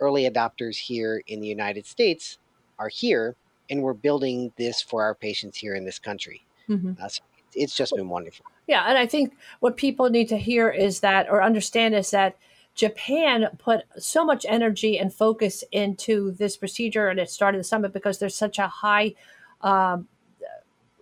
Early 0.00 0.28
adopters 0.28 0.76
here 0.76 1.22
in 1.26 1.40
the 1.40 1.48
United 1.48 1.86
States 1.86 2.38
are 2.78 2.88
here, 2.88 3.34
and 3.68 3.82
we're 3.82 3.94
building 3.94 4.52
this 4.56 4.80
for 4.80 5.02
our 5.02 5.14
patients 5.14 5.58
here 5.58 5.74
in 5.74 5.84
this 5.84 5.98
country. 5.98 6.46
Mm-hmm. 6.68 6.92
Uh, 7.02 7.08
so 7.08 7.22
it's 7.54 7.76
just 7.76 7.94
been 7.94 8.08
wonderful. 8.08 8.46
Yeah, 8.68 8.84
and 8.86 8.96
I 8.96 9.06
think 9.06 9.36
what 9.60 9.76
people 9.76 10.10
need 10.10 10.28
to 10.28 10.36
hear 10.38 10.68
is 10.68 11.00
that, 11.00 11.28
or 11.28 11.42
understand, 11.42 11.94
is 11.94 12.10
that 12.12 12.36
Japan 12.74 13.48
put 13.58 13.82
so 13.96 14.24
much 14.24 14.46
energy 14.48 14.98
and 14.98 15.12
focus 15.12 15.64
into 15.72 16.30
this 16.32 16.56
procedure, 16.56 17.08
and 17.08 17.18
it 17.18 17.30
started 17.30 17.58
the 17.58 17.64
summit 17.64 17.92
because 17.92 18.18
there's 18.18 18.36
such 18.36 18.58
a 18.58 18.68
high 18.68 19.14
um, 19.62 20.06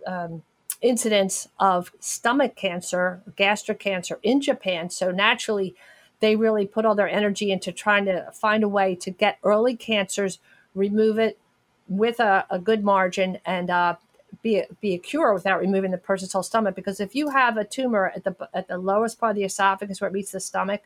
um, 0.07 0.41
incidence 0.81 1.47
of 1.59 1.91
stomach 1.99 2.55
cancer, 2.55 3.21
gastric 3.35 3.79
cancer 3.79 4.19
in 4.23 4.41
Japan. 4.41 4.89
So 4.89 5.11
naturally, 5.11 5.75
they 6.19 6.35
really 6.35 6.65
put 6.65 6.85
all 6.85 6.95
their 6.95 7.09
energy 7.09 7.51
into 7.51 7.71
trying 7.71 8.05
to 8.05 8.31
find 8.33 8.63
a 8.63 8.69
way 8.69 8.95
to 8.95 9.11
get 9.11 9.39
early 9.43 9.75
cancers, 9.75 10.39
remove 10.73 11.19
it 11.19 11.39
with 11.87 12.19
a, 12.19 12.45
a 12.49 12.59
good 12.59 12.83
margin, 12.83 13.37
and 13.45 13.69
uh, 13.69 13.95
be 14.41 14.57
a, 14.59 14.67
be 14.81 14.93
a 14.93 14.97
cure 14.97 15.33
without 15.33 15.59
removing 15.59 15.91
the 15.91 15.97
person's 15.97 16.33
whole 16.33 16.43
stomach. 16.43 16.75
Because 16.75 16.99
if 16.99 17.15
you 17.15 17.29
have 17.29 17.57
a 17.57 17.63
tumor 17.63 18.11
at 18.15 18.23
the 18.23 18.35
at 18.53 18.67
the 18.67 18.77
lowest 18.77 19.19
part 19.19 19.31
of 19.31 19.35
the 19.35 19.43
esophagus 19.43 20.01
where 20.01 20.09
it 20.09 20.13
meets 20.13 20.31
the 20.31 20.39
stomach, 20.39 20.81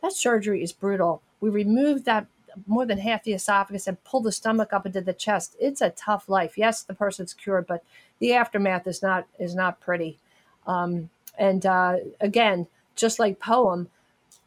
that 0.00 0.12
surgery 0.12 0.62
is 0.62 0.72
brutal. 0.72 1.22
We 1.40 1.50
remove 1.50 2.04
that 2.04 2.26
more 2.66 2.86
than 2.86 2.98
half 2.98 3.24
the 3.24 3.32
esophagus 3.32 3.86
and 3.86 4.02
pull 4.04 4.20
the 4.20 4.32
stomach 4.32 4.72
up 4.72 4.86
into 4.86 5.00
the 5.00 5.12
chest. 5.12 5.56
It's 5.60 5.80
a 5.80 5.90
tough 5.90 6.28
life. 6.28 6.56
Yes, 6.56 6.82
the 6.82 6.94
person's 6.94 7.34
cured, 7.34 7.66
but 7.66 7.84
the 8.18 8.34
aftermath 8.34 8.86
is 8.86 9.02
not 9.02 9.26
is 9.38 9.54
not 9.54 9.80
pretty. 9.80 10.18
Um, 10.66 11.10
and 11.38 11.64
uh, 11.66 11.96
again, 12.20 12.66
just 12.94 13.18
like 13.18 13.40
poem, 13.40 13.88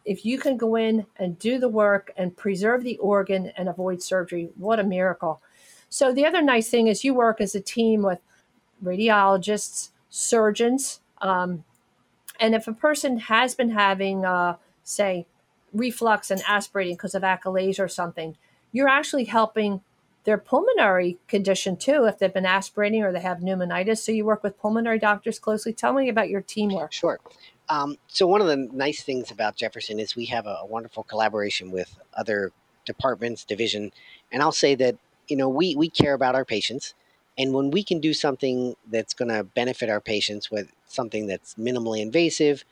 if 0.05 0.25
you 0.25 0.37
can 0.37 0.55
go 0.57 0.75
in 0.75 1.05
and 1.17 1.37
do 1.39 1.57
the 1.59 1.69
work 1.69 2.11
and 2.15 2.35
preserve 2.37 2.83
the 2.83 2.97
organ 2.97 3.51
and 3.57 3.67
avoid 3.67 4.01
surgery, 4.01 4.49
what 4.57 4.79
a 4.79 4.83
miracle. 4.83 5.41
So 5.89 6.13
the 6.13 6.25
other 6.25 6.41
nice 6.41 6.69
thing 6.69 6.87
is 6.87 7.03
you 7.03 7.13
work 7.13 7.41
as 7.41 7.55
a 7.55 7.61
team 7.61 8.01
with 8.01 8.19
radiologists, 8.83 9.89
surgeons, 10.09 10.99
um, 11.21 11.63
and 12.39 12.53
if 12.53 12.67
a 12.67 12.73
person 12.73 13.17
has 13.17 13.55
been 13.55 13.69
having, 13.69 14.25
uh, 14.25 14.57
say, 14.83 15.25
reflux 15.76 16.32
and 16.32 16.41
aspirating 16.47 16.95
because 16.95 17.15
of 17.15 17.23
achalasia 17.23 17.80
or 17.80 17.88
something, 17.88 18.38
you're 18.71 18.88
actually 18.88 19.26
helping 19.26 19.82
their 20.23 20.38
pulmonary 20.38 21.17
condition 21.28 21.78
too 21.78 22.05
if 22.05 22.17
they've 22.17 22.34
been 22.34 22.45
aspirating 22.45 23.03
or 23.03 23.11
they 23.11 23.21
have 23.21 23.39
pneumonitis. 23.39 23.99
So 23.99 24.11
you 24.11 24.26
work 24.26 24.43
with 24.43 24.59
pulmonary 24.59 24.99
doctors 24.99 25.39
closely. 25.39 25.71
Tell 25.71 25.93
me 25.93 26.09
about 26.09 26.30
your 26.30 26.41
teamwork. 26.41 26.91
Sure. 26.91 27.19
Um, 27.69 27.97
so 28.07 28.28
one 28.28 28.41
of 28.41 28.47
the 28.47 28.57
nice 28.57 29.03
things 29.03 29.32
about 29.32 29.55
Jefferson 29.55 29.99
is 29.99 30.15
we 30.15 30.26
have 30.26 30.45
a, 30.45 30.57
a, 30.61 30.65
wonderful 30.65 31.03
collaboration 31.03 31.71
with 31.71 31.97
other 32.13 32.51
departments, 32.86 33.43
division, 33.43 33.91
and 34.32 34.43
I'll 34.43 34.51
say 34.51 34.76
that 34.76 34.97
you 35.28 35.36
know 35.36 35.49
we 35.49 35.76
we 35.76 35.89
care 35.89 36.13
about 36.13 36.36
our 36.36 36.45
patients, 36.45 36.93
and 37.39 37.53
when 37.53 37.71
we 37.71 37.84
can 37.84 37.99
do 37.99 38.13
something 38.13 38.76
that's 38.91 39.15
going 39.15 39.30
to 39.30 39.43
benefit 39.43 39.89
our 39.89 39.99
patients 39.99 40.51
with 40.51 40.71
something 40.88 41.26
that's 41.26 41.55
minimally 41.55 42.01
invasive, 42.01 42.63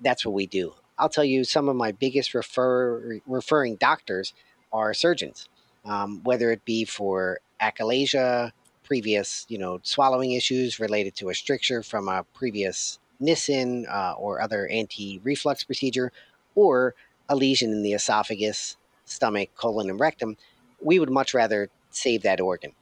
that's 0.00 0.24
what 0.24 0.32
we 0.32 0.46
do. 0.46 0.72
I'll 1.00 1.08
tell 1.08 1.24
you, 1.24 1.44
some 1.44 1.68
of 1.68 1.76
my 1.76 1.92
biggest 1.92 2.34
refer, 2.34 3.20
referring 3.26 3.76
doctors 3.76 4.34
are 4.70 4.92
surgeons, 4.92 5.48
um, 5.84 6.20
whether 6.24 6.52
it 6.52 6.64
be 6.66 6.84
for 6.84 7.40
achalasia, 7.60 8.52
previous, 8.84 9.46
you 9.48 9.56
know, 9.56 9.80
swallowing 9.82 10.32
issues 10.32 10.78
related 10.78 11.16
to 11.16 11.30
a 11.30 11.34
stricture 11.34 11.82
from 11.82 12.08
a 12.08 12.24
previous 12.34 12.98
Nissen 13.18 13.86
uh, 13.88 14.14
or 14.18 14.42
other 14.42 14.66
anti-reflux 14.68 15.64
procedure, 15.64 16.12
or 16.54 16.94
a 17.28 17.36
lesion 17.36 17.70
in 17.70 17.82
the 17.82 17.92
esophagus, 17.92 18.76
stomach, 19.04 19.50
colon, 19.56 19.88
and 19.88 19.98
rectum. 19.98 20.36
We 20.82 20.98
would 20.98 21.10
much 21.10 21.32
rather 21.32 21.70
save 21.90 22.22
that 22.22 22.40
organ. 22.40 22.72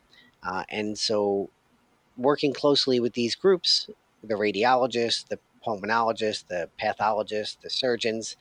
Uh, 0.42 0.64
and 0.68 0.98
so, 0.98 1.50
working 2.16 2.52
closely 2.52 3.00
with 3.00 3.12
these 3.12 3.34
groups, 3.34 3.88
the 4.24 4.34
radiologists, 4.34 5.26
the 5.28 5.38
pulmonologists, 5.66 6.46
the 6.46 6.68
pathologists, 6.78 7.58
the 7.62 7.70
surgeons, 7.70 8.36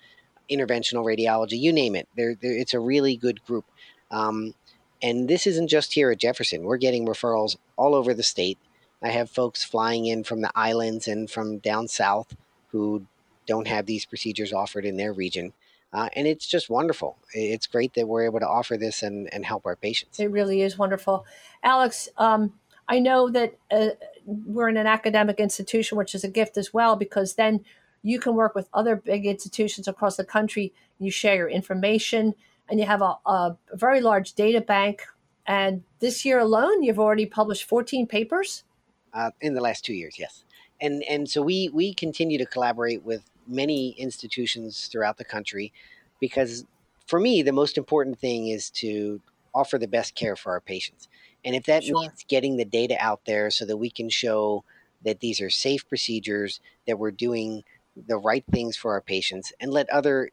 interventional 0.49 1.05
radiology, 1.05 1.59
you 1.59 1.73
name 1.73 1.95
it. 1.95 2.07
They're, 2.15 2.35
they're, 2.35 2.57
it's 2.57 2.73
a 2.73 2.79
really 2.79 3.15
good 3.15 3.43
group. 3.43 3.65
Um, 4.11 4.53
and 5.01 5.27
this 5.27 5.45
isn't 5.45 5.67
just 5.67 5.93
here 5.93 6.11
at 6.11 6.19
Jefferson. 6.19 6.63
We're 6.63 6.77
getting 6.77 7.05
referrals 7.05 7.57
all 7.75 7.93
over 7.93 8.13
the 8.13 8.23
state. 8.23 8.57
I 9.03 9.09
have 9.09 9.29
folks 9.29 9.63
flying 9.63 10.07
in 10.07 10.23
from 10.23 10.41
the 10.41 10.51
islands 10.55 11.07
and 11.07 11.29
from 11.29 11.59
down 11.59 11.87
south 11.87 12.35
who 12.69 13.05
don't 13.45 13.67
have 13.67 13.85
these 13.85 14.05
procedures 14.05 14.51
offered 14.51 14.85
in 14.85 14.97
their 14.97 15.13
region. 15.13 15.53
Uh, 15.93 16.09
and 16.13 16.27
it's 16.27 16.47
just 16.47 16.69
wonderful. 16.69 17.17
It's 17.33 17.67
great 17.67 17.93
that 17.93 18.07
we're 18.07 18.25
able 18.25 18.39
to 18.39 18.47
offer 18.47 18.75
this 18.75 19.03
and, 19.03 19.31
and 19.33 19.45
help 19.45 19.65
our 19.65 19.75
patients. 19.75 20.19
It 20.19 20.31
really 20.31 20.61
is 20.61 20.77
wonderful. 20.77 21.25
Alex, 21.63 22.09
um, 22.17 22.53
I 22.89 22.99
know 22.99 23.29
that 23.29 23.55
uh, 23.71 23.89
we're 24.27 24.67
in 24.67 24.77
an 24.77 24.87
academic 24.87 25.39
institution, 25.39 25.97
which 25.97 26.13
is 26.13 26.23
a 26.23 26.27
gift 26.27 26.57
as 26.57 26.73
well, 26.73 26.95
because 26.95 27.35
then 27.35 27.63
you 28.03 28.19
can 28.19 28.35
work 28.35 28.53
with 28.53 28.69
other 28.73 28.95
big 28.97 29.25
institutions 29.25 29.87
across 29.87 30.17
the 30.17 30.25
country. 30.25 30.73
You 30.99 31.09
share 31.09 31.35
your 31.35 31.49
information, 31.49 32.35
and 32.69 32.79
you 32.79 32.85
have 32.85 33.01
a, 33.01 33.17
a 33.25 33.57
very 33.73 34.01
large 34.01 34.33
data 34.33 34.61
bank. 34.61 35.03
And 35.47 35.83
this 35.99 36.25
year 36.25 36.39
alone, 36.39 36.83
you've 36.83 36.99
already 36.99 37.25
published 37.25 37.63
14 37.63 38.05
papers. 38.05 38.65
Uh, 39.13 39.31
in 39.39 39.53
the 39.53 39.61
last 39.61 39.85
two 39.85 39.93
years, 39.93 40.19
yes. 40.19 40.43
And 40.81 41.01
and 41.03 41.27
so 41.27 41.41
we 41.41 41.69
we 41.73 41.93
continue 41.93 42.37
to 42.37 42.45
collaborate 42.45 43.03
with 43.03 43.23
many 43.47 43.91
institutions 43.91 44.87
throughout 44.91 45.17
the 45.17 45.25
country, 45.25 45.73
because 46.19 46.65
for 47.07 47.19
me 47.19 47.41
the 47.41 47.53
most 47.53 47.77
important 47.77 48.19
thing 48.19 48.49
is 48.49 48.69
to 48.69 49.21
offer 49.55 49.79
the 49.79 49.87
best 49.87 50.13
care 50.13 50.35
for 50.35 50.51
our 50.51 50.61
patients. 50.61 51.07
And 51.47 51.55
if 51.55 51.63
that 51.67 51.85
sure. 51.85 52.01
means 52.01 52.25
getting 52.27 52.57
the 52.57 52.65
data 52.65 52.97
out 52.99 53.21
there 53.25 53.49
so 53.49 53.65
that 53.65 53.77
we 53.77 53.89
can 53.89 54.09
show 54.09 54.65
that 55.05 55.21
these 55.21 55.39
are 55.39 55.49
safe 55.49 55.87
procedures, 55.87 56.59
that 56.85 56.99
we're 56.99 57.09
doing 57.09 57.63
the 57.95 58.17
right 58.17 58.43
things 58.51 58.75
for 58.75 58.91
our 58.91 58.99
patients, 58.99 59.53
and 59.61 59.71
let 59.71 59.89
other 59.89 60.29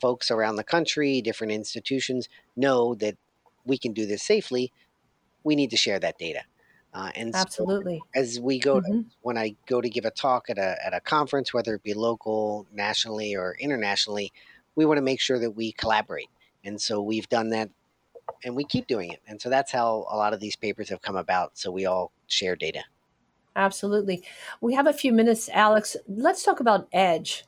folks 0.00 0.30
around 0.30 0.54
the 0.54 0.62
country, 0.62 1.20
different 1.20 1.52
institutions 1.52 2.28
know 2.54 2.94
that 2.94 3.16
we 3.64 3.76
can 3.76 3.92
do 3.92 4.06
this 4.06 4.22
safely, 4.22 4.72
we 5.42 5.56
need 5.56 5.70
to 5.70 5.76
share 5.76 5.98
that 5.98 6.16
data. 6.16 6.42
Uh, 6.94 7.10
and 7.16 7.34
absolutely, 7.34 7.98
so 8.14 8.20
as 8.20 8.38
we 8.38 8.60
go, 8.60 8.76
mm-hmm. 8.76 9.00
to, 9.00 9.04
when 9.22 9.36
I 9.36 9.56
go 9.66 9.80
to 9.80 9.88
give 9.90 10.04
a 10.04 10.12
talk 10.12 10.48
at 10.48 10.58
a 10.58 10.76
at 10.86 10.94
a 10.94 11.00
conference, 11.00 11.52
whether 11.52 11.74
it 11.74 11.82
be 11.82 11.92
local, 11.92 12.68
nationally, 12.72 13.34
or 13.34 13.56
internationally, 13.58 14.32
we 14.76 14.86
want 14.86 14.98
to 14.98 15.02
make 15.02 15.20
sure 15.20 15.40
that 15.40 15.50
we 15.50 15.72
collaborate. 15.72 16.30
And 16.62 16.80
so 16.80 17.02
we've 17.02 17.28
done 17.28 17.50
that 17.50 17.68
and 18.44 18.54
we 18.54 18.64
keep 18.64 18.86
doing 18.86 19.10
it. 19.12 19.20
And 19.26 19.40
so 19.40 19.48
that's 19.48 19.72
how 19.72 20.06
a 20.10 20.16
lot 20.16 20.32
of 20.32 20.40
these 20.40 20.56
papers 20.56 20.88
have 20.88 21.02
come 21.02 21.16
about. 21.16 21.58
So 21.58 21.70
we 21.70 21.86
all 21.86 22.12
share 22.26 22.56
data. 22.56 22.82
Absolutely. 23.54 24.22
We 24.60 24.74
have 24.74 24.86
a 24.86 24.92
few 24.92 25.12
minutes, 25.12 25.48
Alex. 25.48 25.96
Let's 26.06 26.42
talk 26.42 26.60
about 26.60 26.88
EDGE. 26.92 27.44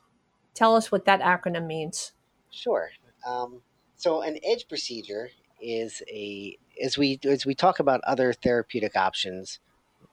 Tell 0.55 0.75
us 0.75 0.91
what 0.91 1.05
that 1.05 1.21
acronym 1.21 1.67
means. 1.67 2.13
Sure. 2.49 2.89
Um, 3.25 3.61
so 3.95 4.21
an 4.21 4.39
EDGE 4.43 4.67
procedure 4.67 5.29
is 5.61 6.01
a 6.09 6.57
as 6.81 6.97
we 6.97 7.19
as 7.25 7.45
we 7.45 7.53
talk 7.53 7.79
about 7.79 8.01
other 8.05 8.33
therapeutic 8.33 8.95
options 8.95 9.59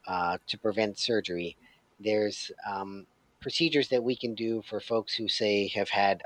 uh, 0.07 0.39
to 0.49 0.59
prevent 0.59 0.99
surgery. 0.99 1.57
There's 1.99 2.51
um, 2.69 3.07
procedures 3.41 3.89
that 3.89 4.03
we 4.03 4.17
can 4.17 4.35
do 4.35 4.63
for 4.69 4.81
folks 4.81 5.15
who 5.15 5.29
say 5.29 5.69
have 5.69 5.89
had 5.89 6.23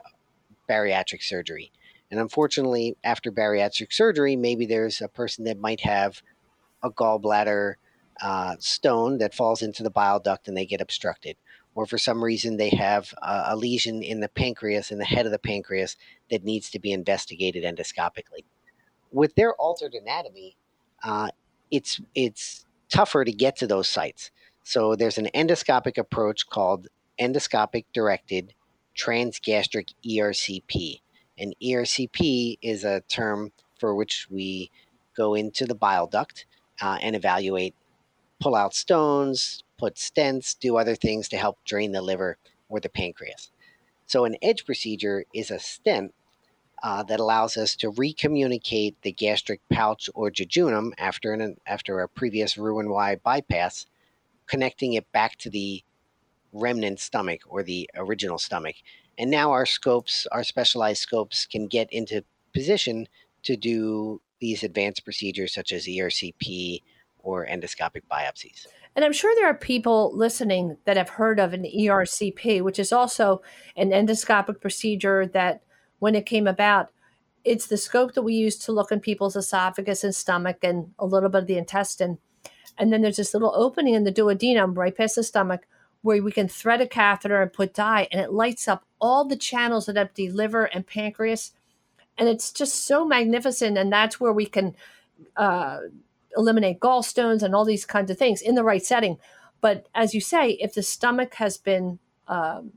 bariatric 0.68 1.22
surgery. 1.22 1.70
And 2.10 2.18
unfortunately, 2.18 2.96
after 3.04 3.30
bariatric 3.30 3.92
surgery, 3.92 4.36
maybe 4.36 4.66
there's 4.66 5.00
a 5.00 5.08
person 5.08 5.44
that 5.44 5.58
might 5.58 5.80
have 5.80 6.22
a 6.82 6.90
gallbladder 6.90 7.74
uh, 8.20 8.56
stone 8.58 9.18
that 9.18 9.34
falls 9.34 9.62
into 9.62 9.82
the 9.82 9.90
bile 9.90 10.20
duct 10.20 10.48
and 10.48 10.56
they 10.56 10.66
get 10.66 10.80
obstructed. 10.80 11.36
Or 11.74 11.86
for 11.86 11.98
some 11.98 12.22
reason, 12.22 12.56
they 12.56 12.70
have 12.70 13.14
a, 13.22 13.44
a 13.48 13.56
lesion 13.56 14.02
in 14.02 14.20
the 14.20 14.28
pancreas, 14.28 14.90
in 14.90 14.98
the 14.98 15.04
head 15.04 15.24
of 15.24 15.32
the 15.32 15.38
pancreas, 15.38 15.96
that 16.30 16.44
needs 16.44 16.68
to 16.70 16.78
be 16.78 16.92
investigated 16.92 17.64
endoscopically. 17.64 18.44
With 19.12 19.34
their 19.36 19.54
altered 19.54 19.94
anatomy, 19.94 20.56
uh, 21.02 21.30
it's 21.70 22.00
it's 22.14 22.66
tougher 22.88 23.24
to 23.24 23.32
get 23.32 23.56
to 23.56 23.66
those 23.66 23.88
sites. 23.88 24.30
So 24.64 24.94
there's 24.96 25.18
an 25.18 25.28
endoscopic 25.34 25.96
approach 25.96 26.48
called 26.48 26.88
endoscopic 27.20 27.84
directed 27.92 28.54
transgastric 28.96 29.94
ERCP. 30.04 31.00
And 31.40 31.56
ERCP 31.62 32.58
is 32.62 32.84
a 32.84 33.00
term 33.08 33.52
for 33.78 33.94
which 33.94 34.28
we 34.30 34.70
go 35.16 35.34
into 35.34 35.64
the 35.64 35.74
bile 35.74 36.06
duct 36.06 36.46
uh, 36.80 36.98
and 37.00 37.16
evaluate, 37.16 37.74
pull 38.40 38.54
out 38.54 38.74
stones, 38.74 39.64
put 39.78 39.94
stents, 39.94 40.56
do 40.58 40.76
other 40.76 40.94
things 40.94 41.28
to 41.30 41.38
help 41.38 41.58
drain 41.64 41.92
the 41.92 42.02
liver 42.02 42.36
or 42.68 42.78
the 42.78 42.88
pancreas. 42.88 43.50
So, 44.06 44.24
an 44.24 44.36
EDGE 44.42 44.66
procedure 44.66 45.24
is 45.34 45.50
a 45.50 45.58
stent 45.58 46.12
uh, 46.82 47.02
that 47.04 47.20
allows 47.20 47.56
us 47.56 47.76
to 47.76 47.90
recommunicate 47.90 48.94
the 49.02 49.12
gastric 49.12 49.60
pouch 49.70 50.08
or 50.14 50.30
jejunum 50.30 50.92
after 50.98 51.32
an 51.32 51.56
after 51.66 52.00
a 52.00 52.08
previous 52.08 52.58
Roux-en-Y 52.58 53.16
bypass, 53.16 53.86
connecting 54.46 54.94
it 54.94 55.10
back 55.12 55.36
to 55.36 55.50
the 55.50 55.82
remnant 56.52 57.00
stomach 57.00 57.42
or 57.46 57.62
the 57.62 57.88
original 57.94 58.38
stomach, 58.38 58.76
and 59.20 59.30
now 59.30 59.52
our 59.52 59.66
scopes, 59.66 60.26
our 60.32 60.42
specialized 60.42 61.02
scopes, 61.02 61.44
can 61.44 61.66
get 61.66 61.92
into 61.92 62.24
position 62.54 63.06
to 63.42 63.54
do 63.54 64.20
these 64.40 64.62
advanced 64.62 65.04
procedures 65.04 65.52
such 65.52 65.72
as 65.72 65.84
ERCP 65.84 66.82
or 67.18 67.46
endoscopic 67.46 68.00
biopsies. 68.10 68.66
And 68.96 69.04
I'm 69.04 69.12
sure 69.12 69.34
there 69.34 69.46
are 69.46 69.54
people 69.54 70.10
listening 70.16 70.78
that 70.86 70.96
have 70.96 71.10
heard 71.10 71.38
of 71.38 71.52
an 71.52 71.64
ERCP, 71.64 72.62
which 72.62 72.78
is 72.78 72.92
also 72.92 73.42
an 73.76 73.90
endoscopic 73.90 74.60
procedure 74.62 75.26
that, 75.26 75.62
when 75.98 76.14
it 76.14 76.24
came 76.24 76.46
about, 76.46 76.88
it's 77.44 77.66
the 77.66 77.76
scope 77.76 78.14
that 78.14 78.22
we 78.22 78.32
use 78.32 78.56
to 78.60 78.72
look 78.72 78.90
in 78.90 79.00
people's 79.00 79.36
esophagus 79.36 80.02
and 80.02 80.14
stomach 80.14 80.56
and 80.62 80.92
a 80.98 81.04
little 81.04 81.28
bit 81.28 81.42
of 81.42 81.46
the 81.46 81.58
intestine. 81.58 82.16
And 82.78 82.90
then 82.90 83.02
there's 83.02 83.18
this 83.18 83.34
little 83.34 83.52
opening 83.54 83.92
in 83.92 84.04
the 84.04 84.12
duodenum 84.12 84.78
right 84.78 84.96
past 84.96 85.16
the 85.16 85.22
stomach 85.22 85.66
where 86.02 86.22
we 86.22 86.32
can 86.32 86.48
thread 86.48 86.80
a 86.80 86.86
catheter 86.86 87.42
and 87.42 87.52
put 87.52 87.74
dye, 87.74 88.08
and 88.10 88.20
it 88.20 88.32
lights 88.32 88.66
up 88.68 88.84
all 89.00 89.24
the 89.24 89.36
channels 89.36 89.86
that 89.86 89.96
empty 89.96 90.30
liver 90.30 90.64
and 90.64 90.86
pancreas. 90.86 91.52
And 92.18 92.28
it's 92.28 92.52
just 92.52 92.86
so 92.86 93.04
magnificent. 93.04 93.78
And 93.78 93.92
that's 93.92 94.20
where 94.20 94.32
we 94.32 94.46
can 94.46 94.76
uh, 95.36 95.78
eliminate 96.36 96.80
gallstones 96.80 97.42
and 97.42 97.54
all 97.54 97.64
these 97.64 97.86
kinds 97.86 98.10
of 98.10 98.18
things 98.18 98.42
in 98.42 98.54
the 98.54 98.64
right 98.64 98.84
setting. 98.84 99.18
But 99.60 99.86
as 99.94 100.14
you 100.14 100.20
say, 100.20 100.50
if 100.52 100.74
the 100.74 100.82
stomach 100.82 101.34
has 101.34 101.56
been 101.56 101.98
um, 102.28 102.72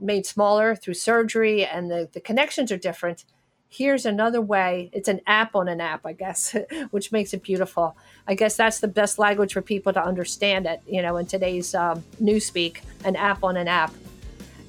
made 0.00 0.26
smaller 0.26 0.74
through 0.74 0.94
surgery 0.94 1.64
and 1.64 1.90
the, 1.90 2.08
the 2.12 2.20
connections 2.20 2.72
are 2.72 2.76
different. 2.76 3.24
Here's 3.72 4.04
another 4.04 4.40
way. 4.40 4.90
It's 4.92 5.06
an 5.06 5.20
app 5.28 5.54
on 5.54 5.68
an 5.68 5.80
app, 5.80 6.04
I 6.04 6.12
guess, 6.12 6.56
which 6.90 7.12
makes 7.12 7.32
it 7.32 7.44
beautiful. 7.44 7.96
I 8.26 8.34
guess 8.34 8.56
that's 8.56 8.80
the 8.80 8.88
best 8.88 9.16
language 9.16 9.52
for 9.52 9.62
people 9.62 9.92
to 9.92 10.04
understand 10.04 10.66
it, 10.66 10.82
you 10.88 11.00
know, 11.00 11.16
in 11.18 11.26
today's 11.26 11.72
um, 11.72 12.02
newspeak, 12.20 12.80
an 13.04 13.14
app 13.14 13.44
on 13.44 13.56
an 13.56 13.68
app. 13.68 13.94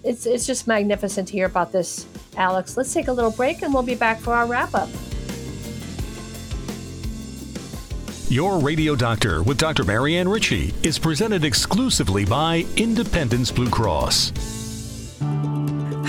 It's, 0.03 0.27
it's 0.27 0.45
just 0.45 0.67
magnificent 0.67 1.27
to 1.29 1.33
hear 1.33 1.47
about 1.47 1.71
this, 1.71 2.05
Alex. 2.37 2.77
Let's 2.77 2.93
take 2.93 3.07
a 3.07 3.11
little 3.11 3.31
break 3.31 3.63
and 3.63 3.73
we'll 3.73 3.81
be 3.81 3.95
back 3.95 4.19
for 4.19 4.33
our 4.33 4.45
wrap 4.45 4.75
up. 4.75 4.89
Your 8.29 8.59
Radio 8.59 8.95
Doctor 8.95 9.41
with 9.41 9.57
Dr. 9.57 9.83
Marianne 9.83 10.29
Ritchie 10.29 10.73
is 10.83 10.99
presented 10.99 11.43
exclusively 11.43 12.23
by 12.23 12.65
Independence 12.77 13.51
Blue 13.51 13.69
Cross. 13.69 14.31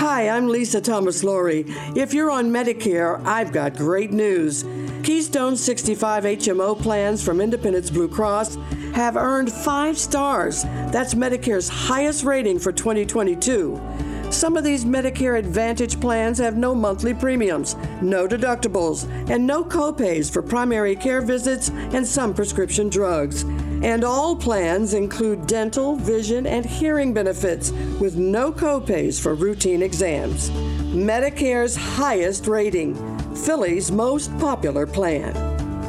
Hi, 0.05 0.27
I'm 0.27 0.49
Lisa 0.49 0.81
Thomas 0.81 1.23
Laury. 1.23 1.63
If 1.95 2.13
you're 2.13 2.29
on 2.29 2.51
Medicare, 2.51 3.25
I've 3.25 3.53
got 3.53 3.77
great 3.77 4.11
news. 4.11 4.65
Keystone 5.01 5.55
65 5.55 6.25
HMO 6.25 6.77
plans 6.77 7.23
from 7.23 7.39
Independence 7.39 7.89
Blue 7.89 8.09
Cross 8.09 8.57
have 8.95 9.15
earned 9.15 9.49
five 9.49 9.97
stars. 9.97 10.63
That's 10.63 11.13
Medicare's 11.13 11.69
highest 11.69 12.25
rating 12.25 12.59
for 12.59 12.73
2022. 12.73 13.81
Some 14.29 14.57
of 14.57 14.65
these 14.65 14.83
Medicare 14.83 15.39
Advantage 15.39 16.01
plans 16.01 16.37
have 16.37 16.57
no 16.57 16.75
monthly 16.75 17.13
premiums, 17.13 17.77
no 18.01 18.27
deductibles, 18.27 19.07
and 19.29 19.47
no 19.47 19.63
copays 19.63 20.29
for 20.29 20.41
primary 20.41 20.97
care 20.97 21.21
visits 21.21 21.69
and 21.69 22.05
some 22.05 22.33
prescription 22.33 22.89
drugs. 22.89 23.45
And 23.83 24.03
all 24.03 24.35
plans 24.35 24.93
include 24.93 25.45
dental, 25.45 25.95
vision, 25.95 26.47
and 26.47 26.65
hearing 26.65 27.13
benefits 27.13 27.71
with 27.99 28.15
no 28.15 28.51
copays 28.51 29.21
for 29.21 29.35
routine 29.35 29.83
exams. 29.83 30.49
Medicare's 30.93 31.75
highest 31.75 32.47
rating, 32.47 32.95
Philly's 33.35 33.91
most 33.91 34.35
popular 34.39 34.87
plan. 34.87 35.33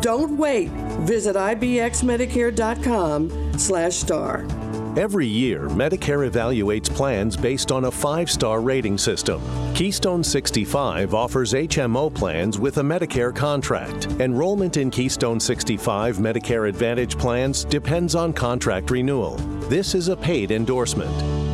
Don't 0.00 0.36
wait. 0.36 0.70
Visit 1.06 1.36
ibxmedicare.com 1.36 3.58
slash 3.58 3.94
star. 3.94 4.63
Every 4.96 5.26
year, 5.26 5.68
Medicare 5.70 6.30
evaluates 6.30 6.88
plans 6.88 7.36
based 7.36 7.72
on 7.72 7.86
a 7.86 7.90
five 7.90 8.30
star 8.30 8.60
rating 8.60 8.96
system. 8.96 9.42
Keystone 9.74 10.22
65 10.22 11.14
offers 11.14 11.52
HMO 11.52 12.14
plans 12.14 12.60
with 12.60 12.78
a 12.78 12.82
Medicare 12.82 13.34
contract. 13.34 14.06
Enrollment 14.20 14.76
in 14.76 14.92
Keystone 14.92 15.40
65 15.40 16.18
Medicare 16.18 16.68
Advantage 16.68 17.18
plans 17.18 17.64
depends 17.64 18.14
on 18.14 18.32
contract 18.32 18.92
renewal. 18.92 19.34
This 19.68 19.96
is 19.96 20.06
a 20.06 20.16
paid 20.16 20.52
endorsement. 20.52 21.53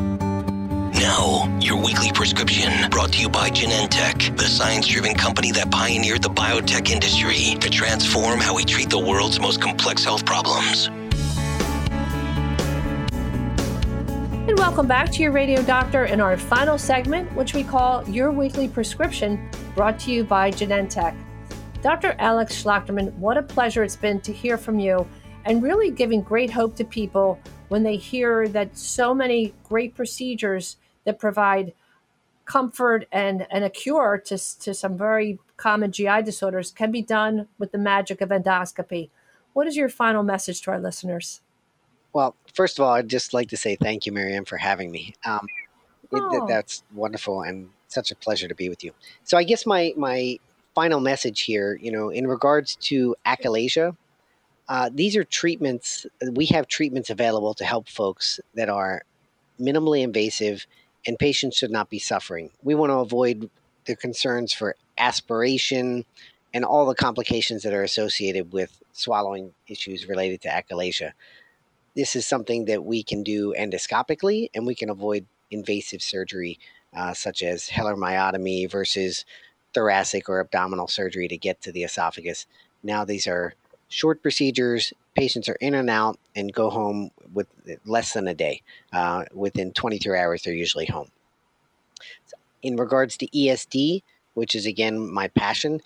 Now, 0.00 1.58
your 1.60 1.76
weekly 1.76 2.12
prescription 2.12 2.88
brought 2.90 3.12
to 3.12 3.20
you 3.20 3.28
by 3.28 3.50
Genentech, 3.50 4.36
the 4.36 4.44
science 4.44 4.86
driven 4.86 5.14
company 5.14 5.52
that 5.52 5.70
pioneered 5.70 6.22
the 6.22 6.28
biotech 6.28 6.90
industry 6.90 7.58
to 7.60 7.70
transform 7.70 8.40
how 8.40 8.54
we 8.54 8.64
treat 8.64 8.90
the 8.90 8.98
world's 8.98 9.40
most 9.40 9.60
complex 9.60 10.04
health 10.04 10.24
problems. 10.24 10.88
And 14.48 14.58
welcome 14.58 14.86
back 14.86 15.12
to 15.12 15.22
your 15.22 15.32
radio 15.32 15.62
doctor 15.62 16.06
in 16.06 16.20
our 16.20 16.36
final 16.36 16.76
segment, 16.78 17.32
which 17.34 17.54
we 17.54 17.62
call 17.62 18.08
Your 18.08 18.32
Weekly 18.32 18.68
Prescription, 18.68 19.50
brought 19.74 19.98
to 20.00 20.10
you 20.10 20.24
by 20.24 20.50
Genentech. 20.50 21.16
Dr. 21.82 22.16
Alex 22.18 22.62
Schlachterman, 22.62 23.12
what 23.14 23.36
a 23.36 23.42
pleasure 23.42 23.82
it's 23.82 23.96
been 23.96 24.20
to 24.22 24.32
hear 24.32 24.58
from 24.58 24.78
you 24.78 25.06
and 25.44 25.62
really 25.62 25.90
giving 25.90 26.22
great 26.22 26.50
hope 26.50 26.76
to 26.76 26.84
people 26.84 27.38
when 27.68 27.82
they 27.82 27.96
hear 27.96 28.48
that 28.48 28.76
so 28.76 29.14
many 29.14 29.54
great 29.64 29.94
procedures 29.94 30.76
that 31.04 31.18
provide 31.18 31.72
comfort 32.44 33.06
and, 33.12 33.46
and 33.50 33.64
a 33.64 33.70
cure 33.70 34.20
to, 34.26 34.36
to 34.58 34.74
some 34.74 34.98
very 34.98 35.38
common 35.56 35.92
GI 35.92 36.22
disorders 36.22 36.72
can 36.72 36.90
be 36.90 37.02
done 37.02 37.46
with 37.58 37.70
the 37.70 37.78
magic 37.78 38.20
of 38.20 38.30
endoscopy. 38.30 39.08
What 39.52 39.66
is 39.66 39.76
your 39.76 39.88
final 39.88 40.22
message 40.22 40.62
to 40.62 40.72
our 40.72 40.80
listeners? 40.80 41.40
Well, 42.12 42.34
first 42.52 42.78
of 42.78 42.84
all, 42.84 42.92
I'd 42.92 43.08
just 43.08 43.32
like 43.32 43.48
to 43.50 43.56
say 43.56 43.76
thank 43.76 44.04
you, 44.04 44.12
Miriam, 44.12 44.44
for 44.44 44.56
having 44.56 44.90
me. 44.90 45.14
Um, 45.24 45.46
oh. 46.12 46.44
it, 46.44 46.48
that's 46.48 46.82
wonderful 46.92 47.42
and 47.42 47.68
such 47.86 48.10
a 48.10 48.16
pleasure 48.16 48.48
to 48.48 48.54
be 48.54 48.68
with 48.68 48.82
you. 48.82 48.92
So, 49.24 49.38
I 49.38 49.44
guess 49.44 49.64
my 49.64 49.92
my 49.96 50.38
final 50.74 51.00
message 51.00 51.42
here, 51.42 51.78
you 51.80 51.92
know, 51.92 52.10
in 52.10 52.26
regards 52.26 52.76
to 52.76 53.14
achalasia, 53.26 53.96
uh, 54.70 54.88
these 54.94 55.16
are 55.16 55.24
treatments. 55.24 56.06
We 56.22 56.46
have 56.46 56.68
treatments 56.68 57.10
available 57.10 57.54
to 57.54 57.64
help 57.64 57.88
folks 57.88 58.38
that 58.54 58.68
are 58.68 59.02
minimally 59.60 60.02
invasive 60.02 60.64
and 61.06 61.18
patients 61.18 61.56
should 61.56 61.72
not 61.72 61.90
be 61.90 61.98
suffering. 61.98 62.50
We 62.62 62.76
want 62.76 62.90
to 62.90 62.98
avoid 62.98 63.50
the 63.86 63.96
concerns 63.96 64.52
for 64.52 64.76
aspiration 64.96 66.04
and 66.54 66.64
all 66.64 66.86
the 66.86 66.94
complications 66.94 67.64
that 67.64 67.74
are 67.74 67.82
associated 67.82 68.52
with 68.52 68.80
swallowing 68.92 69.54
issues 69.66 70.08
related 70.08 70.40
to 70.42 70.48
achalasia. 70.48 71.12
This 71.96 72.14
is 72.14 72.24
something 72.24 72.66
that 72.66 72.84
we 72.84 73.02
can 73.02 73.24
do 73.24 73.52
endoscopically, 73.58 74.50
and 74.54 74.68
we 74.68 74.76
can 74.76 74.88
avoid 74.88 75.26
invasive 75.50 76.00
surgery 76.00 76.60
uh, 76.94 77.12
such 77.12 77.42
as 77.42 77.68
Heller 77.68 77.96
myotomy 77.96 78.70
versus 78.70 79.24
thoracic 79.74 80.28
or 80.28 80.38
abdominal 80.38 80.86
surgery 80.86 81.26
to 81.26 81.36
get 81.36 81.60
to 81.62 81.72
the 81.72 81.82
esophagus. 81.82 82.46
Now, 82.84 83.04
these 83.04 83.26
are 83.26 83.54
short 83.90 84.22
procedures. 84.22 84.94
Patients 85.14 85.48
are 85.48 85.58
in 85.60 85.74
and 85.74 85.90
out 85.90 86.18
and 86.34 86.52
go 86.52 86.70
home 86.70 87.10
with 87.34 87.48
less 87.84 88.14
than 88.14 88.26
a 88.26 88.34
day. 88.34 88.62
Uh, 88.92 89.24
within 89.34 89.72
23 89.72 90.18
hours, 90.18 90.42
they're 90.42 90.54
usually 90.54 90.86
home. 90.86 91.08
In 92.62 92.76
regards 92.76 93.18
to 93.18 93.26
ESD, 93.26 94.02
which 94.32 94.54
is 94.54 94.64
again 94.64 95.12
my 95.12 95.28
passion, 95.28 95.80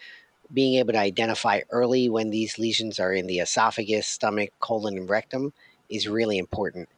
being 0.52 0.78
able 0.78 0.92
to 0.92 0.98
identify 0.98 1.60
early 1.70 2.08
when 2.08 2.30
these 2.30 2.58
lesions 2.58 3.00
are 3.00 3.12
in 3.12 3.26
the 3.26 3.38
esophagus, 3.38 4.06
stomach, 4.06 4.50
colon, 4.60 4.96
and 4.96 5.08
rectum 5.08 5.52
is 5.88 6.06
really 6.06 6.38
important. 6.38 6.88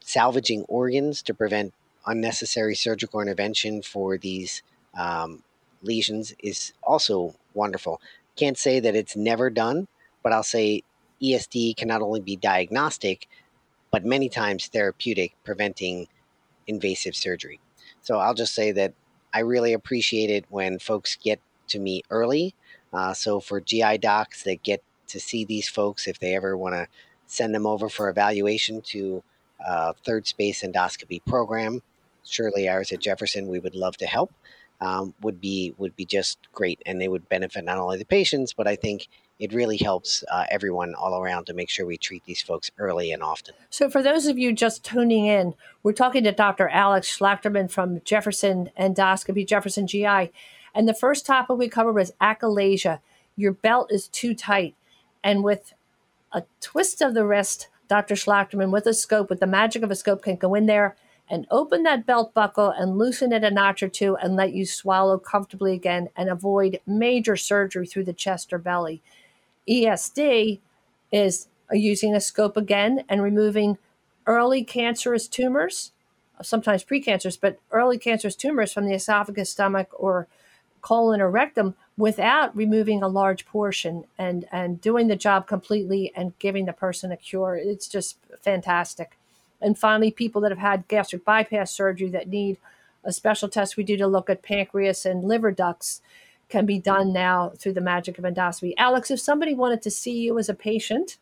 Salvaging 0.00 0.64
organs 0.68 1.22
to 1.22 1.32
prevent 1.32 1.72
unnecessary 2.06 2.74
surgical 2.74 3.20
intervention 3.20 3.80
for 3.80 4.18
these 4.18 4.62
um, 4.96 5.42
lesions 5.82 6.34
is 6.38 6.74
also 6.82 7.34
wonderful. 7.54 8.00
Can't 8.36 8.58
say 8.58 8.80
that 8.80 8.94
it's 8.94 9.16
never 9.16 9.48
done, 9.48 9.88
but 10.24 10.32
I'll 10.32 10.42
say 10.42 10.82
ESD 11.22 11.76
can 11.76 11.86
not 11.86 12.02
only 12.02 12.20
be 12.20 12.34
diagnostic, 12.34 13.28
but 13.92 14.04
many 14.04 14.28
times 14.28 14.66
therapeutic, 14.66 15.36
preventing 15.44 16.08
invasive 16.66 17.14
surgery. 17.14 17.60
So 18.02 18.18
I'll 18.18 18.34
just 18.34 18.54
say 18.54 18.72
that 18.72 18.94
I 19.32 19.40
really 19.40 19.72
appreciate 19.72 20.30
it 20.30 20.44
when 20.48 20.80
folks 20.80 21.16
get 21.16 21.40
to 21.68 21.78
me 21.78 22.02
early. 22.10 22.54
Uh, 22.92 23.14
so 23.14 23.38
for 23.38 23.60
GI 23.60 23.98
docs 23.98 24.42
that 24.44 24.62
get 24.62 24.82
to 25.08 25.20
see 25.20 25.44
these 25.44 25.68
folks, 25.68 26.08
if 26.08 26.18
they 26.18 26.34
ever 26.34 26.56
want 26.56 26.74
to 26.74 26.88
send 27.26 27.54
them 27.54 27.66
over 27.66 27.88
for 27.88 28.08
evaluation 28.08 28.80
to 28.80 29.22
a 29.64 29.94
third 30.04 30.26
space 30.26 30.62
endoscopy 30.62 31.24
program, 31.24 31.82
surely 32.24 32.68
ours 32.68 32.92
at 32.92 33.00
Jefferson, 33.00 33.48
we 33.48 33.58
would 33.58 33.74
love 33.74 33.96
to 33.98 34.06
help. 34.06 34.32
Um, 34.80 35.14
would 35.22 35.40
be 35.40 35.72
would 35.78 35.94
be 35.96 36.04
just 36.04 36.38
great, 36.52 36.82
and 36.84 37.00
they 37.00 37.08
would 37.08 37.28
benefit 37.28 37.64
not 37.64 37.78
only 37.78 37.96
the 37.96 38.04
patients, 38.04 38.52
but 38.52 38.66
I 38.66 38.74
think 38.74 39.08
it 39.38 39.52
really 39.52 39.76
helps 39.76 40.22
uh, 40.30 40.44
everyone 40.50 40.94
all 40.94 41.20
around 41.20 41.46
to 41.46 41.54
make 41.54 41.68
sure 41.68 41.86
we 41.86 41.96
treat 41.96 42.24
these 42.24 42.42
folks 42.42 42.70
early 42.78 43.12
and 43.12 43.22
often. 43.22 43.54
So, 43.70 43.90
for 43.90 44.02
those 44.02 44.26
of 44.26 44.38
you 44.38 44.52
just 44.52 44.84
tuning 44.84 45.26
in, 45.26 45.54
we're 45.82 45.92
talking 45.92 46.24
to 46.24 46.32
Dr. 46.32 46.68
Alex 46.68 47.16
Schlachterman 47.16 47.70
from 47.70 48.00
Jefferson 48.04 48.70
Endoscopy, 48.78 49.46
Jefferson 49.46 49.86
GI. 49.86 50.30
And 50.74 50.88
the 50.88 50.94
first 50.94 51.26
topic 51.26 51.56
we 51.56 51.68
covered 51.68 51.94
was 51.94 52.12
achalasia. 52.20 53.00
Your 53.36 53.52
belt 53.52 53.90
is 53.90 54.08
too 54.08 54.34
tight. 54.34 54.74
And 55.22 55.42
with 55.42 55.72
a 56.32 56.44
twist 56.60 57.00
of 57.00 57.14
the 57.14 57.24
wrist, 57.24 57.68
Dr. 57.88 58.14
Schlachterman, 58.14 58.70
with 58.70 58.86
a 58.86 58.94
scope, 58.94 59.30
with 59.30 59.40
the 59.40 59.46
magic 59.46 59.82
of 59.82 59.90
a 59.90 59.96
scope, 59.96 60.22
can 60.22 60.36
go 60.36 60.54
in 60.54 60.66
there 60.66 60.96
and 61.28 61.46
open 61.50 61.82
that 61.84 62.06
belt 62.06 62.34
buckle 62.34 62.70
and 62.70 62.98
loosen 62.98 63.32
it 63.32 63.44
a 63.44 63.50
notch 63.50 63.82
or 63.82 63.88
two 63.88 64.16
and 64.16 64.36
let 64.36 64.52
you 64.52 64.66
swallow 64.66 65.18
comfortably 65.18 65.72
again 65.72 66.08
and 66.16 66.28
avoid 66.28 66.80
major 66.86 67.36
surgery 67.36 67.86
through 67.86 68.04
the 68.04 68.12
chest 68.12 68.52
or 68.52 68.58
belly. 68.58 69.02
ESD 69.68 70.60
is 71.12 71.48
using 71.72 72.14
a 72.14 72.20
scope 72.20 72.56
again 72.56 73.04
and 73.08 73.22
removing 73.22 73.78
early 74.26 74.64
cancerous 74.64 75.28
tumors 75.28 75.92
sometimes 76.42 76.84
precancers, 76.84 77.38
but 77.40 77.58
early 77.70 77.98
cancerous 77.98 78.36
tumors 78.36 78.72
from 78.72 78.86
the 78.86 78.94
esophagus, 78.94 79.50
stomach, 79.50 79.88
or 79.92 80.26
colon 80.80 81.20
or 81.20 81.30
rectum 81.30 81.74
without 81.96 82.54
removing 82.54 83.02
a 83.02 83.08
large 83.08 83.46
portion 83.46 84.04
and 84.18 84.46
and 84.52 84.80
doing 84.80 85.08
the 85.08 85.16
job 85.16 85.46
completely 85.46 86.12
and 86.14 86.38
giving 86.38 86.66
the 86.66 86.72
person 86.72 87.12
a 87.12 87.16
cure. 87.16 87.56
It's 87.56 87.88
just 87.88 88.18
fantastic. 88.42 89.16
And 89.60 89.78
finally, 89.78 90.10
people 90.10 90.40
that 90.42 90.50
have 90.50 90.58
had 90.58 90.88
gastric 90.88 91.24
bypass 91.24 91.70
surgery 91.70 92.08
that 92.10 92.28
need 92.28 92.58
a 93.02 93.12
special 93.12 93.48
test 93.48 93.76
we 93.76 93.84
do 93.84 93.96
to 93.96 94.06
look 94.06 94.28
at 94.28 94.42
pancreas 94.42 95.06
and 95.06 95.24
liver 95.24 95.50
ducts 95.50 96.02
can 96.54 96.66
be 96.66 96.78
done 96.78 97.12
now 97.12 97.52
through 97.58 97.72
the 97.72 97.80
magic 97.80 98.16
of 98.16 98.22
endoscopy. 98.22 98.74
Alex, 98.78 99.10
if 99.10 99.18
somebody 99.18 99.54
wanted 99.54 99.82
to 99.82 99.90
see 99.90 100.20
you 100.20 100.38
as 100.38 100.48
a 100.48 100.54
patient, 100.54 101.18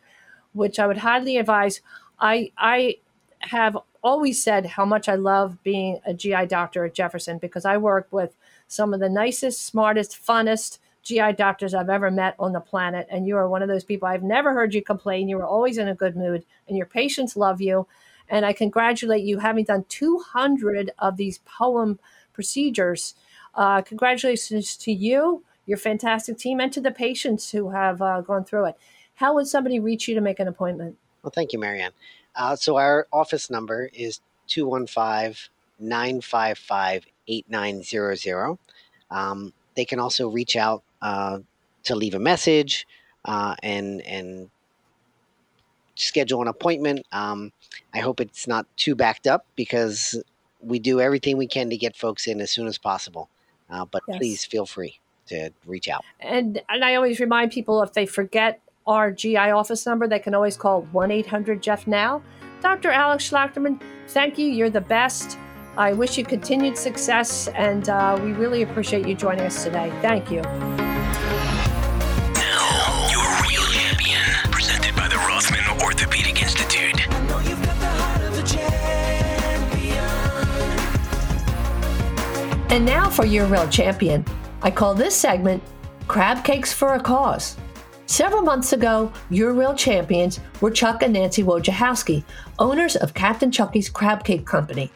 which 0.52 0.78
I 0.78 0.86
would 0.86 0.98
highly 0.98 1.38
advise, 1.38 1.80
I 2.20 2.52
I 2.58 2.96
have 3.38 3.78
always 4.02 4.42
said 4.44 4.66
how 4.66 4.84
much 4.84 5.08
I 5.08 5.14
love 5.14 5.56
being 5.62 6.00
a 6.04 6.12
GI 6.12 6.44
doctor 6.48 6.84
at 6.84 6.92
Jefferson 6.92 7.38
because 7.38 7.64
I 7.64 7.78
work 7.78 8.08
with 8.10 8.36
some 8.68 8.92
of 8.92 9.00
the 9.00 9.08
nicest, 9.08 9.64
smartest, 9.64 10.22
funnest 10.22 10.80
GI 11.02 11.32
doctors 11.32 11.72
I've 11.72 11.88
ever 11.88 12.10
met 12.10 12.34
on 12.38 12.52
the 12.52 12.60
planet. 12.60 13.06
And 13.10 13.26
you 13.26 13.38
are 13.38 13.48
one 13.48 13.62
of 13.62 13.68
those 13.68 13.84
people. 13.84 14.08
I've 14.08 14.22
never 14.22 14.52
heard 14.52 14.74
you 14.74 14.82
complain. 14.82 15.30
You 15.30 15.38
are 15.38 15.46
always 15.46 15.78
in 15.78 15.88
a 15.88 15.94
good 15.94 16.14
mood, 16.14 16.44
and 16.68 16.76
your 16.76 16.86
patients 16.86 17.38
love 17.38 17.62
you. 17.62 17.86
And 18.28 18.44
I 18.44 18.52
congratulate 18.52 19.24
you 19.24 19.38
having 19.38 19.64
done 19.64 19.86
200 19.88 20.92
of 20.98 21.16
these 21.16 21.38
POEM 21.46 21.98
procedures. 22.34 23.14
Uh, 23.54 23.82
congratulations 23.82 24.76
to 24.78 24.92
you, 24.92 25.44
your 25.66 25.78
fantastic 25.78 26.38
team, 26.38 26.60
and 26.60 26.72
to 26.72 26.80
the 26.80 26.90
patients 26.90 27.50
who 27.50 27.70
have 27.70 28.00
uh, 28.00 28.20
gone 28.20 28.44
through 28.44 28.66
it. 28.66 28.76
How 29.14 29.34
would 29.34 29.46
somebody 29.46 29.78
reach 29.78 30.08
you 30.08 30.14
to 30.14 30.20
make 30.20 30.40
an 30.40 30.48
appointment? 30.48 30.96
Well, 31.22 31.32
thank 31.34 31.52
you, 31.52 31.58
Marianne. 31.58 31.92
Uh, 32.34 32.56
so 32.56 32.76
our 32.76 33.06
office 33.12 33.50
number 33.50 33.90
is 33.92 34.20
215 34.48 35.50
955 35.78 37.06
8900. 37.28 38.58
Um, 39.10 39.52
they 39.76 39.84
can 39.84 39.98
also 39.98 40.28
reach 40.28 40.56
out 40.56 40.82
uh, 41.00 41.38
to 41.84 41.94
leave 41.94 42.14
a 42.14 42.18
message 42.18 42.86
uh, 43.24 43.54
and 43.62 44.00
and 44.02 44.50
schedule 45.94 46.40
an 46.42 46.48
appointment. 46.48 47.06
Um, 47.12 47.52
I 47.94 47.98
hope 47.98 48.20
it's 48.20 48.46
not 48.46 48.66
too 48.76 48.94
backed 48.94 49.26
up 49.26 49.46
because 49.56 50.20
we 50.60 50.78
do 50.78 51.00
everything 51.00 51.36
we 51.36 51.46
can 51.46 51.70
to 51.70 51.76
get 51.76 51.96
folks 51.96 52.26
in 52.26 52.40
as 52.40 52.50
soon 52.50 52.66
as 52.66 52.78
possible. 52.78 53.28
Uh, 53.72 53.86
but 53.86 54.02
yes. 54.06 54.18
please 54.18 54.44
feel 54.44 54.66
free 54.66 55.00
to 55.26 55.50
reach 55.66 55.88
out. 55.88 56.04
And 56.20 56.60
and 56.68 56.84
I 56.84 56.94
always 56.94 57.18
remind 57.18 57.50
people 57.50 57.82
if 57.82 57.92
they 57.94 58.06
forget 58.06 58.60
our 58.86 59.10
GI 59.10 59.36
office 59.36 59.86
number, 59.86 60.06
they 60.06 60.18
can 60.18 60.34
always 60.34 60.56
call 60.56 60.82
one 60.92 61.10
eight 61.10 61.26
hundred 61.26 61.62
Jeff 61.62 61.86
now. 61.86 62.22
Dr. 62.60 62.90
Alex 62.90 63.28
Schlachterman, 63.28 63.80
thank 64.08 64.38
you. 64.38 64.46
You're 64.46 64.70
the 64.70 64.80
best. 64.80 65.36
I 65.76 65.94
wish 65.94 66.18
you 66.18 66.24
continued 66.24 66.76
success, 66.76 67.48
and 67.48 67.88
uh, 67.88 68.20
we 68.22 68.32
really 68.32 68.62
appreciate 68.62 69.08
you 69.08 69.14
joining 69.14 69.46
us 69.46 69.64
today. 69.64 69.90
Thank 70.02 70.30
you. 70.30 70.42
And 82.72 82.86
now 82.86 83.10
for 83.10 83.26
your 83.26 83.44
real 83.44 83.68
champion. 83.68 84.24
I 84.62 84.70
call 84.70 84.94
this 84.94 85.14
segment 85.14 85.62
Crab 86.08 86.42
Cakes 86.42 86.72
for 86.72 86.94
a 86.94 87.00
Cause. 87.00 87.58
Several 88.06 88.40
months 88.40 88.72
ago, 88.72 89.12
your 89.28 89.52
real 89.52 89.74
champions 89.74 90.40
were 90.62 90.70
Chuck 90.70 91.02
and 91.02 91.12
Nancy 91.12 91.42
Wojciechowski, 91.42 92.24
owners 92.58 92.96
of 92.96 93.12
Captain 93.12 93.50
Chucky's 93.50 93.90
Crab 93.90 94.24
Cake 94.24 94.46
Company. 94.46 94.90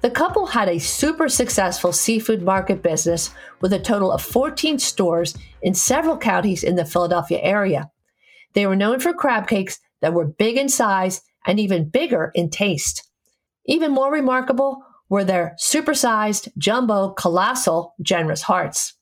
The 0.00 0.10
couple 0.10 0.46
had 0.46 0.68
a 0.68 0.80
super 0.80 1.28
successful 1.28 1.92
seafood 1.92 2.42
market 2.42 2.82
business 2.82 3.30
with 3.60 3.72
a 3.72 3.78
total 3.78 4.10
of 4.10 4.20
14 4.20 4.80
stores 4.80 5.36
in 5.62 5.74
several 5.74 6.18
counties 6.18 6.64
in 6.64 6.74
the 6.74 6.84
Philadelphia 6.84 7.38
area. 7.40 7.88
They 8.54 8.66
were 8.66 8.74
known 8.74 8.98
for 8.98 9.14
crab 9.14 9.46
cakes 9.46 9.78
that 10.00 10.12
were 10.12 10.26
big 10.26 10.56
in 10.56 10.68
size 10.68 11.22
and 11.46 11.60
even 11.60 11.88
bigger 11.88 12.32
in 12.34 12.50
taste. 12.50 13.08
Even 13.64 13.92
more 13.92 14.10
remarkable 14.10 14.82
were 15.08 15.24
their 15.24 15.56
supersized, 15.58 16.48
jumbo, 16.58 17.10
colossal, 17.10 17.94
generous 18.02 18.42
hearts. 18.42 18.94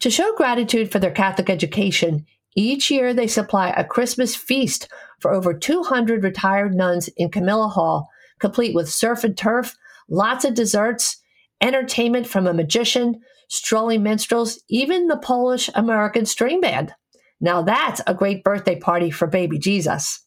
To 0.00 0.10
show 0.10 0.34
gratitude 0.36 0.92
for 0.92 0.98
their 0.98 1.10
Catholic 1.10 1.48
education, 1.48 2.26
each 2.54 2.90
year 2.90 3.14
they 3.14 3.26
supply 3.26 3.70
a 3.70 3.84
Christmas 3.84 4.36
feast 4.36 4.88
for 5.20 5.32
over 5.32 5.54
200 5.54 6.22
retired 6.22 6.74
nuns 6.74 7.08
in 7.16 7.30
Camilla 7.30 7.68
Hall, 7.68 8.08
complete 8.38 8.74
with 8.74 8.90
surf 8.90 9.24
and 9.24 9.36
turf, 9.36 9.76
lots 10.08 10.44
of 10.44 10.54
desserts, 10.54 11.16
entertainment 11.60 12.26
from 12.26 12.46
a 12.46 12.54
magician, 12.54 13.20
strolling 13.48 14.02
minstrels, 14.02 14.62
even 14.68 15.06
the 15.06 15.16
Polish 15.16 15.70
American 15.74 16.26
string 16.26 16.60
band. 16.60 16.92
Now 17.40 17.62
that's 17.62 18.00
a 18.06 18.14
great 18.14 18.44
birthday 18.44 18.78
party 18.78 19.10
for 19.10 19.26
baby 19.26 19.58
Jesus. 19.58 20.22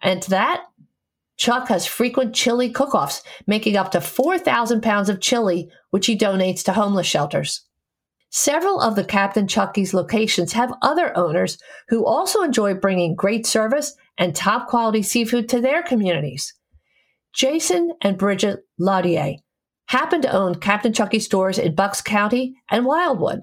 And 0.00 0.22
to 0.22 0.30
that, 0.30 0.64
Chuck 1.38 1.68
has 1.68 1.86
frequent 1.86 2.34
chili 2.34 2.68
cook 2.68 2.94
offs, 2.94 3.22
making 3.46 3.76
up 3.76 3.92
to 3.92 4.00
4,000 4.00 4.82
pounds 4.82 5.08
of 5.08 5.20
chili, 5.20 5.70
which 5.90 6.06
he 6.06 6.18
donates 6.18 6.62
to 6.64 6.72
homeless 6.72 7.06
shelters. 7.06 7.64
Several 8.30 8.80
of 8.80 8.96
the 8.96 9.04
Captain 9.04 9.48
Chucky's 9.48 9.94
locations 9.94 10.52
have 10.52 10.74
other 10.82 11.16
owners 11.16 11.56
who 11.88 12.04
also 12.04 12.42
enjoy 12.42 12.74
bringing 12.74 13.14
great 13.14 13.46
service 13.46 13.94
and 14.18 14.34
top 14.34 14.68
quality 14.68 15.02
seafood 15.02 15.48
to 15.48 15.60
their 15.60 15.82
communities. 15.82 16.52
Jason 17.32 17.92
and 18.02 18.18
Bridget 18.18 18.66
Laudier 18.78 19.36
happen 19.86 20.20
to 20.22 20.32
own 20.32 20.56
Captain 20.56 20.92
Chucky 20.92 21.20
stores 21.20 21.58
in 21.58 21.74
Bucks 21.74 22.02
County 22.02 22.54
and 22.70 22.84
Wildwood. 22.84 23.42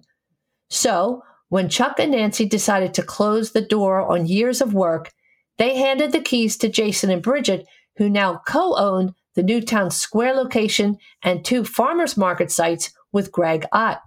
So, 0.70 1.24
when 1.50 1.70
Chuck 1.70 2.00
and 2.00 2.12
Nancy 2.12 2.46
decided 2.46 2.94
to 2.96 3.04
close 3.04 3.52
the 3.52 3.62
door 3.62 4.02
on 4.02 4.28
years 4.28 4.62
of 4.62 4.74
work, 4.74 5.12
they 5.58 5.78
handed 5.78 6.12
the 6.12 6.20
keys 6.20 6.58
to 6.58 6.70
Jason 6.70 7.10
and 7.10 7.22
Bridget, 7.22 7.66
who 7.98 8.10
now 8.10 8.42
co 8.48 8.76
own 8.78 9.14
the 9.36 9.44
Newtown 9.44 9.92
Square 9.92 10.36
location 10.36 10.98
and 11.24 11.44
two 11.44 11.64
farmers 11.64 12.18
market 12.18 12.52
sites 12.52 12.92
with 13.12 13.32
Greg 13.32 13.66
Ott. 13.72 14.02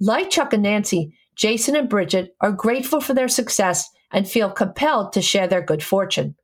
Like 0.00 0.30
Chuck 0.30 0.52
and 0.52 0.62
Nancy, 0.62 1.14
Jason 1.36 1.76
and 1.76 1.88
Bridget 1.88 2.34
are 2.40 2.52
grateful 2.52 3.00
for 3.00 3.14
their 3.14 3.28
success 3.28 3.88
and 4.12 4.28
feel 4.28 4.50
compelled 4.50 5.12
to 5.12 5.22
share 5.22 5.46
their 5.46 5.62
good 5.62 5.82
fortune. 5.82 6.36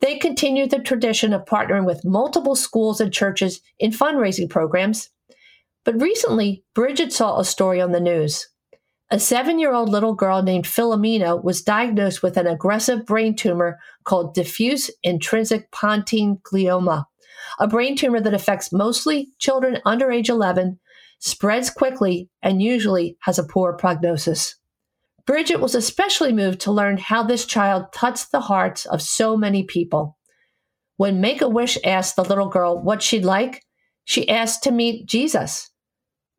They 0.00 0.18
continue 0.18 0.66
the 0.66 0.78
tradition 0.78 1.32
of 1.32 1.44
partnering 1.44 1.86
with 1.86 2.04
multiple 2.04 2.54
schools 2.54 3.00
and 3.00 3.12
churches 3.12 3.60
in 3.78 3.92
fundraising 3.92 4.50
programs. 4.50 5.10
But 5.84 6.00
recently, 6.00 6.64
Bridget 6.74 7.12
saw 7.12 7.38
a 7.38 7.44
story 7.44 7.80
on 7.80 7.92
the 7.92 8.00
news. 8.00 8.48
A 9.08 9.20
seven 9.20 9.60
year 9.60 9.72
old 9.72 9.88
little 9.88 10.14
girl 10.14 10.42
named 10.42 10.64
Philomena 10.64 11.42
was 11.42 11.62
diagnosed 11.62 12.24
with 12.24 12.36
an 12.36 12.48
aggressive 12.48 13.06
brain 13.06 13.36
tumor 13.36 13.78
called 14.02 14.34
diffuse 14.34 14.90
intrinsic 15.04 15.70
pontine 15.70 16.38
glioma, 16.38 17.04
a 17.60 17.68
brain 17.68 17.94
tumor 17.96 18.20
that 18.20 18.34
affects 18.34 18.72
mostly 18.72 19.28
children 19.38 19.78
under 19.86 20.10
age 20.10 20.28
11, 20.28 20.80
spreads 21.20 21.70
quickly, 21.70 22.28
and 22.42 22.60
usually 22.60 23.16
has 23.20 23.38
a 23.38 23.44
poor 23.44 23.74
prognosis. 23.74 24.56
Bridget 25.24 25.60
was 25.60 25.76
especially 25.76 26.32
moved 26.32 26.60
to 26.62 26.72
learn 26.72 26.98
how 26.98 27.22
this 27.22 27.46
child 27.46 27.92
touched 27.92 28.32
the 28.32 28.40
hearts 28.40 28.86
of 28.86 29.00
so 29.00 29.36
many 29.36 29.62
people. 29.62 30.16
When 30.96 31.20
Make 31.20 31.42
a 31.42 31.48
Wish 31.48 31.78
asked 31.84 32.16
the 32.16 32.24
little 32.24 32.48
girl 32.48 32.80
what 32.80 33.02
she'd 33.02 33.24
like, 33.24 33.64
she 34.04 34.28
asked 34.28 34.64
to 34.64 34.72
meet 34.72 35.06
Jesus. 35.06 35.70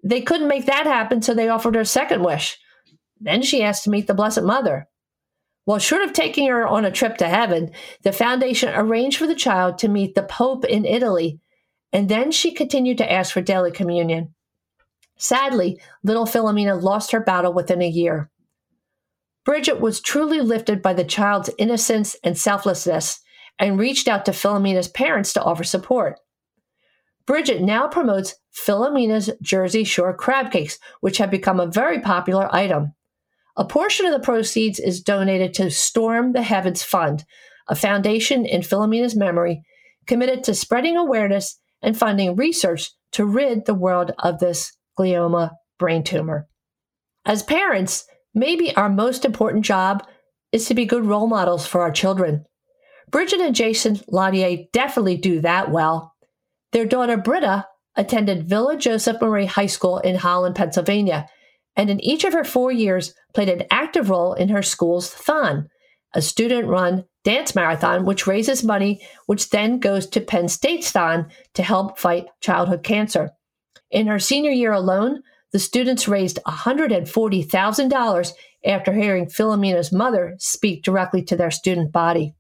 They 0.04 0.22
couldn't 0.22 0.48
make 0.48 0.66
that 0.66 0.86
happen, 0.86 1.22
so 1.22 1.34
they 1.34 1.50
offered 1.50 1.76
her 1.76 1.82
a 1.82 1.86
second 1.86 2.24
wish. 2.24 2.58
Then 3.20 3.42
she 3.42 3.64
asked 3.64 3.84
to 3.86 3.90
meet 3.90 4.08
the 4.08 4.14
Blessed 4.14 4.44
Mother. 4.44 4.88
Well, 5.66 5.80
short 5.80 6.04
of 6.04 6.14
taking 6.14 6.48
her 6.48 6.66
on 6.66 6.86
a 6.86 6.92
trip 6.92 7.18
to 7.18 7.28
heaven, 7.28 7.72
the 8.04 8.14
foundation 8.14 8.70
arranged 8.74 9.18
for 9.18 9.28
the 9.28 9.36
child 9.36 9.78
to 9.80 9.90
meet 9.90 10.16
the 10.16 10.24
Pope 10.24 10.64
in 10.64 10.86
Italy, 10.86 11.40
and 11.92 12.08
then 12.08 12.32
she 12.32 12.54
continued 12.54 12.98
to 13.00 13.12
ask 13.12 13.34
for 13.34 13.42
daily 13.42 13.72
communion. 13.72 14.34
Sadly, 15.18 15.82
little 16.04 16.26
Philomena 16.26 16.82
lost 16.82 17.12
her 17.12 17.20
battle 17.20 17.52
within 17.52 17.82
a 17.82 17.88
year. 17.88 18.30
Bridget 19.44 19.80
was 19.80 20.00
truly 20.00 20.42
lifted 20.42 20.82
by 20.82 20.94
the 20.94 21.04
child's 21.04 21.50
innocence 21.58 22.16
and 22.24 22.38
selflessness 22.38 23.22
and 23.60 23.80
reached 23.80 24.08
out 24.08 24.26
to 24.26 24.32
Philomena's 24.32 24.88
parents 24.88 25.34
to 25.34 25.44
offer 25.44 25.64
support. 25.64 26.20
Bridget 27.28 27.62
now 27.62 27.88
promotes 27.88 28.36
Philomena's 28.52 29.30
Jersey 29.42 29.84
Shore 29.84 30.16
crab 30.16 30.52
cakes, 30.52 30.80
which 31.02 31.20
have 31.20 31.30
become 31.30 31.60
a 31.60 31.68
very 31.68 32.00
popular 32.00 32.50
item. 32.54 32.94
A 33.56 33.66
portion 33.66 34.08
of 34.08 34.14
the 34.14 34.20
proceeds 34.20 34.80
is 34.80 35.02
donated 35.02 35.54
to 35.56 35.70
Storm 35.70 36.34
the 36.34 36.42
Heavens 36.42 36.82
Fund, 36.82 37.24
a 37.68 37.76
foundation 37.76 38.46
in 38.46 38.64
Philomena's 38.64 39.16
memory 39.16 39.62
committed 40.08 40.44
to 40.46 40.56
spreading 40.56 40.98
awareness 40.98 41.60
and 41.84 41.96
funding 41.96 42.36
research 42.36 42.92
to 43.12 43.26
rid 43.26 43.66
the 43.66 43.76
world 43.76 44.12
of 44.20 44.40
this 44.40 44.76
glioma 44.98 45.52
brain 45.78 46.04
tumor. 46.04 46.48
As 47.26 47.44
parents, 47.44 48.06
Maybe 48.38 48.76
our 48.76 48.88
most 48.88 49.26
important 49.26 49.66
job 49.66 50.06
is 50.52 50.68
to 50.68 50.76
be 50.76 50.86
good 50.86 51.04
role 51.04 51.26
models 51.26 51.66
for 51.66 51.82
our 51.82 51.90
children. 51.90 52.46
Bridget 53.10 53.42
and 53.42 53.56
Jason 53.56 53.96
Laudier 54.12 54.68
definitely 54.74 55.18
do 55.18 55.42
that 55.42 55.72
well. 55.72 56.14
Their 56.72 56.86
daughter 56.86 57.18
Britta 57.18 57.68
attended 57.96 58.48
Villa 58.48 58.78
Joseph 58.78 59.22
Marie 59.22 59.46
High 59.46 59.68
School 59.68 60.00
in 60.00 60.16
Holland, 60.16 60.56
Pennsylvania, 60.56 61.28
and 61.76 61.90
in 61.90 62.00
each 62.04 62.24
of 62.24 62.34
her 62.34 62.44
four 62.44 62.72
years 62.72 63.14
played 63.34 63.50
an 63.50 63.64
active 63.72 64.10
role 64.10 64.34
in 64.34 64.50
her 64.50 64.64
school's 64.64 65.10
Thon, 65.10 65.70
a 66.14 66.22
student 66.22 66.68
run 66.68 67.06
dance 67.24 67.56
marathon 67.56 68.06
which 68.06 68.26
raises 68.26 68.64
money, 68.64 69.02
which 69.26 69.50
then 69.50 69.80
goes 69.80 70.08
to 70.08 70.22
Penn 70.22 70.48
State's 70.48 70.92
Thon 70.92 71.30
to 71.54 71.64
help 71.64 72.00
fight 72.00 72.26
childhood 72.42 72.84
cancer. 72.84 73.32
In 73.92 74.08
her 74.08 74.20
senior 74.20 74.52
year 74.52 74.72
alone, 74.74 75.22
the 75.52 75.60
students 75.60 76.08
raised 76.08 76.40
$140,000 76.46 78.32
after 78.66 78.94
hearing 78.94 79.30
Philomena's 79.30 79.92
mother 79.92 80.36
speak 80.40 80.84
directly 80.84 81.22
to 81.24 81.36
their 81.36 81.52
student 81.52 81.92
body. 81.92 82.34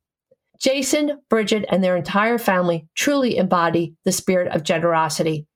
Jason, 0.59 1.21
Bridget, 1.29 1.65
and 1.69 1.83
their 1.83 1.95
entire 1.95 2.37
family 2.37 2.87
truly 2.95 3.37
embody 3.37 3.95
the 4.05 4.11
spirit 4.11 4.53
of 4.53 4.63
generosity. 4.63 5.47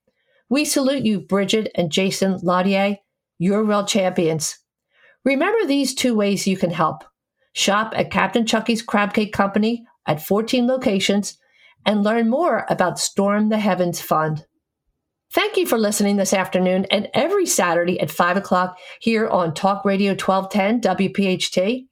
We 0.48 0.64
salute 0.64 1.04
you, 1.04 1.20
Bridget 1.20 1.70
and 1.74 1.90
Jason 1.90 2.38
Laudier. 2.42 2.98
You're 3.38 3.64
real 3.64 3.86
champions. 3.86 4.58
Remember 5.24 5.66
these 5.66 5.94
two 5.94 6.14
ways 6.14 6.46
you 6.46 6.56
can 6.56 6.70
help. 6.70 7.04
Shop 7.54 7.92
at 7.96 8.10
Captain 8.10 8.46
Chucky's 8.46 8.82
Crab 8.82 9.12
Cake 9.14 9.32
Company 9.32 9.84
at 10.06 10.22
14 10.22 10.66
locations 10.66 11.38
and 11.84 12.04
learn 12.04 12.28
more 12.28 12.66
about 12.68 12.98
Storm 12.98 13.48
the 13.48 13.58
Heavens 13.58 14.00
Fund. 14.00 14.46
Thank 15.32 15.56
you 15.56 15.66
for 15.66 15.78
listening 15.78 16.16
this 16.16 16.34
afternoon 16.34 16.86
and 16.90 17.08
every 17.14 17.46
Saturday 17.46 17.98
at 18.00 18.10
5 18.10 18.36
o'clock 18.36 18.78
here 19.00 19.28
on 19.28 19.54
Talk 19.54 19.84
Radio 19.84 20.10
1210 20.12 20.80
WPHT. 20.82 21.86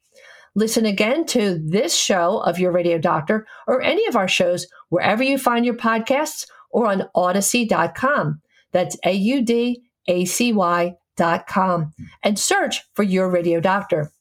Listen 0.53 0.85
again 0.85 1.25
to 1.27 1.61
this 1.63 1.95
show 1.95 2.39
of 2.39 2.59
Your 2.59 2.71
Radio 2.71 2.97
Doctor 2.97 3.47
or 3.67 3.81
any 3.81 4.05
of 4.07 4.15
our 4.15 4.27
shows 4.27 4.67
wherever 4.89 5.23
you 5.23 5.37
find 5.37 5.65
your 5.65 5.75
podcasts 5.75 6.45
or 6.71 6.87
on 6.87 7.03
audacy.com. 7.15 8.41
That's 8.71 8.97
A 9.05 9.11
U 9.11 9.41
D 9.41 9.81
A 10.07 10.25
C 10.25 10.51
Y.com 10.51 11.93
and 12.23 12.39
search 12.39 12.81
for 12.93 13.03
Your 13.03 13.29
Radio 13.29 13.59
Doctor. 13.61 14.11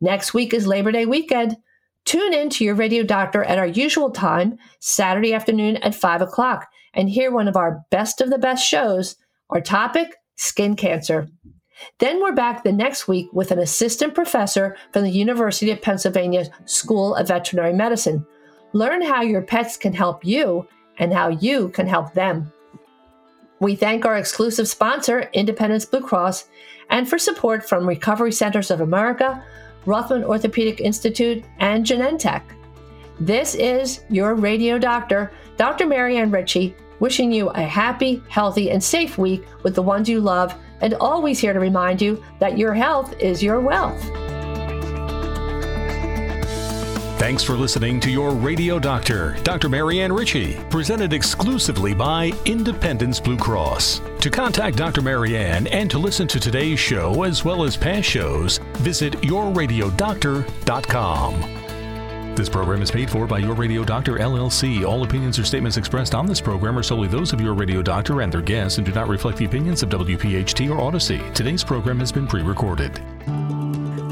Next 0.00 0.32
week 0.32 0.54
is 0.54 0.66
Labor 0.66 0.92
Day 0.92 1.06
weekend. 1.06 1.56
Tune 2.04 2.32
in 2.32 2.48
to 2.50 2.64
Your 2.64 2.74
Radio 2.74 3.02
Doctor 3.02 3.44
at 3.44 3.58
our 3.58 3.66
usual 3.66 4.10
time, 4.10 4.56
Saturday 4.78 5.34
afternoon 5.34 5.76
at 5.78 5.94
5 5.94 6.22
o'clock, 6.22 6.66
and 6.94 7.10
hear 7.10 7.30
one 7.30 7.46
of 7.46 7.56
our 7.56 7.82
best 7.90 8.20
of 8.20 8.30
the 8.30 8.38
best 8.38 8.66
shows. 8.66 9.16
Our 9.50 9.60
topic 9.60 10.14
skin 10.36 10.76
cancer. 10.76 11.28
Then 11.98 12.20
we're 12.20 12.32
back 12.32 12.62
the 12.62 12.72
next 12.72 13.08
week 13.08 13.28
with 13.32 13.50
an 13.50 13.58
assistant 13.58 14.14
professor 14.14 14.76
from 14.92 15.02
the 15.02 15.10
University 15.10 15.70
of 15.70 15.82
Pennsylvania 15.82 16.46
School 16.64 17.14
of 17.14 17.28
Veterinary 17.28 17.72
Medicine. 17.72 18.26
Learn 18.72 19.02
how 19.02 19.22
your 19.22 19.42
pets 19.42 19.76
can 19.76 19.92
help 19.92 20.24
you 20.24 20.66
and 20.98 21.12
how 21.12 21.28
you 21.28 21.68
can 21.70 21.86
help 21.86 22.12
them. 22.12 22.52
We 23.60 23.76
thank 23.76 24.04
our 24.04 24.16
exclusive 24.16 24.68
sponsor, 24.68 25.28
Independence 25.32 25.84
Blue 25.84 26.00
Cross, 26.00 26.48
and 26.88 27.08
for 27.08 27.18
support 27.18 27.68
from 27.68 27.86
Recovery 27.86 28.32
Centers 28.32 28.70
of 28.70 28.80
America, 28.80 29.44
Rothman 29.86 30.24
Orthopedic 30.24 30.80
Institute, 30.80 31.44
and 31.58 31.84
Genentech. 31.84 32.42
This 33.18 33.54
is 33.54 34.00
your 34.08 34.34
radio 34.34 34.78
doctor, 34.78 35.30
Dr. 35.56 35.86
Marianne 35.86 36.30
Ritchie, 36.30 36.74
wishing 37.00 37.32
you 37.32 37.48
a 37.50 37.62
happy, 37.62 38.22
healthy, 38.28 38.70
and 38.70 38.82
safe 38.82 39.18
week 39.18 39.44
with 39.62 39.74
the 39.74 39.82
ones 39.82 40.08
you 40.08 40.20
love 40.20 40.54
and 40.80 40.94
always 40.94 41.38
here 41.38 41.52
to 41.52 41.60
remind 41.60 42.00
you 42.00 42.22
that 42.38 42.58
your 42.58 42.74
health 42.74 43.14
is 43.18 43.42
your 43.42 43.60
wealth. 43.60 44.02
Thanks 47.20 47.44
for 47.44 47.52
listening 47.52 48.00
to 48.00 48.10
your 48.10 48.30
radio 48.30 48.78
doctor, 48.78 49.36
Dr. 49.42 49.68
Marianne 49.68 50.10
Ritchie, 50.10 50.54
presented 50.70 51.12
exclusively 51.12 51.92
by 51.92 52.32
Independence 52.46 53.20
Blue 53.20 53.36
Cross. 53.36 54.00
To 54.20 54.30
contact 54.30 54.78
Dr. 54.78 55.02
Marianne 55.02 55.66
and 55.66 55.90
to 55.90 55.98
listen 55.98 56.26
to 56.28 56.40
today's 56.40 56.80
show 56.80 57.24
as 57.24 57.44
well 57.44 57.62
as 57.62 57.76
past 57.76 58.08
shows, 58.08 58.56
visit 58.78 59.12
yourradiodoctor.com. 59.20 61.59
This 62.40 62.48
program 62.48 62.80
is 62.80 62.90
paid 62.90 63.10
for 63.10 63.26
by 63.26 63.36
Your 63.36 63.54
Radio 63.54 63.84
Doctor 63.84 64.14
LLC. 64.14 64.82
All 64.86 65.04
opinions 65.04 65.38
or 65.38 65.44
statements 65.44 65.76
expressed 65.76 66.14
on 66.14 66.24
this 66.24 66.40
program 66.40 66.78
are 66.78 66.82
solely 66.82 67.06
those 67.06 67.34
of 67.34 67.40
Your 67.42 67.52
Radio 67.52 67.82
Doctor 67.82 68.22
and 68.22 68.32
their 68.32 68.40
guests 68.40 68.78
and 68.78 68.86
do 68.86 68.94
not 68.94 69.08
reflect 69.08 69.36
the 69.36 69.44
opinions 69.44 69.82
of 69.82 69.90
WPHT 69.90 70.70
or 70.70 70.78
Audacy. 70.78 71.34
Today's 71.34 71.62
program 71.62 71.98
has 71.98 72.10
been 72.10 72.26
pre 72.26 72.40
recorded. 72.40 72.98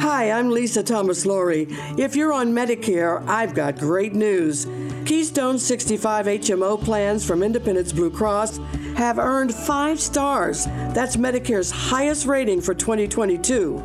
Hi, 0.00 0.30
I'm 0.30 0.50
Lisa 0.50 0.82
Thomas 0.82 1.24
Laury. 1.24 1.68
If 1.96 2.14
you're 2.14 2.34
on 2.34 2.52
Medicare, 2.52 3.26
I've 3.26 3.54
got 3.54 3.78
great 3.78 4.12
news. 4.12 4.66
Keystone 5.06 5.58
65 5.58 6.26
HMO 6.26 6.84
plans 6.84 7.26
from 7.26 7.42
Independence 7.42 7.94
Blue 7.94 8.10
Cross 8.10 8.58
have 8.98 9.18
earned 9.18 9.54
five 9.54 9.98
stars. 9.98 10.66
That's 10.92 11.16
Medicare's 11.16 11.70
highest 11.70 12.26
rating 12.26 12.60
for 12.60 12.74
2022. 12.74 13.82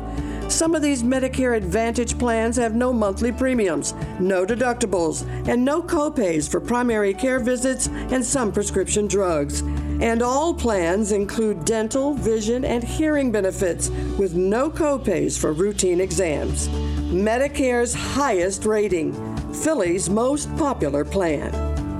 Some 0.48 0.74
of 0.74 0.82
these 0.82 1.02
Medicare 1.02 1.56
Advantage 1.56 2.18
plans 2.18 2.56
have 2.56 2.74
no 2.74 2.92
monthly 2.92 3.32
premiums, 3.32 3.94
no 4.20 4.44
deductibles, 4.46 5.26
and 5.48 5.64
no 5.64 5.82
copays 5.82 6.48
for 6.48 6.60
primary 6.60 7.12
care 7.12 7.40
visits 7.40 7.88
and 7.88 8.24
some 8.24 8.52
prescription 8.52 9.08
drugs. 9.08 9.62
And 10.00 10.22
all 10.22 10.54
plans 10.54 11.10
include 11.12 11.64
dental, 11.64 12.14
vision, 12.14 12.64
and 12.64 12.84
hearing 12.84 13.32
benefits 13.32 13.90
with 14.18 14.34
no 14.34 14.70
copays 14.70 15.38
for 15.38 15.52
routine 15.52 16.00
exams. 16.00 16.68
Medicare's 17.10 17.94
highest 17.94 18.64
rating, 18.64 19.12
Philly's 19.52 20.10
most 20.10 20.54
popular 20.56 21.04
plan. 21.04 21.52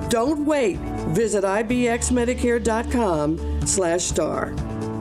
Don't 0.09 0.45
wait. 0.45 0.77
Visit 1.09 1.43
ibxmedicare.com 1.43 3.67
slash 3.67 4.03
star. 4.03 4.53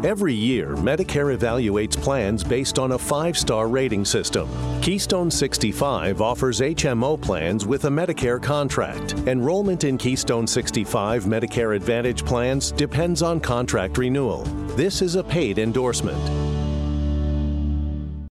Every 0.05 0.35
year, 0.35 0.77
Medicare 0.77 1.35
evaluates 1.35 1.97
plans 1.97 2.45
based 2.45 2.79
on 2.79 2.93
a 2.93 2.99
five 2.99 3.39
star 3.39 3.69
rating 3.69 4.05
system. 4.05 4.47
Keystone 4.83 5.31
65 5.31 6.21
offers 6.21 6.61
HMO 6.61 7.19
plans 7.19 7.65
with 7.65 7.87
a 7.87 7.89
Medicare 7.89 8.41
contract. 8.41 9.15
Enrollment 9.27 9.85
in 9.85 9.97
Keystone 9.97 10.47
65 10.47 11.25
Medicare 11.25 11.75
Advantage 11.75 12.23
plans 12.23 12.71
depends 12.71 13.23
on 13.23 13.41
contract 13.41 13.97
renewal. 13.97 14.43
This 14.77 15.01
is 15.01 15.15
a 15.15 15.25
paid 15.25 15.59
endorsement. 15.59 16.64